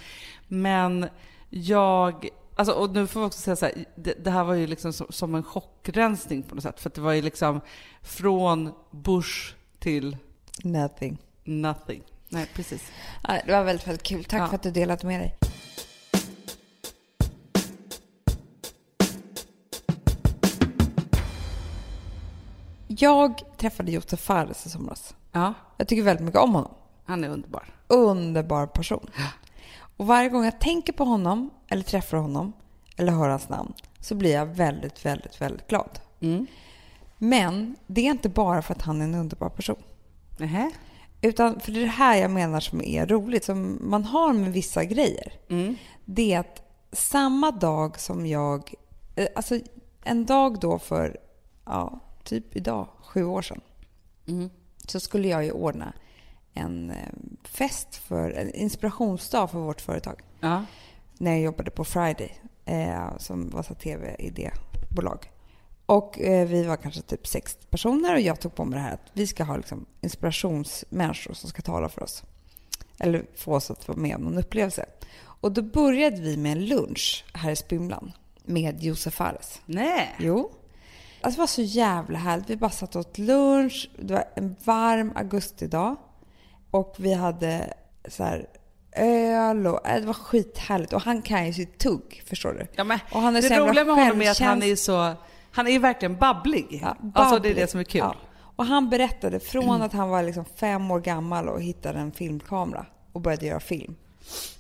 men 0.49 1.09
jag... 1.51 2.29
Alltså, 2.57 2.75
och 2.75 2.91
nu 2.95 3.07
får 3.07 3.21
vi 3.21 3.27
också 3.27 3.41
säga 3.41 3.57
så 3.57 3.65
här, 3.67 3.85
det, 3.97 4.25
det 4.25 4.31
här 4.31 4.45
var 4.45 4.55
ju 4.55 4.67
liksom 4.67 4.93
som, 4.93 5.07
som 5.11 5.35
en 5.35 5.43
chockrensning 5.43 6.43
på 6.43 6.55
något 6.55 6.65
sätt. 6.65 6.81
För 6.81 6.89
att 6.91 6.95
det 6.95 7.01
var 7.01 7.13
ju 7.13 7.23
liksom 7.23 7.61
från 8.03 8.73
Bush 8.91 9.55
till 9.79 10.17
Nothing. 10.65 11.19
nothing. 11.45 12.03
Nej, 12.29 12.47
precis. 12.55 12.93
Det 13.47 13.53
var 13.53 13.65
väldigt, 13.65 13.87
väldigt 13.87 14.03
kul. 14.03 14.25
Tack 14.25 14.41
Ja. 14.41 14.47
för 14.49 14.55
att 14.55 14.63
du 14.63 14.71
delat 14.71 15.03
med 15.05 15.21
dig. 15.21 15.35
Jag 23.01 23.43
träffade 23.57 23.93
Josef 23.93 24.21
Fares 24.21 24.67
i 24.67 24.71
somras. 24.71 25.15
Ja, 25.33 25.55
Jag 25.77 25.89
tycker 25.89 26.03
väldigt 26.03 26.25
mycket 26.25 26.41
om 26.41 26.55
honom. 26.55 26.75
han 27.05 27.25
är 27.25 27.29
underbar. 27.29 27.65
Underbar 27.89 28.67
person. 28.67 29.07
Och 29.97 30.07
varje 30.07 30.29
gång 30.29 30.45
jag 30.45 30.61
tänker 30.61 30.93
på 30.93 31.05
honom, 31.05 31.51
eller 31.69 31.83
träffar 31.83 32.17
honom, 32.19 32.53
eller 32.97 33.13
hör 33.13 33.29
hans 33.29 33.49
namn, 33.49 33.73
så 34.01 34.15
blir 34.15 34.33
jag 34.35 34.47
väldigt, 34.47 35.05
väldigt, 35.07 35.41
väldigt 35.41 35.67
glad. 35.69 35.99
Mm. 36.21 36.47
Men 37.19 37.77
det 37.87 38.01
är 38.07 38.11
inte 38.11 38.29
bara 38.29 38.63
för 38.63 38.75
att 38.75 38.83
han 38.83 39.01
är 39.01 39.05
en 39.05 39.15
underbar 39.15 39.49
person. 39.49 39.83
Nähä? 40.39 40.71
Utan 41.23 41.61
för 41.61 41.73
det 41.73 41.87
här 41.87 42.17
jag 42.17 42.31
menar 42.31 42.61
som 42.61 42.83
är 42.83 43.07
roligt, 43.07 43.45
som 43.45 43.79
man 43.81 44.05
har 44.05 44.33
med 44.33 44.53
vissa 44.53 44.85
grejer. 44.85 45.33
Mm. 45.49 45.77
Det 46.05 46.33
är 46.35 46.41
att 46.41 46.63
samma 46.93 47.51
dag 47.51 48.01
som 48.01 48.27
jag... 48.27 48.75
eh, 49.17 49.27
Alltså 49.37 49.59
en 50.05 50.27
dag 50.27 50.61
då 50.61 50.79
för, 50.79 51.17
ja, 51.65 52.01
typ 52.31 52.57
idag, 52.57 52.89
sju 53.03 53.25
år 53.25 53.43
sedan, 53.43 53.61
Mm. 54.27 54.51
så 54.89 55.01
skulle 55.01 55.29
jag 55.29 55.45
ju 55.45 55.51
ordna 55.53 55.93
en 56.55 56.91
eh, 56.91 56.97
fest 57.45 57.95
för, 57.97 58.31
en 58.31 58.55
inspirationsdag 58.55 59.49
för 59.49 59.59
vårt 59.59 59.81
företag. 59.81 60.21
Ja. 60.41 60.65
När 61.19 61.31
jag 61.31 61.41
jobbade 61.41 61.71
på 61.71 61.85
Friday, 61.85 62.41
eh, 62.65 63.17
som 63.19 63.51
var 63.51 63.63
så 63.63 63.75
tv-idébolag. 63.75 65.31
Och 65.87 66.21
eh, 66.21 66.49
vi 66.49 66.63
var 66.65 66.77
kanske 66.77 67.03
typ 67.03 67.27
sex 67.27 67.59
personer 67.71 68.15
och 68.15 68.21
jag 68.21 68.41
tog 68.41 68.55
på 68.55 68.65
mig 68.65 68.77
det 68.79 68.83
här 68.83 68.95
att 68.95 69.11
vi 69.13 69.27
ska 69.27 69.45
ha 69.45 69.57
liksom, 69.57 69.87
inspirationsmänniskor 70.01 71.35
som 71.35 71.51
ska 71.51 71.63
tala 71.63 71.89
för 71.89 72.03
oss. 72.03 72.23
Eller 72.99 73.27
få 73.37 73.55
oss 73.55 73.71
att 73.71 73.89
vara 73.89 73.99
med 73.99 74.17
om 74.17 74.23
någon 74.23 74.39
upplevelse. 74.39 74.87
Och 75.23 75.53
då 75.53 75.63
började 75.63 76.21
vi 76.21 76.37
med 76.37 76.53
en 76.53 76.67
lunch 76.67 77.25
här 77.35 77.51
i 77.51 77.57
Spymlan 77.57 78.13
med 78.45 78.83
Josef 78.83 79.15
Fares. 79.15 79.61
Nej. 79.67 80.17
Jo. 80.19 80.51
Alltså 81.21 81.39
det 81.39 81.43
var 81.43 81.47
så 81.47 81.63
jävla 81.63 82.19
härligt. 82.19 82.51
Vi 82.51 82.57
bara 82.57 82.71
satt 82.71 82.97
och 82.97 83.01
åt 83.01 83.19
lunch. 83.19 83.91
Det 83.99 84.15
var 84.15 84.25
en 84.35 84.57
varm 84.65 85.13
augustidag. 85.17 85.97
Och 86.71 86.95
vi 86.99 87.13
hade 87.13 87.75
så 88.09 88.25
här 88.25 88.47
öl 88.97 89.67
och 89.67 89.89
äh, 89.89 90.01
det 90.01 90.07
var 90.07 90.15
skithärligt. 90.15 90.93
Och 90.93 91.03
han 91.03 91.23
kan 91.23 91.47
ju 91.47 91.53
sitt 91.53 91.79
tugg, 91.79 92.23
förstår 92.27 92.53
du? 92.53 92.67
Ja, 92.73 92.85
men 92.85 92.99
Och 93.13 93.21
han 93.21 93.37
är 93.37 93.43
det 93.43 93.59
roliga 93.59 93.85
med 93.85 93.95
honom 93.95 94.23
är 94.23 94.31
att 94.31 94.39
han 94.39 94.63
är 94.63 94.77
så... 94.77 95.15
Han 95.53 95.67
är 95.67 95.71
ju 95.71 95.79
verkligen 95.79 96.17
babblig. 96.17 96.81
Ja, 96.83 96.97
alltså 97.15 97.39
det 97.39 97.51
är 97.51 97.55
det 97.55 97.71
som 97.71 97.81
är 97.81 97.85
kul. 97.85 97.99
Ja. 97.99 98.15
Och 98.57 98.67
han 98.67 98.91
berättade 98.91 99.41
från 99.41 99.83
att 99.83 99.93
han 99.93 100.09
var 100.09 100.23
liksom 100.23 100.45
fem 100.45 100.91
år 100.91 101.01
gammal 101.01 101.49
och 101.49 101.63
hittade 101.63 101.99
en 101.99 102.13
filmkamera 102.13 102.87
och 103.13 103.21
började 103.21 103.47
göra 103.47 103.61
film. 103.61 103.95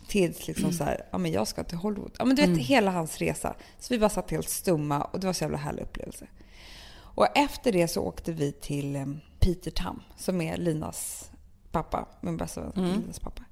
Tills 0.08 0.46
liksom 0.46 0.72
så 0.72 0.84
här, 0.84 1.06
ja 1.10 1.18
men 1.18 1.32
jag 1.32 1.48
ska 1.48 1.64
till 1.64 1.78
Hollywood. 1.78 2.12
Ja 2.18 2.24
men 2.24 2.36
du 2.36 2.46
vet 2.46 2.58
hela 2.58 2.90
hans 2.90 3.18
resa. 3.18 3.54
Så 3.78 3.94
vi 3.94 3.98
bara 3.98 4.10
satt 4.10 4.30
helt 4.30 4.48
stumma 4.48 5.02
och 5.02 5.20
det 5.20 5.26
var 5.26 5.32
så 5.32 5.44
jävla 5.44 5.58
härlig 5.58 5.82
upplevelse. 5.82 6.26
Och 7.20 7.26
efter 7.34 7.72
det 7.72 7.88
så 7.88 8.02
åkte 8.02 8.32
vi 8.32 8.52
till 8.52 8.96
eh, 8.96 9.06
Peter 9.38 9.70
Tam 9.70 10.02
som 10.16 10.40
är 10.40 10.56
Linas 10.56 11.30
pappa, 11.70 12.08
min 12.20 12.36
bästa 12.36 12.60
vän, 12.60 12.72
Linas 12.74 13.18
pappa. 13.18 13.42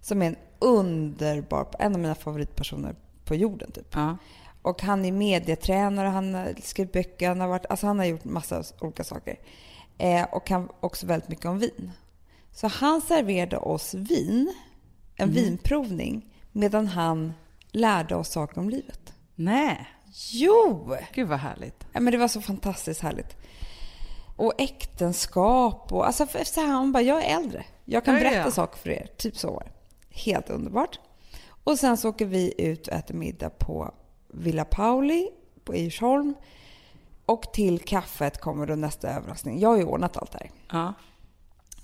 Som 0.00 0.22
är 0.22 0.26
en 0.26 0.36
underbar, 0.58 1.68
en 1.78 1.94
av 1.94 2.00
mina 2.00 2.14
favoritpersoner 2.14 2.94
på 3.24 3.34
jorden 3.34 3.72
typ. 3.72 3.86
Ja. 3.94 4.16
Och 4.62 4.82
han 4.82 5.04
är 5.04 5.12
medietränare, 5.12 6.08
han 6.08 6.34
har 6.34 6.54
skrivit 6.62 6.92
böcker, 6.92 7.28
han 7.28 7.40
har, 7.40 7.48
varit, 7.48 7.66
alltså 7.66 7.86
han 7.86 7.98
har 7.98 8.06
gjort 8.06 8.24
massa 8.24 8.64
olika 8.80 9.04
saker. 9.04 9.38
Eh, 9.98 10.24
och 10.24 10.46
kan 10.46 10.68
också 10.80 11.06
väldigt 11.06 11.28
mycket 11.28 11.46
om 11.46 11.58
vin. 11.58 11.92
Så 12.52 12.66
han 12.66 13.00
serverade 13.00 13.56
oss 13.56 13.94
vin, 13.94 14.54
en 15.16 15.30
vinprovning, 15.30 16.34
medan 16.52 16.86
han 16.86 17.32
lärde 17.70 18.14
oss 18.14 18.28
saker 18.28 18.60
om 18.60 18.70
livet. 18.70 19.14
Nej. 19.34 19.88
Jo! 20.14 20.96
Gud 21.12 21.28
vad 21.28 21.38
härligt. 21.38 21.86
Ja, 21.92 22.00
men 22.00 22.12
det 22.12 22.18
var 22.18 22.28
så 22.28 22.40
fantastiskt 22.40 23.00
härligt. 23.00 23.36
Och 24.36 24.52
äktenskap 24.58 25.92
och 25.92 26.06
alltså 26.06 26.26
så 26.44 26.60
här, 26.60 26.68
han 26.68 26.92
bara, 26.92 27.02
jag 27.02 27.24
är 27.24 27.36
äldre. 27.36 27.64
Jag 27.84 28.04
kan 28.04 28.14
Ja, 28.14 28.20
berätta 28.20 28.36
ja. 28.36 28.50
saker 28.50 28.78
för 28.78 28.90
er. 28.90 29.06
Typ 29.16 29.36
så 29.36 29.50
var. 29.52 29.72
Helt 30.10 30.50
underbart. 30.50 31.00
Och 31.64 31.78
sen 31.78 31.96
så 31.96 32.08
åker 32.08 32.26
vi 32.26 32.54
ut 32.58 32.88
och 32.88 32.94
äter 32.94 33.14
middag 33.14 33.50
på 33.50 33.94
Villa 34.28 34.64
Pauli 34.64 35.28
på 35.64 35.76
Djursholm. 35.76 36.34
Och 37.26 37.52
till 37.52 37.78
kaffet 37.78 38.40
kommer 38.40 38.66
då 38.66 38.74
nästa 38.74 39.10
överraskning. 39.10 39.60
Jag 39.60 39.68
har 39.68 39.76
ju 39.76 39.84
ordnat 39.84 40.16
allt 40.16 40.32
det 40.32 40.38
här. 40.38 40.50
Ja. 40.70 40.94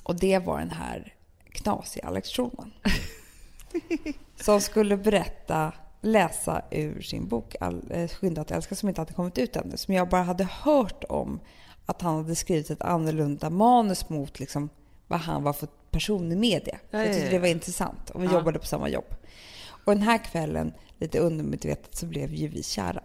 Och 0.03 0.17
det 0.17 0.39
var 0.39 0.59
den 0.59 0.71
här 0.71 1.15
knasiga 1.53 2.07
Alex 2.07 2.29
Schulman. 2.29 2.73
som 4.37 4.61
skulle 4.61 4.97
berätta, 4.97 5.73
läsa 6.01 6.63
ur 6.71 7.01
sin 7.01 7.29
bok 7.29 7.57
eh, 7.91 8.09
Skynda 8.09 8.41
att 8.41 8.51
älska 8.51 8.75
som 8.75 8.89
inte 8.89 9.01
hade 9.01 9.13
kommit 9.13 9.39
ut 9.39 9.57
ännu. 9.57 9.77
Som 9.77 9.95
jag 9.95 10.09
bara 10.09 10.23
hade 10.23 10.45
hört 10.45 11.05
om 11.09 11.41
att 11.87 12.03
han 12.03 12.17
hade 12.17 12.35
skrivit 12.37 12.71
ett 12.71 12.83
annorlunda 12.83 13.51
manus 13.51 14.09
mot 14.09 14.41
liksom, 14.41 14.69
vad 15.07 15.21
han 15.21 15.43
var 15.43 15.53
för 15.53 15.69
person 15.91 16.33
i 16.33 16.37
media. 16.37 16.79
Ja, 16.91 16.99
jag 16.99 17.09
ja, 17.09 17.13
tyckte 17.13 17.27
ja. 17.27 17.33
det 17.33 17.39
var 17.39 17.49
intressant 17.49 18.11
och 18.11 18.23
vi 18.23 18.27
Ja. 18.27 18.33
jobbade 18.33 18.59
på 18.59 18.67
samma 18.67 18.89
jobb. 18.89 19.15
Och 19.85 19.93
den 19.93 20.03
här 20.03 20.19
kvällen, 20.19 20.73
lite 20.99 21.19
undermedvetet, 21.19 21.97
så 21.97 22.07
blev 22.07 22.35
ju 22.35 22.49
vi 22.49 22.63
kära. 22.63 23.01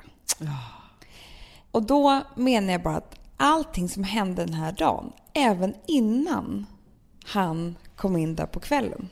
Och 1.71 1.83
då 1.83 2.21
menar 2.35 2.71
jag 2.71 2.83
bara 2.83 2.97
att 2.97 3.19
allting 3.37 3.89
som 3.89 4.03
hände 4.03 4.45
den 4.45 4.53
här 4.53 4.71
dagen, 4.71 5.11
även 5.33 5.75
innan 5.87 6.65
han 7.25 7.75
kom 7.95 8.17
in 8.17 8.35
där 8.35 8.45
på 8.45 8.59
kvällen, 8.59 9.09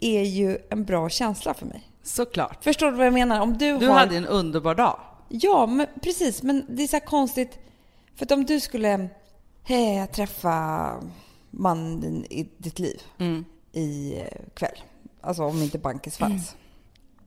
är 0.00 0.22
ju 0.22 0.58
en 0.70 0.84
bra 0.84 1.08
känsla 1.08 1.54
för 1.54 1.66
mig. 1.66 1.82
Såklart. 2.06 2.64
Förstår 2.64 2.90
du 2.90 2.96
vad 2.96 3.06
jag 3.06 3.14
menar? 3.14 3.40
Om 3.40 3.58
du, 3.58 3.78
Du 3.78 3.86
har... 3.88 3.98
hade 3.98 4.16
en 4.16 4.26
underbar 4.26 4.74
dag. 4.74 5.00
Ja, 5.28 5.66
men 5.66 5.86
precis. 6.02 6.42
Men 6.42 6.66
det 6.68 6.82
är 6.82 6.86
så 6.88 7.00
konstigt. 7.00 7.58
För 8.14 8.24
att 8.24 8.32
om 8.32 8.44
du 8.44 8.60
skulle 8.60 9.08
eh, 9.66 10.06
träffa 10.12 10.92
mannen 11.50 12.24
i 12.30 12.48
ditt 12.58 12.78
liv 12.78 13.02
i 13.72 14.18
eh, 14.20 14.40
kväll, 14.54 14.78
alltså 15.20 15.42
om 15.42 15.62
inte 15.62 15.78
Bankis 15.78 16.16
fanns. 16.16 16.56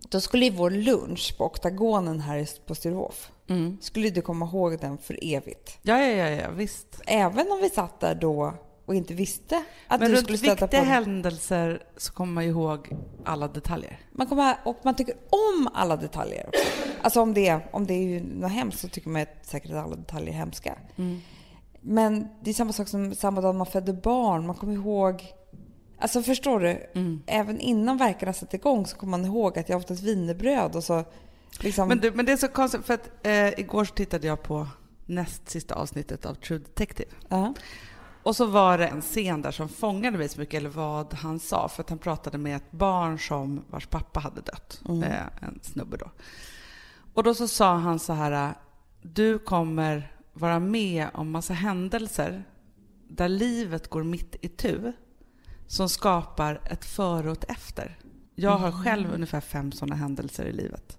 Då 0.09 0.21
skulle 0.21 0.45
ju 0.45 0.51
vår 0.51 0.69
lunch 0.69 1.35
på 1.37 1.45
Oktagonen 1.45 2.19
här 2.19 2.47
på 2.65 2.75
Sturehof, 2.75 3.31
skulle 3.81 4.09
du 4.09 4.21
komma 4.21 4.45
ihåg 4.45 4.79
den 4.79 4.97
för 4.97 5.19
evigt. 5.21 5.77
Ja, 5.81 6.01
ja, 6.01 6.07
ja, 6.07 6.29
ja 6.29 6.49
visst. 6.49 7.01
Även 7.07 7.51
om 7.51 7.59
vi 7.61 7.69
satt 7.69 7.99
där 7.99 8.15
då 8.15 8.53
och 8.89 8.95
inte 8.95 9.13
visste 9.13 9.63
att 9.87 9.99
Men 9.99 10.09
du 10.09 10.15
runt 10.15 10.23
skulle 10.23 10.37
stöta 10.37 10.55
på 10.55 10.65
viktiga 10.65 10.79
den. 10.79 10.89
händelser 10.89 11.83
så 11.97 12.13
kommer 12.13 12.33
man 12.33 12.43
ju 12.43 12.49
ihåg 12.49 12.89
alla 13.25 13.47
detaljer. 13.47 13.99
Man 14.11 14.27
kommer, 14.27 14.55
och 14.65 14.77
man 14.83 14.95
tycker 14.95 15.15
om 15.29 15.69
alla 15.73 15.95
detaljer. 15.95 16.49
Alltså 17.01 17.21
om 17.21 17.33
det, 17.33 17.59
om 17.71 17.87
det 17.87 17.93
är 17.93 18.21
något 18.21 18.51
hemskt 18.51 18.79
så 18.79 18.87
tycker 18.87 19.09
man 19.09 19.25
säkert 19.41 19.71
att 19.71 19.85
alla 19.85 19.95
detaljer 19.95 20.29
är 20.29 20.37
hemska. 20.37 20.77
Men 21.81 22.27
det 22.41 22.49
är 22.49 22.53
samma 22.53 22.73
sak 22.73 22.87
som 22.87 23.15
samma 23.15 23.41
dag 23.41 23.55
man 23.55 23.67
födde 23.67 23.93
barn. 23.93 24.47
Man 24.47 24.55
kommer 24.55 24.73
ihåg... 24.73 25.33
Alltså 25.99 26.21
förstår 26.21 26.59
du? 26.59 26.89
Mm. 26.95 27.21
Även 27.27 27.59
innan 27.59 27.97
verkarna 27.97 28.33
satte 28.33 28.55
igång 28.55 28.85
så 28.85 28.97
kommer 28.97 29.17
man 29.17 29.25
ihåg 29.25 29.59
att 29.59 29.69
jag 29.69 29.79
åt 29.79 29.91
ett 29.91 30.01
wienerbröd 30.01 30.75
och 30.75 30.83
så 30.83 31.03
liksom... 31.59 31.87
Men, 31.87 31.99
du, 31.99 32.11
men 32.11 32.25
det 32.25 32.31
är 32.31 32.37
så 32.37 32.47
konstigt, 32.47 32.85
för 32.85 32.93
att 32.93 33.09
eh, 33.23 33.59
igår 33.59 33.85
så 33.85 33.93
tittade 33.93 34.27
jag 34.27 34.43
på 34.43 34.67
näst 35.05 35.49
sista 35.49 35.75
avsnittet 35.75 36.25
av 36.25 36.33
True 36.33 36.59
Detective. 36.59 37.09
Ja. 37.27 37.53
Och 38.29 38.35
så 38.35 38.45
var 38.45 38.77
det 38.77 38.87
en 38.87 39.01
scen 39.01 39.41
där 39.41 39.51
som 39.51 39.69
fångade 39.69 40.17
mig 40.17 40.29
så 40.29 40.39
mycket, 40.39 40.57
eller 40.57 40.69
vad 40.69 41.13
han 41.13 41.39
sa, 41.39 41.69
för 41.69 41.83
att 41.83 41.89
han 41.89 41.99
pratade 41.99 42.37
med 42.37 42.55
ett 42.55 42.71
barn 42.71 43.19
som 43.19 43.61
vars 43.69 43.87
pappa 43.87 44.19
hade 44.19 44.41
dött, 44.41 44.81
eh, 44.89 45.47
en 45.47 45.59
snubbe 45.61 45.97
då. 45.97 46.11
Och 47.13 47.23
då 47.23 47.33
så 47.33 47.47
sa 47.47 47.75
han 47.75 47.99
så 47.99 48.13
här, 48.13 48.53
du 49.01 49.39
kommer 49.39 50.13
vara 50.33 50.59
med 50.59 51.07
om 51.13 51.31
massa 51.31 51.53
händelser 51.53 52.43
där 53.07 53.29
livet 53.29 53.87
går 53.87 54.03
mitt 54.03 54.35
i 54.41 54.47
tu 54.47 54.93
som 55.67 55.89
skapar 55.89 56.61
ett 56.65 56.85
före 56.85 57.31
och 57.31 57.37
ett 57.37 57.51
efter. 57.51 57.97
Jag 58.35 58.57
har 58.57 58.71
själv 58.83 59.13
ungefär 59.13 59.41
fem 59.41 59.71
sådana 59.71 59.95
händelser 59.95 60.45
i 60.45 60.51
livet. 60.51 60.97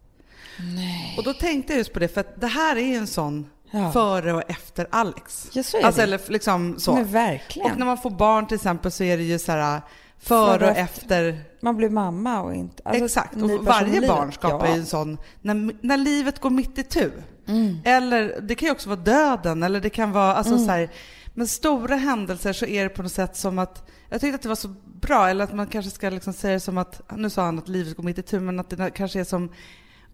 Nej. 0.59 1.15
Och 1.19 1.25
då 1.25 1.33
tänkte 1.33 1.73
jag 1.73 1.79
just 1.79 1.93
på 1.93 1.99
det, 1.99 2.09
för 2.09 2.25
det 2.41 2.47
här 2.47 2.77
är 2.77 2.87
ju 2.87 2.95
en 2.95 3.07
sån 3.07 3.47
Ja. 3.71 3.93
före 3.93 4.33
och 4.33 4.51
efter 4.51 4.87
Alex. 4.91 5.51
Ja, 5.53 5.63
så 5.63 5.77
är 5.77 5.85
alltså, 5.85 5.99
det. 5.99 6.03
eller 6.03 6.21
liksom 6.27 6.79
så. 6.79 6.95
Men 6.95 7.05
verkligen. 7.05 7.73
Och 7.73 7.79
när 7.79 7.87
man 7.87 7.99
får 7.99 8.11
barn 8.11 8.47
till 8.47 8.55
exempel 8.55 8.93
så 8.93 9.05
är 9.05 9.17
det 9.17 9.23
ju 9.23 9.39
så 9.39 9.53
här 9.53 9.81
före 10.19 10.71
och 10.71 10.77
efter. 10.77 11.45
Man 11.61 11.77
blir 11.77 11.91
mamma 11.91 12.41
och 12.41 12.55
inte... 12.55 12.83
alltså, 12.85 13.05
Exakt. 13.05 13.37
Och 13.37 13.65
varje 13.65 14.09
barn 14.09 14.33
skapar 14.33 14.67
ja. 14.67 14.75
ju 14.75 14.81
en 14.81 14.87
sån, 14.87 15.19
när, 15.41 15.87
när 15.87 15.97
livet 15.97 16.41
går 16.41 16.51
mitt 16.51 16.79
i 16.79 16.83
tu. 16.83 17.11
Mm. 17.47 17.77
Eller 17.85 18.41
det 18.41 18.55
kan 18.55 18.67
ju 18.67 18.73
också 18.73 18.89
vara 18.89 19.01
döden, 19.01 19.63
eller 19.63 19.81
det 19.81 19.91
kan 19.91 20.13
vara, 20.13 20.35
alltså 20.35 20.59
så 20.59 20.71
här, 20.71 20.91
men 21.35 21.47
stora 21.47 21.97
händelser 21.97 22.53
så 22.53 22.67
är 22.67 22.83
det 22.83 22.89
på 22.89 23.03
något 23.03 23.13
sätt 23.13 23.37
som 23.37 23.59
att, 23.59 23.91
jag 24.09 24.21
tyckte 24.21 24.35
att 24.35 24.43
det 24.43 24.49
var 24.49 24.57
så 24.57 24.75
bra, 25.01 25.29
eller 25.29 25.45
att 25.45 25.55
man 25.55 25.67
kanske 25.67 25.91
ska 25.91 26.11
liksom 26.11 26.33
säga 26.33 26.55
det 26.55 26.61
som 26.61 26.79
att, 26.79 27.11
nu 27.17 27.31
sa 27.31 27.45
han 27.45 27.59
att 27.59 27.69
livet 27.69 27.97
går 27.97 28.03
mitt 28.03 28.19
i 28.19 28.23
tu, 28.23 28.41
men 28.41 28.61
att 28.61 28.71
det 28.71 28.91
kanske 28.91 29.21
är 29.21 29.25
som, 29.25 29.53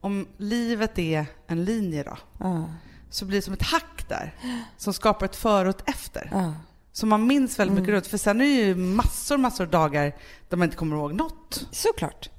om 0.01 0.27
livet 0.37 0.99
är 0.99 1.27
en 1.47 1.65
linje 1.65 2.03
då, 2.03 2.17
Ja. 2.39 2.65
Så 3.11 3.25
blir 3.25 3.39
det 3.39 3.43
som 3.43 3.55
ett 3.55 3.63
hack 3.63 4.09
där, 4.09 4.35
som 4.77 4.93
skapar 4.93 5.27
ett 5.27 5.37
före 5.37 5.69
och 5.69 5.81
ett 5.81 5.89
efter. 5.89 6.29
Ja. 6.33 6.55
Så 6.93 7.07
man 7.07 7.27
minns 7.27 7.59
väldigt 7.59 7.73
Mm. 7.73 7.83
mycket 7.83 7.95
runt. 7.95 8.07
För 8.07 8.19
sen 8.19 8.41
är 8.41 8.45
det 8.45 8.51
ju 8.51 8.75
massor, 8.75 9.37
massor 9.39 9.67
dagar 9.67 10.17
där 10.49 10.57
man 10.57 10.67
inte 10.67 10.77
kommer 10.77 10.97
ihåg 10.97 11.13
något. 11.15 11.67
Såklart. 11.71 12.31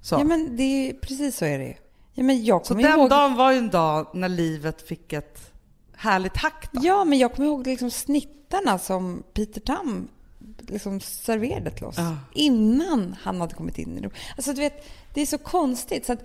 Så, 0.00 0.14
Ja, 0.14 0.24
men 0.24 0.56
det 0.56 0.62
är 0.62 0.92
precis 0.92 1.36
så 1.36 1.44
är 1.44 1.58
det 1.58 1.64
ju. 1.64 1.74
Ja, 2.14 2.22
men 2.22 2.44
jag 2.44 2.66
så 2.66 2.74
den 2.74 2.84
ihåg... 2.98 3.10
dagen 3.10 3.34
var 3.34 3.52
ju 3.52 3.58
en 3.58 3.70
dag 3.70 4.06
när 4.14 4.28
livet 4.28 4.88
fick 4.88 5.12
ett 5.12 5.52
härligt 5.96 6.36
hack 6.36 6.68
då. 6.72 6.80
Ja, 6.84 7.04
men 7.04 7.18
jag 7.18 7.32
kommer 7.34 7.48
ihåg 7.48 7.66
liksom 7.66 7.90
snittarna 7.90 8.78
som 8.78 9.22
Peter 9.34 9.60
Tam 9.60 10.08
liksom 10.58 11.00
serverade 11.00 11.70
till 11.70 11.84
oss. 11.84 11.94
Ja. 11.98 12.16
Innan 12.32 13.16
han 13.22 13.40
hade 13.40 13.54
kommit 13.54 13.78
in 13.78 13.98
i 13.98 14.00
det. 14.00 14.10
Alltså, 14.36 14.52
du 14.52 14.60
vet, 14.60 14.86
det 15.14 15.20
är 15.20 15.26
så 15.26 15.38
konstigt. 15.38 16.06
Så 16.06 16.12
att, 16.12 16.20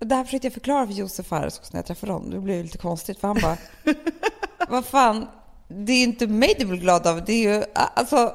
det 0.00 0.14
här 0.14 0.24
försökte 0.24 0.46
jag 0.46 0.54
förklara 0.54 0.86
för 0.86 0.94
Josef 0.94 1.26
Fares 1.26 1.58
också 1.58 1.70
när 1.72 1.78
jag 1.78 1.86
träffade 1.86 2.12
honom. 2.12 2.30
Det 2.30 2.40
blev 2.40 2.64
lite 2.64 2.78
konstigt 2.78 3.20
för 3.20 3.28
han 3.28 3.38
bara... 3.42 3.56
Vad 4.68 4.84
fan, 4.84 5.26
det 5.68 5.92
är 5.92 5.96
ju 5.96 6.02
inte 6.02 6.26
mig 6.26 6.54
du 6.58 6.64
blir 6.64 6.78
glad 6.78 7.06
av. 7.06 7.24
Det 7.24 7.32
är 7.32 7.54
ju... 7.54 7.64
Alltså, 7.74 8.34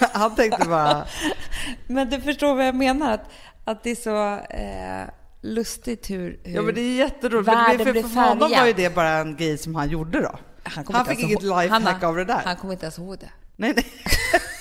Han 0.12 0.34
tänkte 0.34 0.68
bara, 0.68 1.06
men 1.86 2.10
du 2.10 2.20
förstår 2.20 2.54
vad 2.54 2.66
jag 2.66 2.74
menar. 2.74 3.14
Att, 3.14 3.30
att 3.64 3.82
det 3.82 3.90
är 3.90 3.96
så 3.96 4.34
eh, 4.54 5.08
lustigt 5.40 6.10
hur... 6.10 6.40
hur 6.44 6.54
ja 6.54 6.62
men 6.62 6.74
det 6.74 6.80
är 6.80 6.96
jätteroligt. 6.96 7.48
Världen 7.48 7.86
för, 7.86 7.92
blir 7.92 8.02
för 8.02 8.20
honom 8.20 8.50
var 8.50 8.66
ju 8.66 8.72
det 8.72 8.94
bara 8.94 9.10
en 9.10 9.36
grej 9.36 9.58
som 9.58 9.74
han 9.74 9.88
gjorde 9.88 10.20
då. 10.20 10.38
Han, 10.62 10.84
Han 10.92 11.06
fick 11.06 11.18
inget 11.18 11.42
lifehack 11.42 12.02
av 12.02 12.16
det 12.16 12.24
där. 12.24 12.42
Han 12.44 12.56
kommer 12.56 12.72
inte 12.72 12.86
ens 12.86 12.98
ihåg 12.98 13.18
det. 13.18 13.30
Nej, 13.56 13.72
nej. 13.76 13.86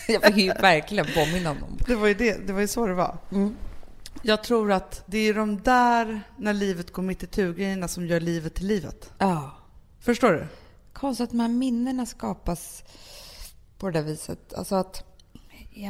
Jag 0.08 0.24
fick 0.24 0.38
ju 0.38 0.54
verkligen 0.54 1.06
påminna 1.16 1.50
honom. 1.50 1.78
Det 1.88 1.96
var 1.96 2.08
ju, 2.08 2.14
det, 2.14 2.48
det 2.48 2.54
var 2.54 2.62
ju 2.62 2.68
så 2.68 2.88
det 2.88 2.94
var. 2.94 3.18
Mm. 3.32 3.56
Jag 4.22 4.44
tror 4.44 4.72
att 4.72 5.04
det 5.06 5.18
är 5.18 5.34
de 5.34 5.62
där, 5.62 6.22
när 6.38 6.54
livet 6.54 6.92
går 6.92 7.04
mitt 7.04 7.24
i 7.24 7.28
tu-grejerna 7.28 7.88
som 7.88 8.08
gör 8.08 8.20
livet 8.20 8.54
till 8.56 8.68
livet. 8.68 9.12
Ja. 9.18 9.52
Förstår 10.00 10.32
du? 10.32 10.48
Konstigt 10.94 11.24
att 11.24 11.30
de 11.32 11.40
här 11.40 11.48
minnena 11.48 12.06
skapas 12.06 12.84
på 13.78 13.90
det 13.90 14.00
där 14.00 14.08
viset. 14.08 14.54
Alltså 14.54 14.76
att, 14.76 15.04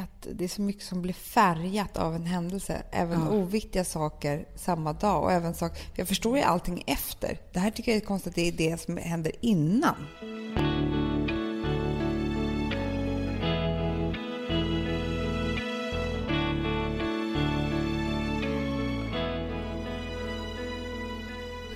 att 0.02 0.26
det 0.32 0.44
är 0.44 0.48
så 0.48 0.62
mycket 0.62 0.82
som 0.84 1.02
blir 1.02 1.12
färgat 1.14 1.96
av 1.96 2.14
en 2.14 2.26
händelse. 2.26 2.82
Även 2.90 3.20
Ja. 3.20 3.30
oviktiga 3.30 3.84
saker 3.84 4.48
samma 4.56 4.92
dag. 4.92 5.22
Och 5.22 5.32
även 5.32 5.54
sak, 5.54 5.76
för 5.76 5.84
jag 5.94 6.08
förstår 6.08 6.36
ju 6.36 6.42
allting 6.42 6.84
efter. 6.86 7.40
Det 7.52 7.58
här 7.58 7.70
tycker 7.70 7.92
jag 7.92 8.02
är 8.02 8.06
konstigt 8.06 8.30
att 8.30 8.34
det 8.36 8.48
är 8.48 8.52
det 8.70 8.80
som 8.80 8.96
händer 8.96 9.32
innan. 9.40 9.94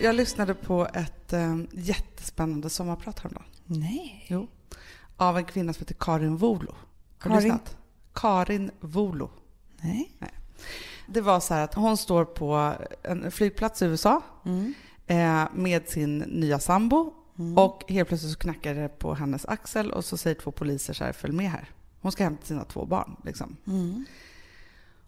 Jag 0.03 0.15
lyssnade 0.15 0.55
på 0.55 0.87
ett 0.95 1.33
eh, 1.33 1.57
jättespännande 1.73 2.71
sommarprat 2.71 3.19
häromdagen. 3.19 3.47
Nej. 3.65 4.27
Jo. 4.29 4.49
Av 5.17 5.37
en 5.39 5.45
kvinna 5.45 5.73
som 5.73 5.81
heter 5.81 5.95
Karin 6.01 6.37
Volo. 6.37 6.75
Har 7.19 7.31
Karin? 7.31 7.43
lyssnat? 7.43 7.77
Karin 8.15 8.71
Volo. 8.81 9.31
Nej. 9.81 10.17
Det 11.07 11.21
var 11.21 11.41
så 11.41 11.55
här 11.55 11.65
att 11.65 11.75
hon 11.75 11.97
står 11.97 12.25
på 12.25 12.75
en 13.03 13.31
flygplats 13.31 13.83
i 13.83 13.85
USA 13.87 14.23
Mm. 14.45 14.75
eh, 15.07 15.49
med 15.55 15.89
sin 15.89 16.19
nya 16.19 16.59
sambo 16.59 17.13
och 17.57 17.85
helt 17.89 18.09
plötsligt 18.09 18.33
så 18.33 18.39
knackar 18.39 18.75
det 18.75 18.89
på 18.89 19.15
hennes 19.15 19.47
axel 19.47 19.93
och 19.93 20.05
så 20.05 20.17
säger 20.17 20.41
två 20.41 20.51
poliser 20.51 20.93
så 20.95 21.05
här, 21.05 21.13
följ 21.13 21.33
med 21.35 21.51
här. 21.51 21.71
Hon 22.01 22.13
ska 22.13 22.25
hämta 22.25 22.47
sina 22.47 22.65
två 22.65 22.87
barn. 22.87 23.17
Liksom. 23.25 23.57
Mm. 23.67 24.05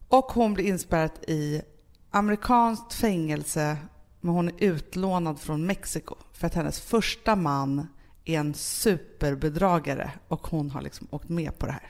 Och 0.09 0.25
hon 0.25 0.55
blir 0.55 0.65
inspärrad 0.65 1.11
i 1.29 1.63
amerikanskt 2.11 2.93
fängelse 2.95 3.77
men 4.25 4.35
hon 4.35 4.49
är 4.49 4.53
utlånad 4.59 5.41
från 5.41 5.67
Mexiko 5.67 6.15
för 6.33 6.47
att 6.47 6.55
hennes 6.55 6.81
första 6.81 7.37
man 7.37 7.89
är 8.25 8.39
en 8.39 8.55
superbedragare 8.55 10.11
och 10.29 10.47
hon 10.47 10.71
har 10.71 10.83
liksom 10.83 11.09
åkt 11.11 11.29
med 11.29 11.59
på 11.59 11.67
det 11.67 11.73
här. 11.73 11.89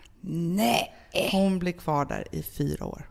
Nej. 0.56 0.94
Hon 1.32 1.58
blir 1.58 1.72
kvar 1.72 2.04
där 2.04 2.24
i 2.32 2.42
fyra 2.42 2.84
år. 2.86 3.08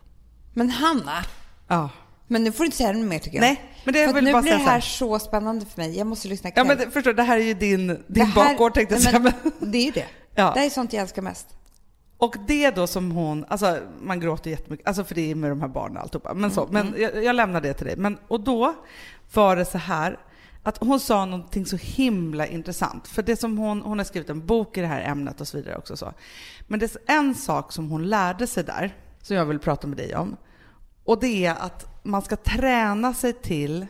Men 0.53 0.69
Hanna, 0.69 1.25
Ja. 1.67 1.89
men 2.27 2.43
nu 2.43 2.51
får 2.51 2.63
du 2.63 2.65
inte 2.65 2.77
säga 2.77 2.91
något 2.91 3.07
mer 3.07 3.19
tycker 3.19 3.37
jag. 3.37 3.41
Nej, 3.41 3.61
men 3.85 3.93
det 3.93 4.07
För 4.07 4.13
vill 4.13 4.23
nu 4.23 4.31
bara 4.31 4.41
blir 4.41 4.51
det 4.51 4.57
här 4.57 4.65
här. 4.65 4.79
så 4.81 5.19
spännande 5.19 5.65
för 5.65 5.81
mig. 5.81 5.97
Jag 5.97 6.07
måste 6.07 6.27
lyssna 6.27 6.47
Ja, 6.47 6.51
ikväll. 6.51 6.67
men 6.67 6.77
det, 6.77 6.91
förstår 6.91 7.13
det 7.13 7.23
här 7.23 7.37
är 7.37 7.43
ju 7.43 7.53
din, 7.53 8.03
din 8.07 8.25
här- 8.25 8.35
bakgård 8.35 8.73
tänkte 8.73 8.95
jag 8.95 9.01
säga. 9.03 9.33
Det 9.59 9.77
är 9.77 9.85
ju 9.85 9.91
det. 9.91 10.05
Ja. 10.35 10.51
Det 10.53 10.59
här 10.59 10.65
är 10.65 10.69
sånt 10.69 10.93
jag 10.93 11.01
älskar 11.01 11.21
mest. 11.21 11.47
Och 12.21 12.35
det 12.47 12.75
då 12.75 12.87
som 12.87 13.11
hon, 13.11 13.45
alltså 13.47 13.77
man 14.01 14.19
gråter 14.19 14.51
jättemycket, 14.51 14.87
alltså 14.87 15.03
för 15.03 15.15
det 15.15 15.31
är 15.31 15.35
med 15.35 15.51
de 15.51 15.61
här 15.61 15.67
barnen 15.67 15.97
och 15.97 16.03
alltihopa. 16.03 16.33
Men 16.33 16.51
så, 16.51 16.67
Mm. 16.67 16.73
men 16.87 17.01
jag, 17.01 17.23
jag 17.23 17.35
lämnar 17.35 17.61
det 17.61 17.73
till 17.73 17.85
dig. 17.85 17.95
Men, 17.97 18.17
och 18.27 18.39
då 18.39 18.75
var 19.33 19.55
det 19.55 19.65
så 19.65 19.77
här, 19.77 20.19
att 20.63 20.77
hon 20.77 20.99
sa 20.99 21.25
någonting 21.25 21.65
så 21.65 21.77
himla 21.77 22.47
intressant. 22.47 23.07
För 23.07 23.23
det 23.23 23.35
som 23.35 23.57
hon, 23.57 23.81
hon 23.81 23.97
har 23.97 24.05
skrivit 24.05 24.29
en 24.29 24.45
bok 24.45 24.77
i 24.77 24.81
det 24.81 24.87
här 24.87 25.01
ämnet 25.01 25.41
och 25.41 25.47
så 25.47 25.57
vidare 25.57 25.77
också. 25.77 25.97
Så. 25.97 26.13
Men 26.67 26.79
det 26.79 26.95
är 26.95 27.15
en 27.17 27.35
sak 27.35 27.71
som 27.71 27.89
hon 27.89 28.09
lärde 28.09 28.47
sig 28.47 28.63
där, 28.63 28.95
som 29.21 29.35
jag 29.35 29.45
vill 29.45 29.59
prata 29.59 29.87
med 29.87 29.97
dig 29.97 30.15
om. 30.15 30.37
Och 31.03 31.19
det 31.19 31.45
är 31.45 31.55
att 31.55 31.99
man 32.03 32.21
ska 32.21 32.35
träna 32.35 33.13
sig 33.13 33.33
till 33.33 33.87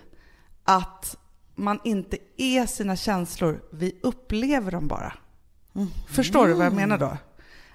att 0.64 1.18
man 1.56 1.80
inte 1.84 2.18
är 2.38 2.66
sina 2.66 2.96
känslor, 2.96 3.62
vi 3.72 4.00
upplever 4.04 4.72
dem 4.72 4.88
bara. 4.88 5.14
Förstår 6.08 6.48
du 6.48 6.54
vad 6.54 6.66
jag 6.66 6.74
menar 6.74 6.98
då? 6.98 7.18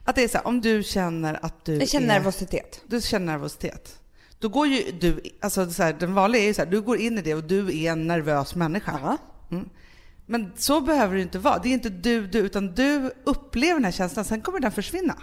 Att 0.07 0.15
det 0.17 0.25
är 0.25 0.29
så 0.29 0.39
här, 0.39 0.47
om 0.47 0.61
du 0.61 0.83
känner 0.83 1.39
att 1.45 1.65
du 1.65 1.75
Jag 1.77 1.89
känner 1.89 2.15
är, 2.15 2.19
nervositet. 2.19 2.81
du 2.87 3.01
känner 3.01 3.27
nervositet. 3.27 3.99
Då 4.39 4.49
går 4.49 4.67
ju 4.67 4.93
du, 5.01 5.21
alltså 5.41 5.71
så 5.71 5.83
här, 5.83 5.93
den 5.93 6.15
vanliga 6.15 6.43
är 6.43 6.47
ju 6.47 6.55
så 6.55 6.63
här, 6.63 6.71
du 6.71 6.81
går 6.81 6.97
in 6.99 7.19
i 7.19 7.23
det 7.23 7.35
och 7.35 7.45
du 7.45 7.83
är 7.85 7.93
en 7.93 8.07
nervös 8.07 8.55
människa. 8.55 8.99
Ja. 9.03 9.17
Mm. 9.57 9.69
Men 10.27 10.53
så 10.57 10.81
behöver 10.81 11.15
det 11.17 11.23
inte 11.23 11.39
vara. 11.39 11.59
Det 11.59 11.69
är 11.69 11.73
inte 11.73 11.89
du, 11.89 12.27
du, 12.27 12.39
utan 12.39 12.75
du 12.75 13.11
upplever 13.25 13.75
den 13.75 13.85
här 13.85 13.93
känslan, 13.93 14.25
sen 14.25 14.41
kommer 14.41 14.61
den 14.61 14.73
försvinna. 14.73 15.15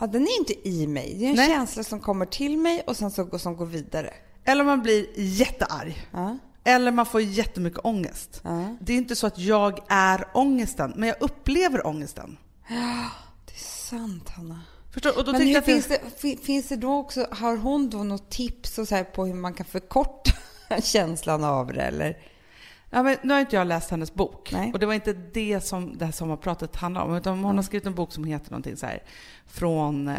Ja, 0.00 0.06
den 0.06 0.22
är 0.22 0.38
inte 0.38 0.68
i 0.68 0.86
mig. 0.86 1.14
Det 1.18 1.24
är 1.26 1.30
en 1.30 1.36
Nej. 1.36 1.48
känsla 1.48 1.82
som 1.84 2.00
kommer 2.00 2.26
till 2.26 2.58
mig 2.58 2.82
och 2.86 2.96
sen 2.96 3.10
så, 3.10 3.38
som 3.38 3.56
går 3.56 3.66
vidare. 3.66 4.10
Eller 4.44 4.64
man 4.64 4.82
blir 4.82 5.06
jättearg. 5.16 6.08
Ja. 6.12 6.38
Eller 6.64 6.90
man 6.92 7.06
får 7.06 7.20
jättemycket 7.20 7.80
ångest. 7.84 8.40
Ja. 8.44 8.76
Det 8.80 8.92
är 8.92 8.96
inte 8.96 9.16
så 9.16 9.26
att 9.26 9.38
jag 9.38 9.80
är 9.88 10.24
ångesten, 10.34 10.92
men 10.96 11.08
jag 11.08 11.16
upplever 11.20 11.86
ångesten. 11.86 12.36
Sant, 13.98 14.28
Hanna. 14.28 14.60
Förstår? 14.90 15.18
Och 15.18 15.24
då 15.24 15.32
Men 15.32 15.40
hur 15.42 15.54
jag 15.54 15.64
finns, 15.64 15.86
det, 15.86 16.00
fi- 16.16 16.36
finns 16.36 16.68
det 16.68 16.76
då 16.76 16.94
också, 16.94 17.26
har 17.30 17.56
hon 17.56 17.90
då 17.90 18.04
något 18.04 18.30
tips 18.30 18.78
och 18.78 18.88
så 18.88 19.04
på 19.04 19.26
hur 19.26 19.34
man 19.34 19.54
kan 19.54 19.66
förkorta 19.66 20.32
känslan 20.82 21.44
av 21.44 21.72
det 21.72 21.82
eller? 21.82 22.18
Ja, 22.90 23.02
men 23.02 23.16
nu 23.22 23.32
har 23.32 23.40
inte 23.40 23.56
jag 23.56 23.66
läst 23.66 23.90
hennes 23.90 24.14
bok. 24.14 24.52
Nej. 24.52 24.72
Och 24.72 24.78
det 24.78 24.86
var 24.86 24.94
inte 24.94 25.12
det 25.12 25.60
som 25.60 25.98
det 25.98 26.04
här 26.04 26.12
sommarpratet 26.12 26.76
handlar 26.76 27.02
om. 27.02 27.14
Utan 27.14 27.44
hon 27.44 27.56
har 27.56 27.62
skrivit 27.62 27.86
en 27.86 27.94
bok 27.94 28.12
som 28.12 28.24
heter 28.24 28.50
någonting 28.50 28.76
så 28.76 28.86
här, 28.86 29.02
Från 29.46 30.08
eh, 30.08 30.16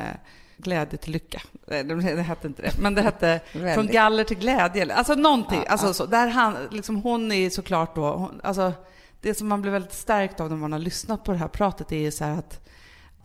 glädje 0.57 0.97
till 0.97 1.11
lycka. 1.11 1.41
Det, 1.65 2.21
hette 2.21 2.47
inte 2.47 2.61
det. 2.61 2.82
Men 2.82 2.95
det 2.95 3.01
hette 3.01 3.41
Från 3.76 3.88
galler 3.88 4.23
till 4.23 4.38
glädje. 4.38 4.93
Alltså 4.93 5.15
någonting. 5.15 5.61
Ja, 5.65 5.71
alltså, 5.71 5.88
ja. 5.88 5.93
Så, 5.93 6.05
där 6.05 6.28
han, 6.28 6.57
liksom, 6.71 6.95
hon 6.95 7.32
är 7.32 7.49
såklart 7.49 7.95
då, 7.95 8.11
hon, 8.11 8.41
alltså, 8.43 8.73
det 9.21 9.34
som 9.34 9.47
man 9.47 9.61
blir 9.61 9.71
väldigt 9.71 9.93
stärkt 9.93 10.39
av 10.39 10.49
när 10.49 10.57
man 10.57 10.71
har 10.71 10.80
lyssnat 10.80 11.23
på 11.23 11.32
det 11.32 11.38
här 11.38 11.47
pratet 11.47 11.91
är 11.91 11.97
ju 11.97 12.11
så 12.11 12.23
här 12.23 12.38
att 12.38 12.64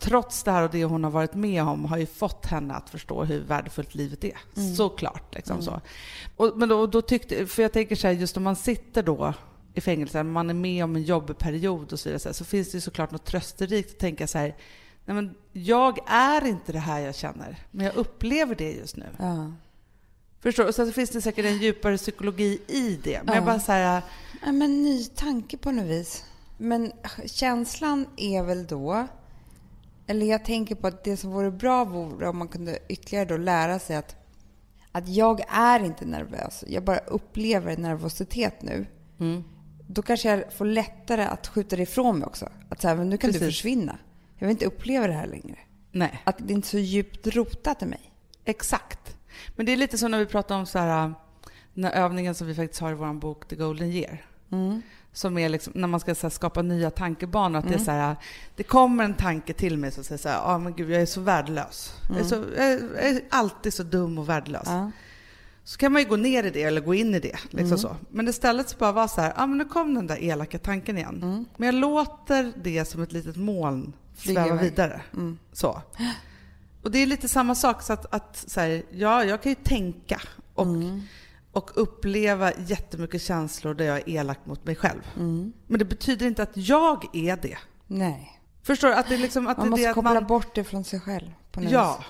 trots 0.01 0.43
det 0.43 0.51
här 0.51 0.63
och 0.63 0.69
det 0.69 0.83
hon 0.85 1.03
har 1.03 1.11
varit 1.11 1.33
med 1.33 1.63
om 1.63 1.85
har 1.85 1.97
ju 1.97 2.05
fått 2.05 2.45
henne 2.45 2.73
att 2.73 2.89
förstå 2.89 3.23
hur 3.23 3.39
värdefullt 3.39 3.95
livet 3.95 4.23
är. 4.23 4.37
Mm. 4.57 4.75
Såklart. 4.75 5.35
Liksom 5.35 5.61
så. 5.61 5.81
Och, 6.37 6.57
men 6.57 6.69
då, 6.69 6.87
då 6.87 7.01
tyckte, 7.01 7.45
för 7.47 7.61
jag 7.61 7.71
tänker 7.73 7.95
så 7.95 8.07
här, 8.07 8.13
just 8.13 8.37
om 8.37 8.43
man 8.43 8.55
sitter 8.55 9.03
då 9.03 9.33
i 9.73 9.81
fängelse, 9.81 10.23
man 10.23 10.49
är 10.49 10.53
med 10.53 10.83
om 10.83 10.95
en 10.95 11.03
jobbig 11.03 11.37
period 11.37 11.93
och 11.93 11.99
så 11.99 12.09
vidare, 12.09 12.19
så, 12.19 12.29
här, 12.29 12.33
så 12.33 12.45
finns 12.45 12.71
det 12.71 12.77
ju 12.77 12.81
såklart 12.81 13.11
något 13.11 13.25
trösterikt 13.25 13.91
att 13.91 13.99
tänka 13.99 14.27
så 14.27 14.37
här, 14.37 14.55
nej 15.05 15.15
men 15.15 15.35
jag 15.51 15.99
är 16.07 16.45
inte 16.45 16.71
det 16.71 16.79
här 16.79 16.99
jag 16.99 17.15
känner, 17.15 17.57
men 17.71 17.85
jag 17.85 17.95
upplever 17.95 18.55
det 18.55 18.71
just 18.71 18.97
nu. 18.97 19.05
Ja. 19.19 19.51
Förstår 20.39 20.63
du? 20.65 20.73
Sen 20.73 20.87
så 20.87 20.91
finns 20.93 21.09
det 21.09 21.21
säkert 21.21 21.45
en 21.45 21.57
djupare 21.57 21.97
psykologi 21.97 22.61
i 22.67 22.99
det. 23.03 23.21
Men 23.23 23.35
jag 23.35 23.41
Ja. 23.41 23.45
bara 23.45 23.59
så 23.59 23.71
här, 23.71 24.01
Ja, 24.45 24.51
men 24.51 24.83
ny 24.83 25.05
tanke 25.05 25.57
på 25.57 25.71
något 25.71 25.85
vis. 25.85 26.23
Men 26.57 26.91
känslan 27.25 28.05
är 28.17 28.43
väl 28.43 28.65
då... 28.67 29.07
Eller 30.07 30.25
jag 30.25 30.45
tänker 30.45 30.75
på 30.75 30.87
att 30.87 31.03
det 31.03 31.17
som 31.17 31.31
vore 31.31 31.51
bra 31.51 31.85
vore 31.85 32.27
om 32.29 32.37
man 32.37 32.47
kunde 32.47 32.79
ytterligare 32.89 33.25
då 33.25 33.37
lära 33.37 33.79
sig 33.79 33.95
att, 33.95 34.15
att 34.91 35.07
jag 35.07 35.41
är 35.49 35.79
inte 35.83 36.05
nervös. 36.05 36.63
Jag 36.67 36.83
bara 36.83 36.97
upplever 36.97 37.77
nervositet 37.77 38.61
nu. 38.61 38.85
mm, 39.19 39.43
Då 39.87 40.01
kanske 40.01 40.29
jag 40.29 40.53
får 40.53 40.65
lättare 40.65 41.23
att 41.23 41.47
skjuta 41.47 41.75
det 41.75 41.81
ifrån 41.83 42.19
mig 42.19 42.25
också. 42.27 42.49
Att 42.69 42.81
säga, 42.81 42.95
men 42.95 43.09
nu 43.09 43.17
kan 43.17 43.27
du 43.31 43.39
Precis. 43.39 43.55
försvinna. 43.55 43.97
Jag 44.37 44.47
vill 44.47 44.51
inte 44.51 44.65
uppleva 44.65 45.07
det 45.07 45.13
här 45.13 45.27
längre. 45.27 45.57
nej. 45.91 46.21
Att 46.23 46.37
det 46.37 46.53
är 46.53 46.55
inte 46.55 46.67
är 46.67 46.69
så 46.69 46.77
djupt 46.77 47.27
rotat 47.27 47.81
i 47.81 47.85
mig. 47.85 48.13
Exakt. 48.45 49.17
Men 49.55 49.65
det 49.65 49.71
är 49.71 49.77
lite 49.77 49.97
som 49.97 50.11
när 50.11 50.19
vi 50.19 50.25
pratar 50.25 50.55
om 50.55 50.65
så 50.65 50.79
här, 50.79 51.13
den 51.73 51.83
här 51.83 51.91
övningen 51.91 52.35
som 52.35 52.47
vi 52.47 52.55
faktiskt 52.55 52.81
har 52.81 52.91
i 52.91 52.95
vår 52.95 53.13
bok 53.13 53.47
The 53.47 53.55
Golden 53.55 53.91
Year. 53.91 54.25
Som 55.13 55.37
är 55.37 55.49
liksom, 55.49 55.73
när 55.75 55.87
man 55.87 55.99
ska 55.99 56.15
här, 56.21 56.29
skapa 56.29 56.61
nya 56.61 56.91
tankebanor. 56.91 57.59
Att 57.59 57.67
det, 57.67 57.73
är 57.73 57.79
så 57.79 57.91
här, 57.91 58.15
det 58.55 58.63
kommer 58.63 59.03
en 59.03 59.13
tanke 59.13 59.53
till 59.53 59.77
mig 59.77 59.91
som 59.91 60.03
säger 60.03 60.19
så 60.19 60.29
här, 60.29 60.41
ah, 60.43 60.57
men 60.57 60.73
gud, 60.73 60.89
jag 60.89 61.01
är 61.01 61.05
så 61.05 61.21
värdelös. 61.21 61.93
Jag, 62.09 62.19
är 62.19 62.23
så, 62.23 62.35
jag, 62.35 62.65
är, 62.65 62.81
jag 62.95 63.05
är 63.09 63.21
alltid 63.29 63.73
så 63.73 63.83
dum 63.83 64.17
och 64.17 64.29
värdelös. 64.29 64.63
Ja. 64.65 64.91
Så 65.63 65.77
kan 65.77 65.91
man 65.91 66.01
ju 66.01 66.07
gå 66.07 66.15
ner 66.15 66.43
i 66.43 66.49
det 66.49 66.63
eller 66.63 66.81
gå 66.81 66.93
in 66.93 67.15
i 67.15 67.19
det. 67.19 67.37
Liksom 67.49 67.77
så. 67.77 67.95
Men 68.09 68.27
istället 68.27 68.69
så 68.69 68.77
bara 68.77 68.91
vara 68.91 69.07
så 69.07 69.21
här, 69.21 69.33
ah, 69.35 69.45
men 69.45 69.57
nu 69.57 69.65
kom 69.65 69.93
den 69.93 70.07
där 70.07 70.23
elaka 70.23 70.59
tanken 70.59 70.97
igen. 70.97 71.45
Men 71.57 71.65
jag 71.65 71.75
låter 71.75 72.53
det 72.63 72.85
som 72.85 73.03
ett 73.03 73.11
litet 73.11 73.35
moln 73.35 73.93
sväva 74.15 74.55
vidare. 74.55 75.01
Så. 75.53 75.81
Och 76.81 76.91
det 76.91 76.99
är 76.99 77.05
lite 77.05 77.29
samma 77.29 77.55
sak, 77.55 77.81
så 77.81 77.93
att, 77.93 78.13
att 78.13 78.43
så 78.47 78.59
här, 78.59 78.83
ja, 78.91 79.23
jag 79.23 79.41
kan 79.41 79.51
ju 79.51 79.55
tänka 79.55 80.21
och, 80.53 80.67
och 81.51 81.71
uppleva 81.75 82.51
jättemycket 82.53 83.21
känslor 83.21 83.73
där 83.73 83.85
jag 83.85 83.97
är 83.97 84.09
elak 84.09 84.39
mot 84.45 84.65
mig 84.65 84.75
själv. 84.75 85.01
Men 85.67 85.79
det 85.79 85.85
betyder 85.85 86.27
inte 86.27 86.43
att 86.43 86.57
jag 86.57 87.15
är 87.15 87.37
det. 87.41 87.57
Nej. 87.87 88.41
Förstår 88.63 88.87
du? 88.87 88.93
Att 88.95 89.07
det 89.09 89.13
är 89.15 89.19
liksom, 89.19 89.47
att 89.47 89.57
Man 89.57 89.65
det, 89.65 89.69
måste 89.69 89.87
det 89.87 89.93
koppla 89.93 90.13
man, 90.13 90.27
bort 90.27 90.55
det 90.55 90.63
från 90.63 90.83
sig 90.83 90.99
själv. 90.99 91.31
På 91.51 91.59
något 91.61 91.71
Ja. 91.71 91.95
vis. 91.99 92.07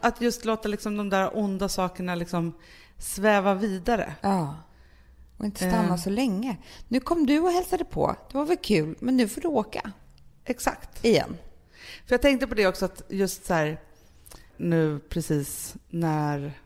Att 0.00 0.20
just 0.20 0.44
låta 0.44 0.68
liksom 0.68 0.96
de 0.96 1.10
där 1.10 1.38
onda 1.38 1.68
sakerna 1.68 2.14
liksom 2.14 2.52
sväva 2.98 3.54
vidare. 3.54 4.14
Ja. 4.20 4.54
Och 5.38 5.44
inte 5.44 5.58
stanna 5.70 5.94
Eh. 5.94 5.96
så 5.96 6.10
länge. 6.10 6.56
Nu 6.88 7.00
kom 7.00 7.26
du 7.26 7.40
och 7.40 7.50
hälsade 7.50 7.84
på. 7.84 8.16
Det 8.30 8.38
var 8.38 8.44
väl 8.44 8.56
kul, 8.56 8.96
men 9.00 9.16
nu 9.16 9.28
får 9.28 9.40
du 9.40 9.48
åka. 9.48 9.92
Exakt. 10.44 11.04
Igen. 11.04 11.36
För 12.06 12.14
jag 12.14 12.22
tänkte 12.22 12.46
på 12.46 12.54
det 12.54 12.66
också 12.66 12.84
att 12.84 13.02
just 13.08 13.46
så 13.46 13.54
här 13.54 13.80
nu 14.56 15.00
precis 15.08 15.74
när 15.88 16.60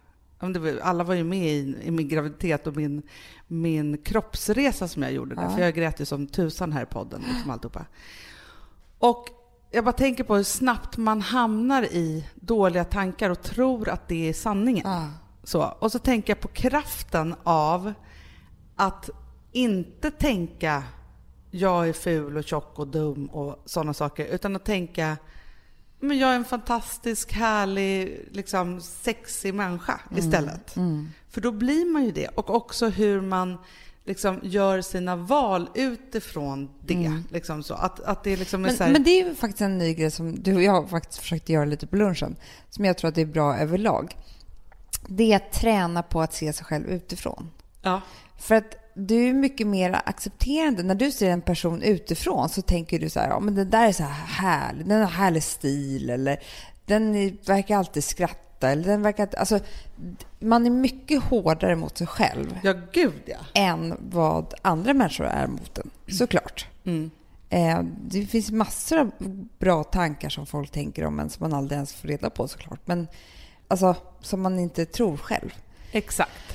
alla 0.82 1.05
var 1.05 1.14
ju 1.14 1.24
med 1.24 1.49
i, 1.49 1.76
i 1.82 1.91
min 1.91 2.09
graviditet 2.09 2.66
och 2.66 2.76
min, 2.76 3.03
min 3.47 3.99
kroppsresa 3.99 4.88
som 4.88 5.03
jag 5.03 5.12
gjorde 5.12 5.34
där. 5.34 5.43
Ja. 5.43 5.51
För 5.51 5.61
jag 5.62 5.74
grät 5.74 6.01
ju 6.01 6.05
som 6.05 6.26
tusan 6.26 6.72
här 6.72 6.82
i 6.82 6.86
podden. 6.86 7.24
Liksom 7.32 7.51
alltihopa. 7.51 7.86
Och 8.99 9.28
jag 9.70 9.84
bara 9.84 9.93
tänker 9.93 10.24
på 10.24 10.36
hur 10.36 10.43
snabbt 10.43 10.97
man 10.97 11.20
hamnar 11.20 11.82
i 11.82 12.26
dåliga 12.34 12.84
tankar 12.84 13.30
och 13.30 13.43
tror 13.43 13.88
att 13.88 14.09
det 14.09 14.28
är 14.28 14.32
sanningen. 14.32 14.88
Ja. 14.88 15.09
Så. 15.43 15.62
Och 15.78 15.93
så 15.93 15.99
tänker 15.99 16.30
jag 16.30 16.41
på 16.41 16.49
kraften 16.49 17.34
av 17.43 17.93
att 18.76 19.11
inte 19.53 20.11
tänka 20.11 20.82
jag 21.51 21.88
är 21.88 21.93
ful 21.93 22.36
och 22.36 22.45
tjock 22.45 22.78
och 22.78 22.88
dum 22.88 23.26
och 23.26 23.62
sådana 23.64 23.95
saker, 23.95 24.26
utan 24.26 24.57
att 24.57 24.64
tänka 24.64 25.16
men 26.01 26.18
jag 26.18 26.30
är 26.30 26.36
en 26.36 26.44
fantastisk, 26.44 27.32
härlig, 27.32 28.28
liksom 28.32 28.80
sexig 28.80 29.55
människa 29.55 30.01
istället. 30.16 30.74
För 31.30 31.40
då 31.40 31.53
blir 31.53 31.92
man 31.92 32.05
ju 32.05 32.12
det. 32.12 32.28
Och 32.28 32.51
också 32.55 32.88
hur 32.88 33.20
man 33.20 33.59
liksom 34.05 34.40
gör 34.42 34.80
sina 34.80 35.16
val 35.16 35.68
utifrån 35.74 36.70
det. 36.80 37.12
Liksom 37.30 37.62
så. 37.62 37.74
Att, 37.74 38.01
att 38.01 38.24
det 38.24 38.36
liksom 38.36 38.64
är 38.64 38.68
Men, 38.68 38.78
här, 38.78 38.92
men 38.92 39.03
det 39.03 39.11
är 39.11 39.28
ju 39.28 39.34
faktiskt 39.34 39.61
en 39.61 39.78
ny 39.78 39.94
grej 39.94 40.11
som 40.11 40.42
du 40.42 40.55
och 40.55 40.62
jag 40.62 40.90
faktiskt 40.90 41.18
försökte 41.18 41.53
göra 41.53 41.64
lite 41.64 41.86
på 41.86 41.96
lunchen, 41.96 42.36
som 42.70 42.84
jag 42.84 42.98
tror 42.98 43.09
att 43.09 43.14
det 43.14 43.20
är 43.20 43.26
bra 43.26 43.57
överlag. 43.57 44.16
Det 45.07 45.32
är 45.32 45.36
att 45.36 45.53
träna 45.53 46.03
på 46.03 46.20
att 46.22 46.34
se 46.34 46.53
sig 46.53 46.64
själv 46.64 46.86
utifrån. 46.86 47.51
ja, 47.82 48.01
För 48.38 48.55
att 48.55 48.76
du 48.95 49.28
är 49.28 49.32
mycket 49.32 49.66
mer 49.66 50.01
accepterande. 50.05 50.82
När 50.82 50.95
du 50.95 51.11
ser 51.11 51.30
en 51.30 51.43
person 51.43 51.82
utifrån 51.82 52.49
så 52.49 52.62
tänker 52.62 52.99
du 52.99 53.11
så 53.11 53.20
här, 53.20 53.28
ja 53.28 53.41
men 53.41 53.55
den 53.55 53.70
där 53.70 53.88
är 53.88 53.93
så 53.93 54.03
här 54.03 54.26
härlig, 54.26 54.86
den 54.86 55.01
har 55.01 55.09
härlig 55.09 55.43
stil 55.43 56.11
eller 56.11 56.41
den 56.86 57.12
verkar 57.47 57.76
alltid 57.76 58.05
skratta 58.05 58.70
eller 58.70 58.84
den 58.84 59.03
verkar... 59.03 59.28
Alltså, 59.36 59.61
man 60.38 60.66
är 60.66 60.70
mycket 60.70 61.22
hårdare 61.22 61.76
mot 61.76 61.99
sig 61.99 62.07
själv 62.07 62.59
ja 62.62 62.74
gud 62.93 63.22
ja. 63.26 63.36
än 63.55 63.97
vad 63.99 64.55
andra 64.62 64.95
människor 64.95 65.26
är 65.26 65.47
mot 65.47 65.78
en, 65.78 65.91
såklart. 66.09 66.66
Mm. 66.84 67.11
Eh, 67.51 67.82
det 68.09 68.26
finns 68.26 68.51
massor 68.51 68.99
av 68.99 69.11
bra 69.59 69.84
tankar 69.84 70.28
som 70.28 70.47
folk 70.47 70.70
tänker 70.70 71.05
om 71.05 71.20
en 71.20 71.30
som 71.30 71.45
man 71.45 71.59
aldrig 71.59 71.76
ens 71.76 71.93
får 71.93 72.09
reda 72.09 72.30
på 72.30 72.49
såklart. 72.49 72.80
Men 72.84 73.09
alltså, 73.68 73.97
som 74.20 74.41
man 74.43 74.59
inte 74.59 74.86
tror 74.86 75.16
själv. 75.16 75.55
Exakt. 75.93 76.55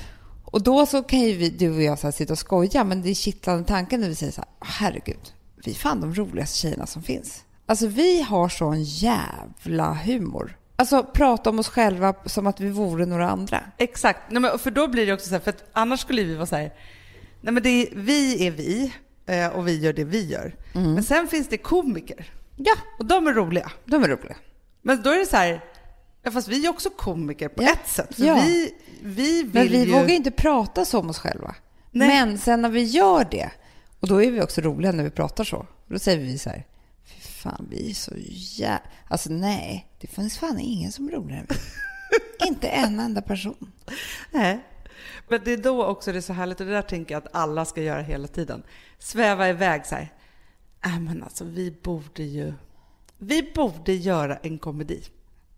Och 0.50 0.62
då 0.62 0.86
så 0.86 1.02
kan 1.02 1.18
ju 1.20 1.32
vi, 1.36 1.50
du 1.50 1.70
och 1.76 1.82
jag 1.82 1.98
så 1.98 2.12
sitta 2.12 2.32
och 2.32 2.38
skoja, 2.38 2.84
men 2.84 3.02
det 3.02 3.10
är 3.10 3.14
kittlande 3.14 3.64
tanken 3.64 4.00
när 4.00 4.08
vi 4.08 4.14
säger 4.14 4.32
så 4.32 4.40
här, 4.40 4.50
herregud, 4.60 5.32
vi 5.64 5.70
är 5.70 5.74
fan 5.74 6.00
de 6.00 6.14
roligaste 6.14 6.58
tjejerna 6.58 6.86
som 6.86 7.02
finns. 7.02 7.44
Alltså 7.66 7.86
vi 7.86 8.22
har 8.22 8.48
sån 8.48 8.82
jävla 8.82 9.92
humor. 9.94 10.58
Alltså 10.76 11.02
prata 11.02 11.50
om 11.50 11.58
oss 11.58 11.68
själva 11.68 12.14
som 12.26 12.46
att 12.46 12.60
vi 12.60 12.70
vore 12.70 13.06
några 13.06 13.30
andra. 13.30 13.60
Exakt. 13.78 14.20
Nej, 14.30 14.42
men 14.42 14.58
för 14.58 14.70
då 14.70 14.88
blir 14.88 15.06
det 15.06 15.12
också 15.12 15.26
så 15.28 15.32
här, 15.34 15.40
för 15.40 15.50
att 15.50 15.64
annars 15.72 16.00
skulle 16.00 16.22
vi 16.22 16.34
vara 16.34 16.46
så 16.46 16.56
här, 16.56 16.72
nej 17.40 17.52
men 17.54 17.62
det 17.62 17.68
är, 17.68 17.88
vi 17.94 18.46
är 18.46 18.50
vi 18.50 18.92
eh, 19.26 19.46
och 19.48 19.68
vi 19.68 19.78
gör 19.80 19.92
det 19.92 20.04
vi 20.04 20.26
gör. 20.26 20.54
Men 20.72 21.02
sen 21.02 21.28
finns 21.28 21.48
det 21.48 21.58
komiker 21.58 22.32
Ja, 22.56 22.74
och 22.98 23.04
de 23.06 23.26
är 23.26 23.32
roliga. 23.32 23.70
de 23.84 24.04
är 24.04 24.08
roliga. 24.08 24.36
Men 24.82 25.02
då 25.02 25.10
är 25.10 25.18
det 25.18 25.26
så 25.26 25.36
här, 25.36 25.64
ja, 26.26 26.32
fast 26.32 26.48
vi 26.48 26.66
är 26.66 26.70
också 26.70 26.90
komiker 26.90 27.48
på 27.48 27.62
Ja. 27.62 27.72
ett 27.72 27.88
sätt. 27.88 28.18
Ja. 28.18 28.34
vi, 28.34 28.74
vi 29.02 29.42
vill 29.42 29.50
Men 29.52 29.68
vi 29.68 29.84
ju... 29.84 29.92
vågar 29.92 30.10
inte 30.10 30.30
prata 30.30 30.84
så 30.84 30.98
om 30.98 31.10
oss 31.10 31.18
själva. 31.18 31.54
Nej. 31.90 32.08
Men 32.08 32.38
sen 32.38 32.62
när 32.62 32.68
vi 32.68 32.82
gör 32.82 33.26
det, 33.30 33.50
och 34.00 34.08
då 34.08 34.22
är 34.22 34.30
vi 34.30 34.42
också 34.42 34.60
roliga 34.60 34.92
när 34.92 35.04
vi 35.04 35.10
pratar 35.10 35.44
så. 35.44 35.66
Då 35.86 35.98
säger 35.98 36.18
vi 36.18 36.38
så 36.38 36.50
här, 36.50 36.66
fy 37.04 37.20
fan 37.20 37.66
vi 37.70 37.90
är 37.90 37.94
så 37.94 38.12
jä... 38.58 38.78
Alltså 39.08 39.30
nej, 39.32 39.86
det 40.00 40.06
finns 40.06 40.38
fan 40.38 40.58
ingen 40.58 40.92
som 40.92 41.08
är 41.08 41.12
roligare 41.12 41.40
än 41.40 41.46
vi. 41.48 41.56
inte 42.48 42.68
en 42.68 43.00
enda 43.00 43.22
person. 43.22 43.72
Nej. 44.30 44.64
Men 45.28 45.40
det 45.44 45.52
är 45.52 45.56
då 45.56 45.84
också 45.84 46.12
det 46.12 46.18
är 46.18 46.22
så 46.22 46.32
härligt, 46.32 46.60
och 46.60 46.66
det 46.66 46.72
där 46.72 46.82
tänker 46.82 47.14
jag 47.14 47.22
att 47.26 47.34
alla 47.36 47.64
ska 47.64 47.82
göra 47.82 48.02
hela 48.02 48.28
tiden. 48.28 48.62
Sväva 48.98 49.48
iväg 49.48 49.86
så 49.86 49.94
här. 49.94 50.12
Äh, 50.84 51.00
men 51.00 51.22
alltså 51.22 51.44
vi 51.44 51.70
borde 51.82 52.22
ju... 52.22 52.54
Vi 53.18 53.52
borde 53.54 53.92
göra 53.92 54.36
en 54.36 54.58
komedi. 54.58 55.02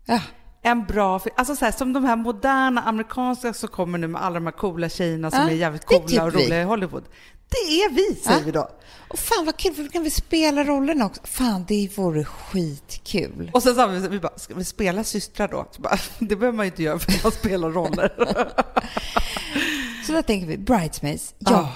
Ja, 0.05 0.21
En 0.61 0.85
bra 0.85 1.19
film. 1.19 1.35
Alltså 1.37 1.55
så 1.55 1.65
här, 1.65 1.71
som 1.71 1.93
de 1.93 2.05
här 2.05 2.15
moderna 2.15 2.81
amerikanska 2.81 3.53
som 3.53 3.69
kommer 3.69 3.97
nu 3.97 4.07
med 4.07 4.21
alla 4.23 4.33
de 4.35 4.45
här 4.45 4.51
coola 4.53 4.89
tjejerna 4.89 5.31
som 5.31 5.39
Ja, 5.39 5.49
är 5.49 5.53
jävligt 5.55 5.85
coola 5.85 6.07
typ 6.07 6.21
och 6.21 6.35
vi. 6.35 6.45
roliga 6.45 6.61
i 6.61 6.63
Hollywood. 6.63 7.03
Det 7.49 7.57
är 7.57 7.89
vi, 7.93 8.15
säger 8.15 8.39
Ja. 8.39 8.45
vi 8.45 8.51
då. 8.51 8.69
och 9.09 9.19
fan 9.19 9.45
vad 9.45 9.57
kul, 9.57 9.73
för 9.73 9.83
då 9.83 9.89
kan 9.89 10.03
vi 10.03 10.09
spela 10.09 10.63
rollerna 10.63 11.05
också. 11.05 11.21
Fan, 11.23 11.65
det 11.67 11.89
vore 11.97 12.23
skitkul. 12.25 13.51
Och 13.53 13.63
sen 13.63 13.75
sa 13.75 13.87
vi, 13.87 14.07
vi 14.07 14.19
bara, 14.19 14.37
ska 14.39 14.53
vi 14.53 14.65
spela 14.65 15.03
systrar 15.03 15.47
då? 15.47 15.65
Bara, 15.77 15.97
det 16.19 16.35
behöver 16.35 16.55
man 16.57 16.65
ju 16.65 16.71
inte 16.71 16.83
göra 16.83 16.99
för 16.99 17.11
att 17.11 17.23
man 17.23 17.31
spelar 17.31 17.69
roller. 17.69 18.13
Så 20.05 20.11
där 20.11 20.21
tänker 20.21 20.47
vi, 20.47 20.57
bridesmaids, 20.57 21.33
ja, 21.39 21.51
Ja. 21.51 21.69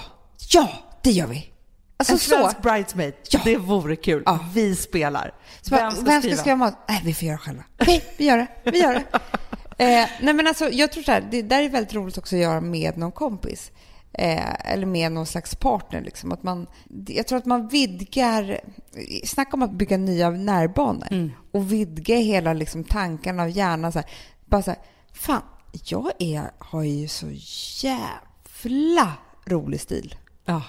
ja, 0.50 0.68
det 1.02 1.10
gör 1.10 1.26
vi. 1.26 1.50
Alltså 1.96 2.12
en 2.12 2.18
svensk 2.18 2.62
bridesmaid, 2.62 3.14
Ja. 3.30 3.40
det 3.44 3.56
vore 3.56 3.96
kul. 3.96 4.22
Ja. 4.26 4.38
Vi 4.54 4.76
spelar. 4.76 5.34
Så 5.60 5.70
bara, 5.70 5.90
vem 5.90 6.22
ska 6.22 6.36
skriva 6.36 6.56
mat? 6.56 6.78
Nej, 6.88 7.00
vi 7.04 7.14
får 7.14 7.28
göra 7.28 7.38
själva. 7.38 7.62
Okej, 7.80 8.04
vi 8.16 8.24
gör 8.24 8.36
det. 8.36 8.70
Vi 8.70 8.78
gör 8.78 8.92
det. 8.94 9.04
Eh, 9.78 10.08
nej, 10.20 10.34
men 10.34 10.46
alltså, 10.46 10.70
jag 10.70 10.92
tror 10.92 11.02
så 11.02 11.12
här, 11.12 11.28
det 11.30 11.42
där 11.42 11.62
är 11.62 11.68
väldigt 11.68 11.94
roligt 11.94 12.18
också 12.18 12.36
att 12.36 12.42
göra 12.42 12.60
med 12.60 12.98
någon 12.98 13.12
kompis. 13.12 13.72
Eh, 14.12 14.72
eller 14.72 14.86
med 14.86 15.12
någon 15.12 15.26
slags 15.26 15.54
partner. 15.54 16.00
Liksom. 16.00 16.32
Att 16.32 16.42
man, 16.42 16.66
jag 17.06 17.26
tror 17.26 17.38
att 17.38 17.44
man 17.46 17.68
vidgar... 17.68 18.60
Snacka 19.24 19.50
om 19.52 19.62
att 19.62 19.72
bygga 19.72 19.96
nya 19.96 20.30
närbanor. 20.30 21.30
Och 21.52 21.72
vidga 21.72 22.16
hela 22.16 22.52
liksom, 22.52 22.84
tankarna 22.84 23.42
och 23.42 23.50
hjärnan. 23.50 23.92
Så 23.92 23.98
här. 23.98 24.10
Bara 24.46 24.62
så 24.62 24.70
här, 24.70 24.80
fan, 25.12 25.42
jag 25.84 26.10
är, 26.18 26.50
har 26.58 26.82
ju 26.82 27.08
så 27.08 27.26
jävla 27.86 29.12
rolig 29.46 29.80
stil. 29.80 30.14
Ja. 30.44 30.62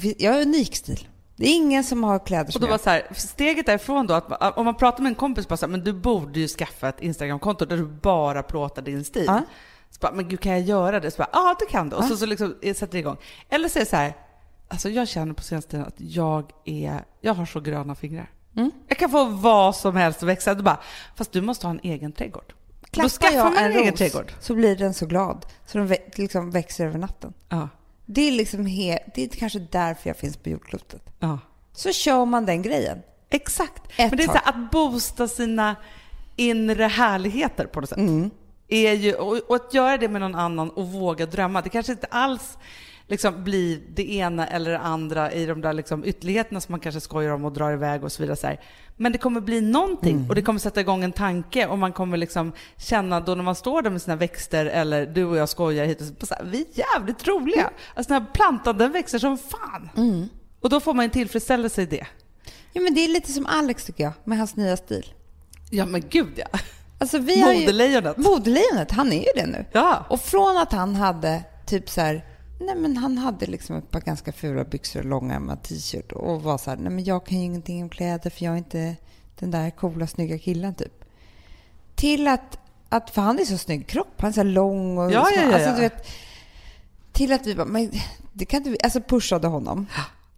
Finns, 0.00 0.14
jag 0.18 0.32
har 0.32 0.40
unik 0.42 0.76
stil. 0.76 1.08
Det 1.36 1.44
är 1.46 1.54
ingen 1.54 1.84
som 1.84 2.04
har 2.04 2.18
kläder 2.26 2.46
Och 2.46 2.52
som 2.52 2.60
då 2.60 2.66
var 2.66 2.72
jag. 2.74 2.80
så 2.80 2.90
här, 2.90 3.02
steget 3.14 3.66
därifrån 3.66 4.06
då, 4.06 4.14
att 4.14 4.56
om 4.58 4.64
man 4.64 4.74
pratar 4.74 5.02
med 5.02 5.10
en 5.10 5.14
kompis 5.16 5.48
bara 5.48 5.56
så 5.56 5.66
här, 5.66 5.70
men 5.70 5.84
du 5.84 5.92
borde 5.92 6.40
ju 6.40 6.48
skaffa 6.48 6.88
ett 6.88 7.00
Instagramkonto 7.00 7.64
där 7.64 7.76
du 7.76 7.86
bara 7.86 8.42
plåtar 8.42 8.82
din 8.82 9.04
stil. 9.04 9.24
Ja. 9.26 9.40
Så 9.90 9.98
bara, 10.00 10.12
men 10.12 10.28
gud 10.28 10.40
kan 10.40 10.52
jag 10.52 10.60
göra 10.60 11.00
det? 11.00 11.10
Så 11.10 11.16
bara, 11.18 11.28
ja 11.32 11.56
det 11.58 11.66
kan 11.66 11.88
du. 11.88 11.96
Och 11.96 12.04
Ja. 12.04 12.08
så, 12.08 12.16
så 12.16 12.26
liksom 12.26 12.56
eh, 12.62 12.74
sätter 12.74 12.92
det 12.92 12.98
igång. 12.98 13.16
Eller 13.48 13.68
så 13.68 13.78
är 13.78 13.80
det 13.80 13.90
så 13.90 13.96
här, 13.96 14.16
alltså 14.68 14.88
jag 14.90 15.08
känner 15.08 15.34
på 15.34 15.42
senaste 15.42 15.70
tiden 15.70 15.86
att 15.86 15.94
jag 16.00 16.50
är, 16.64 17.04
jag 17.20 17.34
har 17.34 17.46
så 17.46 17.60
gröna 17.60 17.94
fingrar. 17.94 18.30
Mm. 18.56 18.70
Jag 18.88 18.98
kan 18.98 19.10
få 19.10 19.24
vad 19.24 19.76
som 19.76 19.96
helst 19.96 20.22
att 20.22 20.28
växa. 20.28 20.54
Du 20.54 20.62
bara, 20.62 20.80
fast 21.16 21.32
du 21.32 21.40
måste 21.40 21.66
ha 21.66 21.70
en 21.70 21.80
egen 21.82 22.12
trädgård. 22.12 22.52
Då 22.80 22.86
Klappar 22.90 23.08
skaffar 23.08 23.36
jag 23.36 23.44
man 23.44 23.56
en, 23.56 23.64
en 23.72 23.76
egen 23.78 23.90
ros 23.90 23.98
trädgård. 23.98 24.32
så 24.40 24.54
blir 24.54 24.76
den 24.76 24.94
så 24.94 25.06
glad 25.06 25.46
så 25.66 25.78
den 25.78 25.96
liksom 26.14 26.50
växer 26.50 26.86
över 26.86 26.98
natten. 26.98 27.32
Ja. 27.48 27.68
Det 28.14 28.28
är, 28.28 28.32
liksom 28.32 28.66
he- 28.66 29.10
det 29.14 29.22
är 29.22 29.28
kanske 29.28 29.58
därför 29.58 30.10
jag 30.10 30.16
finns 30.16 30.36
på 30.36 30.48
jordklotet. 30.48 31.02
ja. 31.18 31.38
Så 31.74 31.92
kör 31.92 32.24
man 32.24 32.46
den 32.46 32.62
grejen. 32.62 32.98
Exakt. 33.30 33.82
Ett 33.96 34.10
Men 34.10 34.16
det 34.16 34.22
är 34.22 34.26
så 34.26 34.32
här, 34.32 34.48
att 34.48 34.70
boosta 34.70 35.28
sina 35.28 35.76
inre 36.36 36.84
härligheter 36.84 37.66
på 37.66 37.80
något 37.80 37.88
sätt. 37.88 37.98
Mm. 37.98 38.30
Är 38.68 38.92
ju, 38.92 39.14
och, 39.14 39.36
och 39.48 39.56
att 39.56 39.74
göra 39.74 39.96
det 39.98 40.08
med 40.08 40.20
någon 40.20 40.34
annan 40.34 40.70
och 40.70 40.88
våga 40.88 41.26
drömma. 41.26 41.62
Det 41.62 41.68
kanske 41.68 41.92
inte 41.92 42.06
alls 42.10 42.58
liksom 43.12 43.44
blir 43.44 43.80
det 43.94 44.12
ena 44.14 44.46
eller 44.46 44.70
det 44.70 44.78
andra 44.78 45.32
i 45.32 45.46
de 45.46 45.60
där 45.60 45.72
liksom 45.72 46.04
ytterligheterna 46.04 46.60
som 46.60 46.72
man 46.72 46.80
kanske 46.80 47.00
skojar 47.00 47.30
om 47.32 47.44
och 47.44 47.52
drar 47.52 47.72
iväg 47.72 48.04
och 48.04 48.12
så 48.12 48.22
vidare. 48.22 48.36
Så 48.36 48.46
här. 48.46 48.60
Men 48.96 49.12
det 49.12 49.18
kommer 49.18 49.40
bli 49.40 49.60
någonting 49.60 50.16
Mm. 50.16 50.28
och 50.28 50.34
det 50.34 50.42
kommer 50.42 50.60
sätta 50.60 50.80
igång 50.80 51.04
en 51.04 51.12
tanke 51.12 51.66
och 51.66 51.78
man 51.78 51.92
kommer 51.92 52.16
liksom 52.16 52.52
känna 52.76 53.20
då 53.20 53.34
när 53.34 53.42
man 53.44 53.54
står 53.54 53.82
där 53.82 53.90
med 53.90 54.02
sina 54.02 54.16
växter 54.16 54.66
eller 54.66 55.06
du 55.06 55.24
och 55.24 55.36
jag 55.36 55.48
skojar 55.48 55.84
hit 55.86 56.00
och 56.00 56.06
så, 56.06 56.26
så 56.26 56.34
här, 56.34 56.44
vi 56.44 56.58
är 56.60 56.78
jävligt 56.94 57.28
roliga. 57.28 57.70
Alltså 57.94 58.12
den 58.14 58.22
här 58.22 58.28
plantan 58.32 58.78
den 58.78 58.92
växer 58.92 59.18
som 59.18 59.38
fan. 59.38 59.90
Mm. 59.96 60.28
Och 60.60 60.70
då 60.70 60.80
får 60.80 60.94
man 60.94 61.04
en 61.04 61.10
tillfredsställelse 61.10 61.82
i 61.82 61.86
det. 61.86 62.06
Ja, 62.72 62.80
men 62.80 62.94
det 62.94 63.00
är 63.04 63.08
lite 63.08 63.32
som 63.32 63.46
Alex 63.46 63.84
tycker 63.84 64.04
jag, 64.04 64.12
med 64.24 64.38
hans 64.38 64.56
nya 64.56 64.76
stil. 64.76 65.12
Ja 65.70 65.86
men 65.86 66.02
gud 66.10 66.32
ja. 66.36 66.58
Alltså, 66.98 67.18
vi 67.18 67.40
har 67.40 67.52
ju- 67.52 67.60
Modelejonet. 67.60 68.16
Modelejonet, 68.16 68.90
han 68.90 69.12
är 69.12 69.16
ju 69.20 69.32
det 69.42 69.46
nu. 69.46 69.64
Ja. 69.72 70.06
Och 70.08 70.20
från 70.20 70.56
att 70.56 70.72
han 70.72 70.96
hade 70.96 71.44
typ 71.66 71.90
så 71.90 72.00
här, 72.00 72.24
nej 72.62 72.74
men 72.76 72.96
han 72.96 73.18
hade 73.18 73.46
liksom 73.46 73.76
ett 73.76 73.90
par 73.90 74.00
ganska 74.00 74.32
fula 74.32 74.64
byxor 74.64 75.00
och 75.00 75.06
långärmad 75.06 75.62
t-shirt 75.62 76.12
och 76.12 76.42
var 76.42 76.58
så 76.58 76.70
här, 76.70 76.76
nej 76.76 76.92
men 76.92 77.04
jag 77.04 77.26
kan 77.26 77.38
ju 77.38 77.44
ingenting 77.44 77.82
om 77.82 77.88
kläder 77.88 78.30
för 78.30 78.44
jag 78.44 78.54
är 78.54 78.58
inte 78.58 78.96
den 79.38 79.50
där 79.50 79.70
coola 79.70 80.06
snygga 80.06 80.38
killen 80.38 80.74
typ. 80.74 81.04
Till 81.94 82.28
att, 82.28 82.58
att 82.88 83.10
för 83.10 83.22
han 83.22 83.38
är 83.38 83.44
så 83.44 83.58
snygg 83.58 83.86
kropp, 83.86 84.14
han 84.16 84.28
är 84.28 84.32
så 84.32 84.40
här 84.40 84.48
lång 84.48 84.98
och 84.98 85.12
Ja, 85.12 85.28
ja, 85.36 85.42
ja, 85.42 85.54
Alltså, 85.54 85.70
du 85.70 85.80
vet, 85.80 86.06
till 87.12 87.32
att 87.32 87.46
vi 87.46 87.54
bara, 87.54 87.66
men 87.66 87.90
det 88.32 88.44
kan 88.44 88.62
du, 88.62 88.76
alltså 88.82 89.00
pushade 89.00 89.48
honom. 89.48 89.86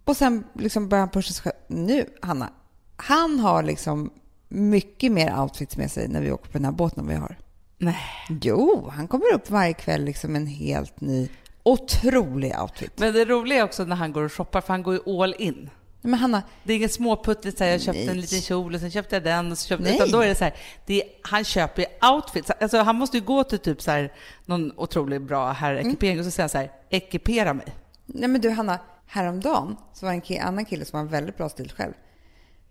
Och 0.05 0.16
sen 0.16 0.45
liksom 0.53 0.89
började 0.89 1.03
han 1.03 1.11
pusha 1.11 1.33
sig 1.33 1.43
själv. 1.43 1.57
Nu, 1.66 2.07
Hanna, 2.22 2.53
han 2.97 3.39
har 3.41 3.62
liksom 3.62 4.11
mycket 4.49 5.12
mer 5.12 5.41
outfits 5.41 5.77
med 5.77 5.91
sig 5.91 6.09
när 6.09 6.20
vi 6.20 6.33
åker 6.33 6.47
på 6.47 6.59
den 6.59 6.64
här 6.64 6.72
båten 6.72 7.01
än 7.01 7.09
vi 7.09 7.14
har. 7.14 7.37
Nej. 7.79 7.97
Jo, 8.29 8.91
han 8.93 9.09
kommer 9.09 9.35
upp 9.35 9.51
varje 9.51 9.72
kväll 9.72 10.05
liksom 10.05 10.37
en 10.37 10.47
helt 10.47 11.01
ny, 11.01 11.29
otrolig 11.65 12.61
outfit. 12.61 12.93
Men 12.99 13.12
det 13.15 13.25
roliga 13.25 13.59
är 13.59 13.62
också 13.65 13.85
när 13.85 13.97
han 13.97 14.12
går 14.12 14.23
och 14.23 14.33
shoppar, 14.33 14.61
för 14.61 14.69
han 14.73 14.83
går 14.83 14.95
ju 14.95 15.23
all 15.23 15.35
in. 15.39 15.71
Men 16.01 16.15
Hanna, 16.15 16.43
Det 16.65 16.73
är 16.73 16.77
inget 16.77 16.93
småputtligt 16.93 17.59
så 17.59 17.65
här, 17.65 17.71
jag 17.71 17.81
köpte 17.81 18.01
Nej. 18.01 18.09
en 18.09 18.21
liten 18.21 18.41
kjol 18.41 18.75
och 18.75 18.81
sen 18.81 18.91
köpte 18.91 19.17
jag 19.17 19.23
den 19.25 19.53
och 19.53 19.59
så 19.59 19.69
köpte 19.69 19.85
Nej. 19.85 19.95
utan 19.95 20.11
då 20.11 20.21
är 20.21 20.29
det 20.29 20.35
så 20.35 20.45
här, 20.45 20.55
det 20.87 21.03
är, 21.03 21.09
han 21.23 21.45
köper 21.45 21.83
ju 21.83 22.09
outfits. 22.15 22.51
Alltså 22.51 22.79
han 22.79 22.97
måste 22.97 23.17
ju 23.17 23.25
gå 23.25 23.45
till 23.45 23.59
typ 23.59 23.83
så 23.83 23.91
här, 23.91 24.12
någon 24.47 24.73
otroligt 24.79 25.23
bra 25.23 25.53
herrekipering 25.53 26.19
och 26.19 26.25
så 26.25 26.31
säger 26.31 26.43
han 26.45 26.49
så 26.49 26.59
här, 26.59 26.71
ekipera 26.91 27.55
mig. 27.55 27.67
nej 28.07 28.29
men 28.29 28.41
du 28.41 28.51
Hanna, 28.51 28.79
häromdagen 29.07 29.77
så 29.95 30.07
var 30.07 30.12
det 30.12 30.17
en 30.17 30.23
ki- 30.23 30.43
annan 30.43 30.65
kille 30.65 30.85
som 30.85 30.99
en 31.01 31.09
väldigt 31.09 31.37
bra 31.37 31.49
stil 31.49 31.73
själv. 31.77 31.93